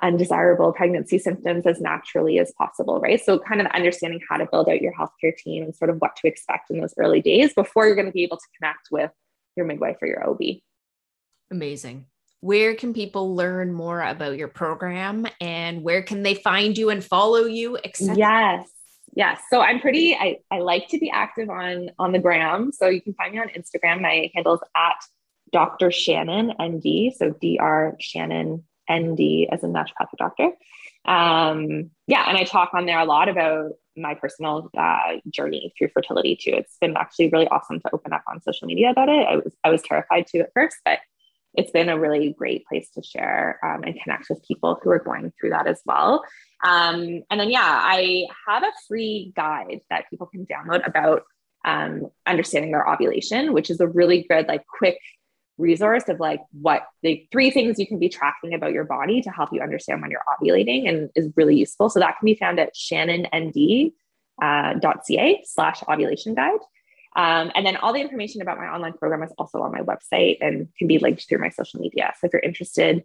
undesirable 0.04 0.74
pregnancy 0.74 1.20
symptoms 1.20 1.66
as 1.66 1.80
naturally 1.80 2.40
as 2.40 2.52
possible, 2.58 3.00
right? 3.00 3.22
So, 3.22 3.40
kind 3.40 3.62
of 3.62 3.68
understanding 3.68 4.22
how 4.30 4.38
to 4.38 4.46
build 4.46 4.70
out 4.70 4.82
your 4.82 4.94
healthcare 4.94 5.36
team 5.36 5.64
and 5.64 5.76
sort 5.76 5.90
of 5.90 5.98
what 5.98 6.16
to 6.18 6.28
expect 6.28 6.70
in 6.70 6.80
those 6.80 6.94
early 6.98 7.22
days 7.22 7.54
before 7.54 7.86
you're 7.86 7.96
going 7.96 8.08
to 8.08 8.12
be 8.12 8.24
able 8.24 8.38
to 8.38 8.48
connect 8.58 8.88
with 8.92 9.12
your 9.56 9.66
midwife 9.66 9.98
or 10.02 10.08
your 10.08 10.28
OB. 10.28 10.42
Amazing 11.52 12.06
where 12.42 12.76
can 12.76 12.94
people 12.94 13.36
learn 13.36 13.72
more 13.72 14.02
about 14.02 14.38
your 14.38 14.48
program 14.48 15.28
and 15.40 15.84
where 15.84 16.02
can 16.02 16.24
they 16.24 16.34
find 16.34 16.78
you 16.78 16.90
and 16.90 17.04
follow 17.04 17.46
you 17.46 17.78
yes. 18.00 18.68
Yes. 19.14 19.42
So 19.50 19.62
i'm 19.62 19.80
pretty 19.80 20.16
I, 20.16 20.38
I 20.50 20.60
like 20.60 20.88
to 20.90 20.98
be 20.98 21.10
active 21.10 21.50
on 21.50 21.92
on 22.00 22.12
the 22.12 22.20
gram. 22.20 22.72
So 22.72 22.88
you 22.88 23.02
can 23.02 23.14
find 23.14 23.34
me 23.34 23.40
on 23.40 23.50
instagram. 23.50 24.02
My 24.02 24.32
handle 24.36 24.56
is 24.56 24.62
at 24.76 24.96
dr 25.54 25.92
shannon 25.92 26.52
nd 26.60 27.14
so 27.16 27.30
dr 27.30 27.96
shannon 28.00 28.64
nd 28.90 29.48
as 29.52 29.64
a 29.64 29.68
naturopathic 29.68 30.18
doctor. 30.18 30.52
Um 31.06 31.92
yeah 32.08 32.26
and 32.28 32.38
i 32.38 32.44
talk 32.44 32.74
on 32.74 32.86
there 32.86 33.00
a 33.00 33.06
lot 33.06 33.30
about 33.30 33.74
my 33.98 34.14
personal 34.16 34.70
uh, 34.78 35.18
journey 35.30 35.74
through 35.78 35.90
fertility 35.90 36.38
too. 36.42 36.52
It's 36.54 36.78
been 36.80 36.96
actually 36.96 37.28
really 37.28 37.50
awesome 37.50 37.82
to 37.82 37.90
open 37.94 38.14
up 38.14 38.24
on 38.26 38.42
social 38.42 38.66
media 38.66 38.90
about 38.90 39.10
it. 39.10 39.28
I 39.28 39.36
was 39.36 39.54
i 39.64 39.70
was 39.70 39.82
terrified 39.82 40.28
to 40.28 40.40
at 40.40 40.52
first 40.54 40.78
but 40.86 41.00
it's 41.56 41.72
been 41.72 41.90
a 41.90 42.00
really 42.00 42.34
great 42.38 42.66
place 42.66 42.90
to 42.92 43.04
share 43.04 43.60
um, 43.64 43.84
and 43.84 44.00
connect 44.02 44.30
with 44.30 44.46
people 44.48 44.80
who 44.82 44.90
are 44.90 45.00
going 45.00 45.32
through 45.40 45.50
that 45.50 45.68
as 45.68 45.82
well. 45.86 46.24
Um, 46.64 47.24
and 47.30 47.40
then, 47.40 47.50
yeah, 47.50 47.60
I 47.62 48.28
have 48.48 48.64
a 48.64 48.72
free 48.88 49.34
guide 49.36 49.82
that 49.90 50.10
people 50.10 50.28
can 50.28 50.46
download 50.46 50.88
about 50.88 51.24
um, 51.66 52.08
understanding 52.26 52.72
their 52.72 52.88
ovulation, 52.88 53.54
which 53.54 53.70
is 53.70 53.80
a 53.80 53.88
really 53.88 54.24
good, 54.24 54.48
like, 54.48 54.66
quick 54.68 54.98
resource 55.58 56.10
of 56.10 56.20
like 56.20 56.42
what 56.54 56.88
the 57.04 57.28
three 57.32 57.52
things 57.52 57.80
you 57.80 57.88
can 57.88 58.00
be 58.00 58.10
tracking 58.10 58.54
about 58.54 58.74
your 58.74 58.84
body 58.84 59.22
to 59.22 59.30
help 59.30 59.50
you 59.54 59.62
understand 59.62 60.02
when 60.02 60.12
you're 60.12 60.24
ovulating 60.42 60.90
and 60.90 61.10
is 61.16 61.30
really 61.36 61.56
useful. 61.56 61.90
So 61.90 62.00
that 62.00 62.18
can 62.18 62.26
be 62.26 62.36
found 62.36 62.60
at 62.60 62.74
shannonnd.ca 62.76 63.94
uh, 64.42 65.38
slash 65.46 65.84
ovulation 65.88 66.34
guide. 66.34 66.60
Um, 67.16 67.52
and 67.56 67.66
then 67.66 67.76
all 67.78 67.94
the 67.94 68.00
information 68.00 68.42
about 68.42 68.58
my 68.58 68.68
online 68.68 68.94
program 68.94 69.24
is 69.24 69.34
also 69.38 69.62
on 69.62 69.72
my 69.72 69.82
website 69.82 70.38
and 70.40 70.68
can 70.78 70.88
be 70.88 70.98
linked 70.98 71.28
through 71.28 71.40
my 71.40 71.50
social 71.50 71.80
media. 71.80 72.14
So 72.20 72.28
if 72.28 72.34
you're 72.34 72.42
interested 72.42 73.04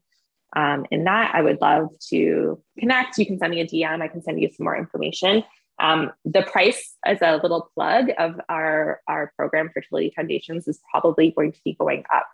um, 0.55 0.87
in 0.91 1.05
that, 1.05 1.35
I 1.35 1.43
would 1.43 1.61
love 1.61 1.89
to 2.11 2.63
connect. 2.79 3.19
You 3.19 3.27
can 3.27 3.39
send 3.39 3.51
me 3.51 3.61
a 3.61 3.67
DM. 3.67 4.01
I 4.01 4.09
can 4.09 4.23
send 4.23 4.41
you 4.41 4.49
some 4.53 4.65
more 4.65 4.77
information. 4.77 5.43
Um, 5.79 6.13
the 6.25 6.43
price, 6.43 6.97
as 7.05 7.19
a 7.21 7.37
little 7.43 7.71
plug 7.75 8.07
of 8.17 8.41
our, 8.49 9.01
our 9.09 9.33
program, 9.37 9.71
Fertility 9.75 10.13
Foundations, 10.15 10.69
is 10.69 10.81
probably 10.91 11.33
going 11.33 11.53
to 11.53 11.61
be 11.65 11.75
going 11.75 12.05
up 12.15 12.27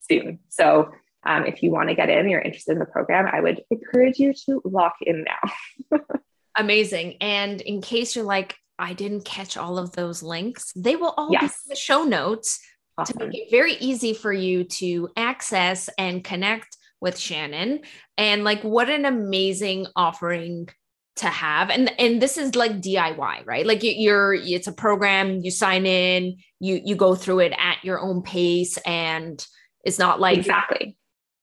soon. 0.00 0.40
So 0.50 0.90
um, 1.24 1.46
if 1.46 1.62
you 1.62 1.70
want 1.70 1.88
to 1.88 1.94
get 1.94 2.10
in, 2.10 2.28
you're 2.28 2.40
interested 2.40 2.72
in 2.72 2.78
the 2.78 2.84
program, 2.84 3.26
I 3.32 3.40
would 3.40 3.62
encourage 3.70 4.18
you 4.18 4.34
to 4.46 4.60
lock 4.64 4.96
in 5.00 5.24
now. 5.24 5.98
Amazing. 6.56 7.16
And 7.20 7.60
in 7.60 7.80
case 7.80 8.14
you're 8.14 8.24
like, 8.24 8.56
I 8.78 8.92
didn't 8.92 9.24
catch 9.24 9.56
all 9.56 9.78
of 9.78 9.92
those 9.92 10.22
links. 10.22 10.72
They 10.74 10.96
will 10.96 11.14
all 11.16 11.30
yes. 11.30 11.40
be 11.40 11.46
in 11.46 11.68
the 11.70 11.76
show 11.76 12.04
notes 12.04 12.60
awesome. 12.98 13.18
to 13.18 13.26
make 13.26 13.34
it 13.34 13.50
very 13.50 13.74
easy 13.74 14.14
for 14.14 14.32
you 14.32 14.64
to 14.64 15.08
access 15.16 15.88
and 15.98 16.24
connect 16.24 16.76
with 17.00 17.18
Shannon. 17.18 17.80
And 18.18 18.44
like, 18.44 18.62
what 18.62 18.88
an 18.90 19.04
amazing 19.04 19.86
offering 19.94 20.68
to 21.16 21.26
have 21.26 21.70
and 21.70 21.92
and 22.00 22.20
this 22.20 22.36
is 22.36 22.56
like 22.56 22.72
DIY 22.80 23.46
right 23.46 23.64
like 23.64 23.78
you're 23.82 24.34
it's 24.34 24.66
a 24.66 24.72
program 24.72 25.38
you 25.42 25.50
sign 25.50 25.86
in 25.86 26.36
you 26.58 26.80
you 26.84 26.96
go 26.96 27.14
through 27.14 27.38
it 27.38 27.52
at 27.56 27.76
your 27.84 28.00
own 28.00 28.20
pace 28.20 28.76
and 28.78 29.46
it's 29.84 29.98
not 29.98 30.18
like 30.18 30.38
exactly 30.38 30.96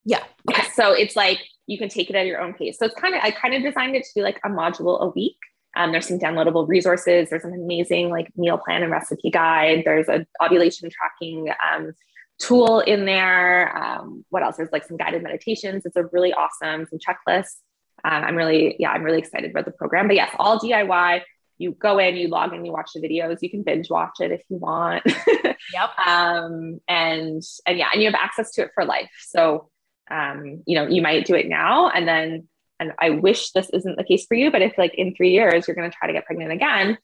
yeah 0.03 0.17
okay. 0.17 0.27
yeah 0.49 0.65
so 0.73 0.91
it's 0.91 1.15
like 1.15 1.39
you 1.67 1.77
can 1.77 1.88
take 1.88 2.09
it 2.09 2.17
at 2.17 2.25
your 2.25 2.41
own 2.41 2.53
pace 2.53 2.77
so 2.77 2.86
it's 2.86 2.95
kind 2.95 3.15
of 3.15 3.21
I 3.23 3.32
kind 3.32 3.53
of 3.53 3.63
designed 3.63 3.95
it 3.95 4.03
to 4.03 4.09
be 4.13 4.21
like 4.21 4.41
a 4.43 4.49
module 4.49 4.99
a 4.99 5.07
week 5.07 5.38
um, 5.76 5.91
there's 5.91 6.07
some 6.07 6.19
downloadable 6.19 6.67
resources. 6.67 7.30
There's 7.30 7.45
an 7.45 7.53
amazing 7.53 8.09
like 8.09 8.30
meal 8.36 8.57
plan 8.57 8.84
and 8.84 8.91
recipe 8.91 9.30
guide. 9.30 9.84
There's 9.86 10.09
a 10.09 10.26
ovulation 10.43 10.89
tracking 10.89 11.49
um, 11.72 11.93
tool 12.39 12.82
in 12.82 13.05
there. 13.05 13.76
Um, 13.78 14.26
what 14.30 14.43
else? 14.43 14.57
There's 14.57 14.72
like 14.72 14.86
some 14.86 14.97
guided 14.97 15.24
meditations. 15.24 15.86
It's 15.86 15.95
a 15.95 16.03
really 16.11 16.34
awesome 16.34 16.88
some 16.88 16.99
checklists. 16.99 17.57
Um, 18.03 18.24
I'm 18.24 18.36
really 18.36 18.76
yeah 18.80 18.91
I'm 18.91 19.03
really 19.03 19.19
excited 19.19 19.51
about 19.51 19.65
the 19.65 19.72
program. 19.72 20.07
But 20.07 20.15
yes, 20.15 20.34
all 20.38 20.59
DIY. 20.59 21.22
You 21.57 21.74
go 21.74 21.99
in, 21.99 22.15
you 22.15 22.28
log 22.28 22.55
in, 22.55 22.65
you 22.65 22.72
watch 22.72 22.89
the 22.95 23.01
videos. 23.01 23.38
You 23.41 23.49
can 23.49 23.61
binge 23.61 23.88
watch 23.88 24.19
it 24.19 24.32
if 24.32 24.41
you 24.49 24.57
want. 24.57 25.03
yep. 25.74 25.99
Um, 26.05 26.82
and 26.88 27.43
and 27.67 27.78
yeah, 27.78 27.89
and 27.93 28.01
you 28.01 28.09
have 28.09 28.19
access 28.19 28.51
to 28.53 28.63
it 28.63 28.72
for 28.74 28.84
life. 28.84 29.11
So 29.19 29.69
um, 30.09 30.63
you 30.65 30.76
know 30.76 30.88
you 30.88 31.01
might 31.03 31.26
do 31.26 31.36
it 31.36 31.47
now, 31.47 31.89
and 31.89 32.07
then 32.07 32.47
and 32.82 32.91
I 32.99 33.11
wish 33.11 33.51
this 33.51 33.69
isn't 33.69 33.95
the 33.95 34.03
case 34.03 34.25
for 34.25 34.34
you, 34.34 34.51
but 34.51 34.63
if 34.63 34.75
like 34.77 34.95
in 34.95 35.15
three 35.15 35.29
years 35.32 35.67
you're 35.67 35.75
going 35.75 35.89
to 35.89 35.95
try 35.95 36.07
to 36.07 36.13
get 36.13 36.25
pregnant 36.25 36.51
again, 36.51 36.97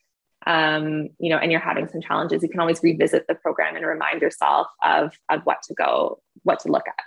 um, 0.47 1.09
you 1.19 1.29
know, 1.29 1.37
and 1.37 1.51
you're 1.51 1.61
having 1.61 1.87
some 1.87 2.01
challenges, 2.01 2.41
you 2.41 2.49
can 2.49 2.59
always 2.59 2.81
revisit 2.81 3.25
the 3.27 3.35
program 3.35 3.75
and 3.75 3.85
remind 3.85 4.21
yourself 4.21 4.67
of 4.83 5.13
of 5.29 5.41
what 5.43 5.61
to 5.67 5.75
go, 5.75 6.19
what 6.43 6.59
to 6.61 6.71
look 6.71 6.87
at. 6.87 7.05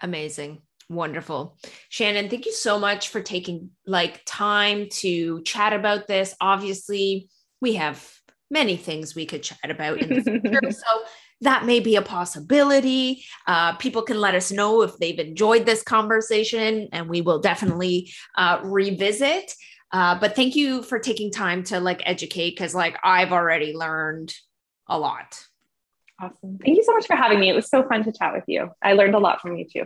Amazing. 0.00 0.62
Wonderful. 0.88 1.58
Shannon, 1.88 2.30
thank 2.30 2.46
you 2.46 2.52
so 2.52 2.78
much 2.78 3.08
for 3.08 3.20
taking 3.20 3.70
like 3.86 4.22
time 4.24 4.88
to 4.90 5.42
chat 5.42 5.72
about 5.72 6.06
this. 6.06 6.34
Obviously, 6.40 7.28
we 7.60 7.74
have 7.74 8.08
many 8.52 8.76
things 8.76 9.16
we 9.16 9.26
could 9.26 9.42
chat 9.42 9.68
about 9.68 9.98
in 9.98 10.14
the 10.14 10.22
future. 10.40 10.70
so 10.70 11.02
that 11.42 11.66
may 11.66 11.80
be 11.80 11.96
a 11.96 12.02
possibility. 12.02 13.24
Uh, 13.46 13.76
people 13.76 14.02
can 14.02 14.20
let 14.20 14.34
us 14.34 14.50
know 14.50 14.82
if 14.82 14.96
they've 14.98 15.18
enjoyed 15.18 15.66
this 15.66 15.82
conversation, 15.82 16.88
and 16.92 17.08
we 17.08 17.20
will 17.20 17.40
definitely 17.40 18.12
uh, 18.36 18.60
revisit. 18.64 19.52
Uh, 19.92 20.18
but 20.18 20.34
thank 20.34 20.56
you 20.56 20.82
for 20.82 20.98
taking 20.98 21.30
time 21.30 21.62
to 21.62 21.78
like 21.80 22.02
educate 22.04 22.50
because 22.50 22.74
like 22.74 22.98
I've 23.04 23.32
already 23.32 23.74
learned 23.74 24.34
a 24.88 24.98
lot. 24.98 25.40
Awesome. 26.20 26.58
Thank 26.64 26.76
you 26.76 26.82
so 26.82 26.94
much 26.94 27.06
for 27.06 27.16
having 27.16 27.38
me. 27.38 27.50
It 27.50 27.54
was 27.54 27.68
so 27.68 27.86
fun 27.86 28.02
to 28.04 28.12
chat 28.12 28.32
with 28.32 28.44
you. 28.46 28.70
I 28.82 28.94
learned 28.94 29.14
a 29.14 29.18
lot 29.18 29.40
from 29.40 29.56
you 29.56 29.66
too. 29.70 29.84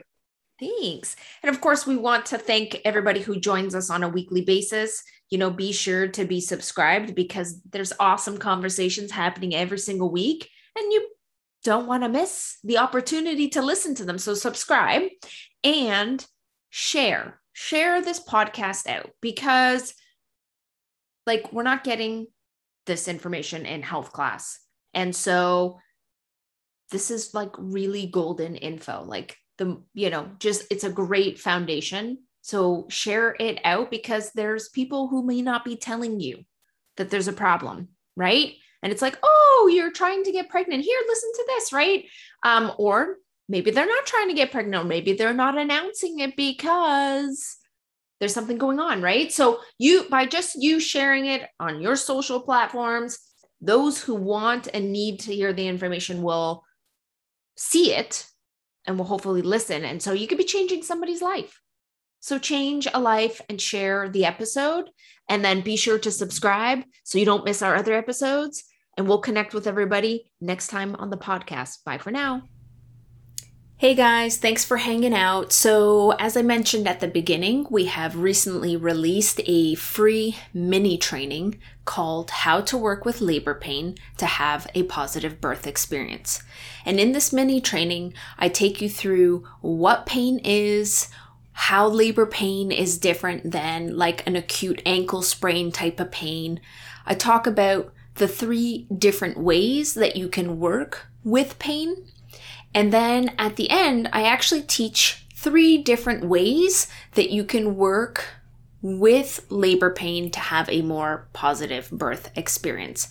Thanks. 0.58 1.16
And 1.42 1.54
of 1.54 1.60
course, 1.60 1.86
we 1.86 1.96
want 1.96 2.26
to 2.26 2.38
thank 2.38 2.80
everybody 2.84 3.20
who 3.20 3.40
joins 3.40 3.74
us 3.74 3.90
on 3.90 4.02
a 4.02 4.08
weekly 4.08 4.42
basis 4.42 5.02
you 5.30 5.38
know, 5.38 5.50
be 5.50 5.72
sure 5.72 6.08
to 6.08 6.24
be 6.24 6.40
subscribed 6.40 7.14
because 7.14 7.60
there's 7.70 7.92
awesome 8.00 8.36
conversations 8.36 9.12
happening 9.12 9.54
every 9.54 9.78
single 9.78 10.10
week 10.10 10.50
and 10.76 10.92
you 10.92 11.08
don't 11.64 11.86
want 11.86 12.02
to 12.02 12.08
miss 12.08 12.58
the 12.64 12.78
opportunity 12.78 13.48
to 13.50 13.62
listen 13.62 13.94
to 13.96 14.04
them. 14.04 14.18
So 14.18 14.34
subscribe 14.34 15.02
and 15.62 16.24
share. 16.70 17.40
Share 17.52 18.02
this 18.02 18.20
podcast 18.20 18.86
out 18.86 19.10
because 19.20 19.94
like 21.26 21.52
we're 21.52 21.62
not 21.62 21.84
getting 21.84 22.26
this 22.86 23.08
information 23.08 23.66
in 23.66 23.82
health 23.82 24.12
class. 24.12 24.58
And 24.94 25.14
so 25.14 25.78
this 26.90 27.10
is 27.10 27.34
like 27.34 27.50
really 27.58 28.06
golden 28.06 28.56
info. 28.56 29.04
Like 29.04 29.36
the, 29.58 29.82
you 29.94 30.10
know, 30.10 30.30
just 30.38 30.64
it's 30.70 30.84
a 30.84 30.90
great 30.90 31.38
foundation. 31.38 32.18
So 32.40 32.86
share 32.88 33.36
it 33.38 33.60
out 33.64 33.90
because 33.90 34.32
there's 34.32 34.70
people 34.70 35.08
who 35.08 35.22
may 35.22 35.42
not 35.42 35.64
be 35.64 35.76
telling 35.76 36.20
you 36.20 36.44
that 36.96 37.10
there's 37.10 37.28
a 37.28 37.32
problem, 37.32 37.88
right? 38.16 38.54
And 38.82 38.90
it's 38.90 39.02
like, 39.02 39.18
oh, 39.22 39.39
oh, 39.60 39.68
you're 39.68 39.92
trying 39.92 40.24
to 40.24 40.32
get 40.32 40.48
pregnant. 40.48 40.84
Here, 40.84 40.98
listen 41.06 41.30
to 41.34 41.44
this, 41.48 41.72
right? 41.72 42.04
Um, 42.42 42.72
or 42.78 43.16
maybe 43.48 43.70
they're 43.70 43.86
not 43.86 44.06
trying 44.06 44.28
to 44.28 44.34
get 44.34 44.52
pregnant, 44.52 44.84
or 44.84 44.88
maybe 44.88 45.12
they're 45.12 45.34
not 45.34 45.58
announcing 45.58 46.20
it 46.20 46.36
because 46.36 47.56
there's 48.18 48.34
something 48.34 48.58
going 48.58 48.78
on, 48.78 49.02
right? 49.02 49.30
So 49.32 49.60
you 49.78 50.06
by 50.08 50.26
just 50.26 50.56
you 50.56 50.80
sharing 50.80 51.26
it 51.26 51.48
on 51.58 51.80
your 51.80 51.96
social 51.96 52.40
platforms, 52.40 53.18
those 53.60 54.00
who 54.00 54.14
want 54.14 54.68
and 54.72 54.92
need 54.92 55.20
to 55.20 55.34
hear 55.34 55.52
the 55.52 55.68
information 55.68 56.22
will 56.22 56.64
see 57.56 57.94
it 57.94 58.26
and 58.86 58.98
will 58.98 59.06
hopefully 59.06 59.42
listen. 59.42 59.84
And 59.84 60.02
so 60.02 60.12
you 60.12 60.26
could 60.26 60.38
be 60.38 60.44
changing 60.44 60.82
somebody's 60.82 61.22
life. 61.22 61.60
So 62.20 62.38
change 62.38 62.86
a 62.92 63.00
life 63.00 63.40
and 63.48 63.60
share 63.60 64.08
the 64.08 64.24
episode. 64.24 64.90
And 65.28 65.44
then 65.44 65.60
be 65.60 65.76
sure 65.76 65.98
to 66.00 66.10
subscribe 66.10 66.82
so 67.04 67.16
you 67.16 67.24
don't 67.24 67.44
miss 67.44 67.62
our 67.62 67.76
other 67.76 67.94
episodes. 67.94 68.64
And 68.96 69.08
we'll 69.08 69.18
connect 69.18 69.54
with 69.54 69.66
everybody 69.66 70.30
next 70.40 70.68
time 70.68 70.94
on 70.96 71.10
the 71.10 71.16
podcast. 71.16 71.84
Bye 71.84 71.98
for 71.98 72.10
now. 72.10 72.42
Hey 73.80 73.94
guys, 73.94 74.36
thanks 74.36 74.62
for 74.62 74.76
hanging 74.76 75.14
out. 75.14 75.54
So, 75.54 76.10
as 76.18 76.36
I 76.36 76.42
mentioned 76.42 76.86
at 76.86 77.00
the 77.00 77.08
beginning, 77.08 77.66
we 77.70 77.86
have 77.86 78.14
recently 78.14 78.76
released 78.76 79.40
a 79.46 79.74
free 79.74 80.36
mini 80.52 80.98
training 80.98 81.58
called 81.86 82.30
How 82.30 82.60
to 82.60 82.76
Work 82.76 83.06
with 83.06 83.22
Labor 83.22 83.54
Pain 83.54 83.94
to 84.18 84.26
Have 84.26 84.66
a 84.74 84.82
Positive 84.82 85.40
Birth 85.40 85.66
Experience. 85.66 86.42
And 86.84 87.00
in 87.00 87.12
this 87.12 87.32
mini 87.32 87.58
training, 87.62 88.12
I 88.38 88.50
take 88.50 88.82
you 88.82 88.90
through 88.90 89.46
what 89.62 90.04
pain 90.04 90.40
is, 90.44 91.08
how 91.52 91.88
labor 91.88 92.26
pain 92.26 92.70
is 92.70 92.98
different 92.98 93.50
than 93.50 93.96
like 93.96 94.26
an 94.26 94.36
acute 94.36 94.82
ankle 94.84 95.22
sprain 95.22 95.72
type 95.72 96.00
of 96.00 96.10
pain. 96.10 96.60
I 97.06 97.14
talk 97.14 97.46
about 97.46 97.94
the 98.20 98.28
three 98.28 98.86
different 98.96 99.36
ways 99.36 99.94
that 99.94 100.14
you 100.14 100.28
can 100.28 100.60
work 100.60 101.08
with 101.24 101.58
pain 101.58 102.06
and 102.74 102.92
then 102.92 103.32
at 103.38 103.56
the 103.56 103.70
end, 103.70 104.10
I 104.12 104.24
actually 104.24 104.60
teach 104.62 105.24
three 105.34 105.78
different 105.78 106.24
ways 106.24 106.86
that 107.14 107.30
you 107.30 107.44
can 107.44 107.76
work 107.76 108.26
with 108.82 109.46
labor 109.50 109.92
pain 109.92 110.30
to 110.30 110.40
have 110.40 110.68
a 110.68 110.82
more 110.82 111.28
positive 111.32 111.90
birth 111.90 112.30
experience. 112.36 113.08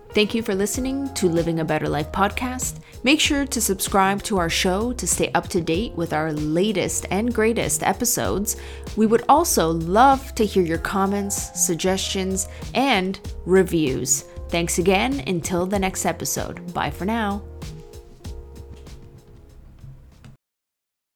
Thank 0.09 0.33
you 0.33 0.41
for 0.41 0.55
listening 0.55 1.13
to 1.15 1.27
Living 1.27 1.59
a 1.59 1.65
Better 1.65 1.89
Life 1.89 2.11
podcast. 2.11 2.79
Make 3.03 3.19
sure 3.19 3.45
to 3.45 3.61
subscribe 3.61 4.23
to 4.23 4.37
our 4.37 4.49
show 4.49 4.93
to 4.93 5.05
stay 5.05 5.29
up 5.33 5.49
to 5.49 5.61
date 5.61 5.93
with 5.93 6.13
our 6.13 6.31
latest 6.31 7.05
and 7.11 7.33
greatest 7.33 7.83
episodes. 7.83 8.55
We 8.95 9.07
would 9.07 9.25
also 9.27 9.71
love 9.71 10.33
to 10.35 10.45
hear 10.45 10.63
your 10.63 10.77
comments, 10.77 11.61
suggestions, 11.61 12.47
and 12.73 13.19
reviews. 13.45 14.23
Thanks 14.49 14.77
again. 14.77 15.23
Until 15.27 15.65
the 15.65 15.79
next 15.79 16.05
episode. 16.05 16.73
Bye 16.73 16.91
for 16.91 17.05
now. 17.05 17.43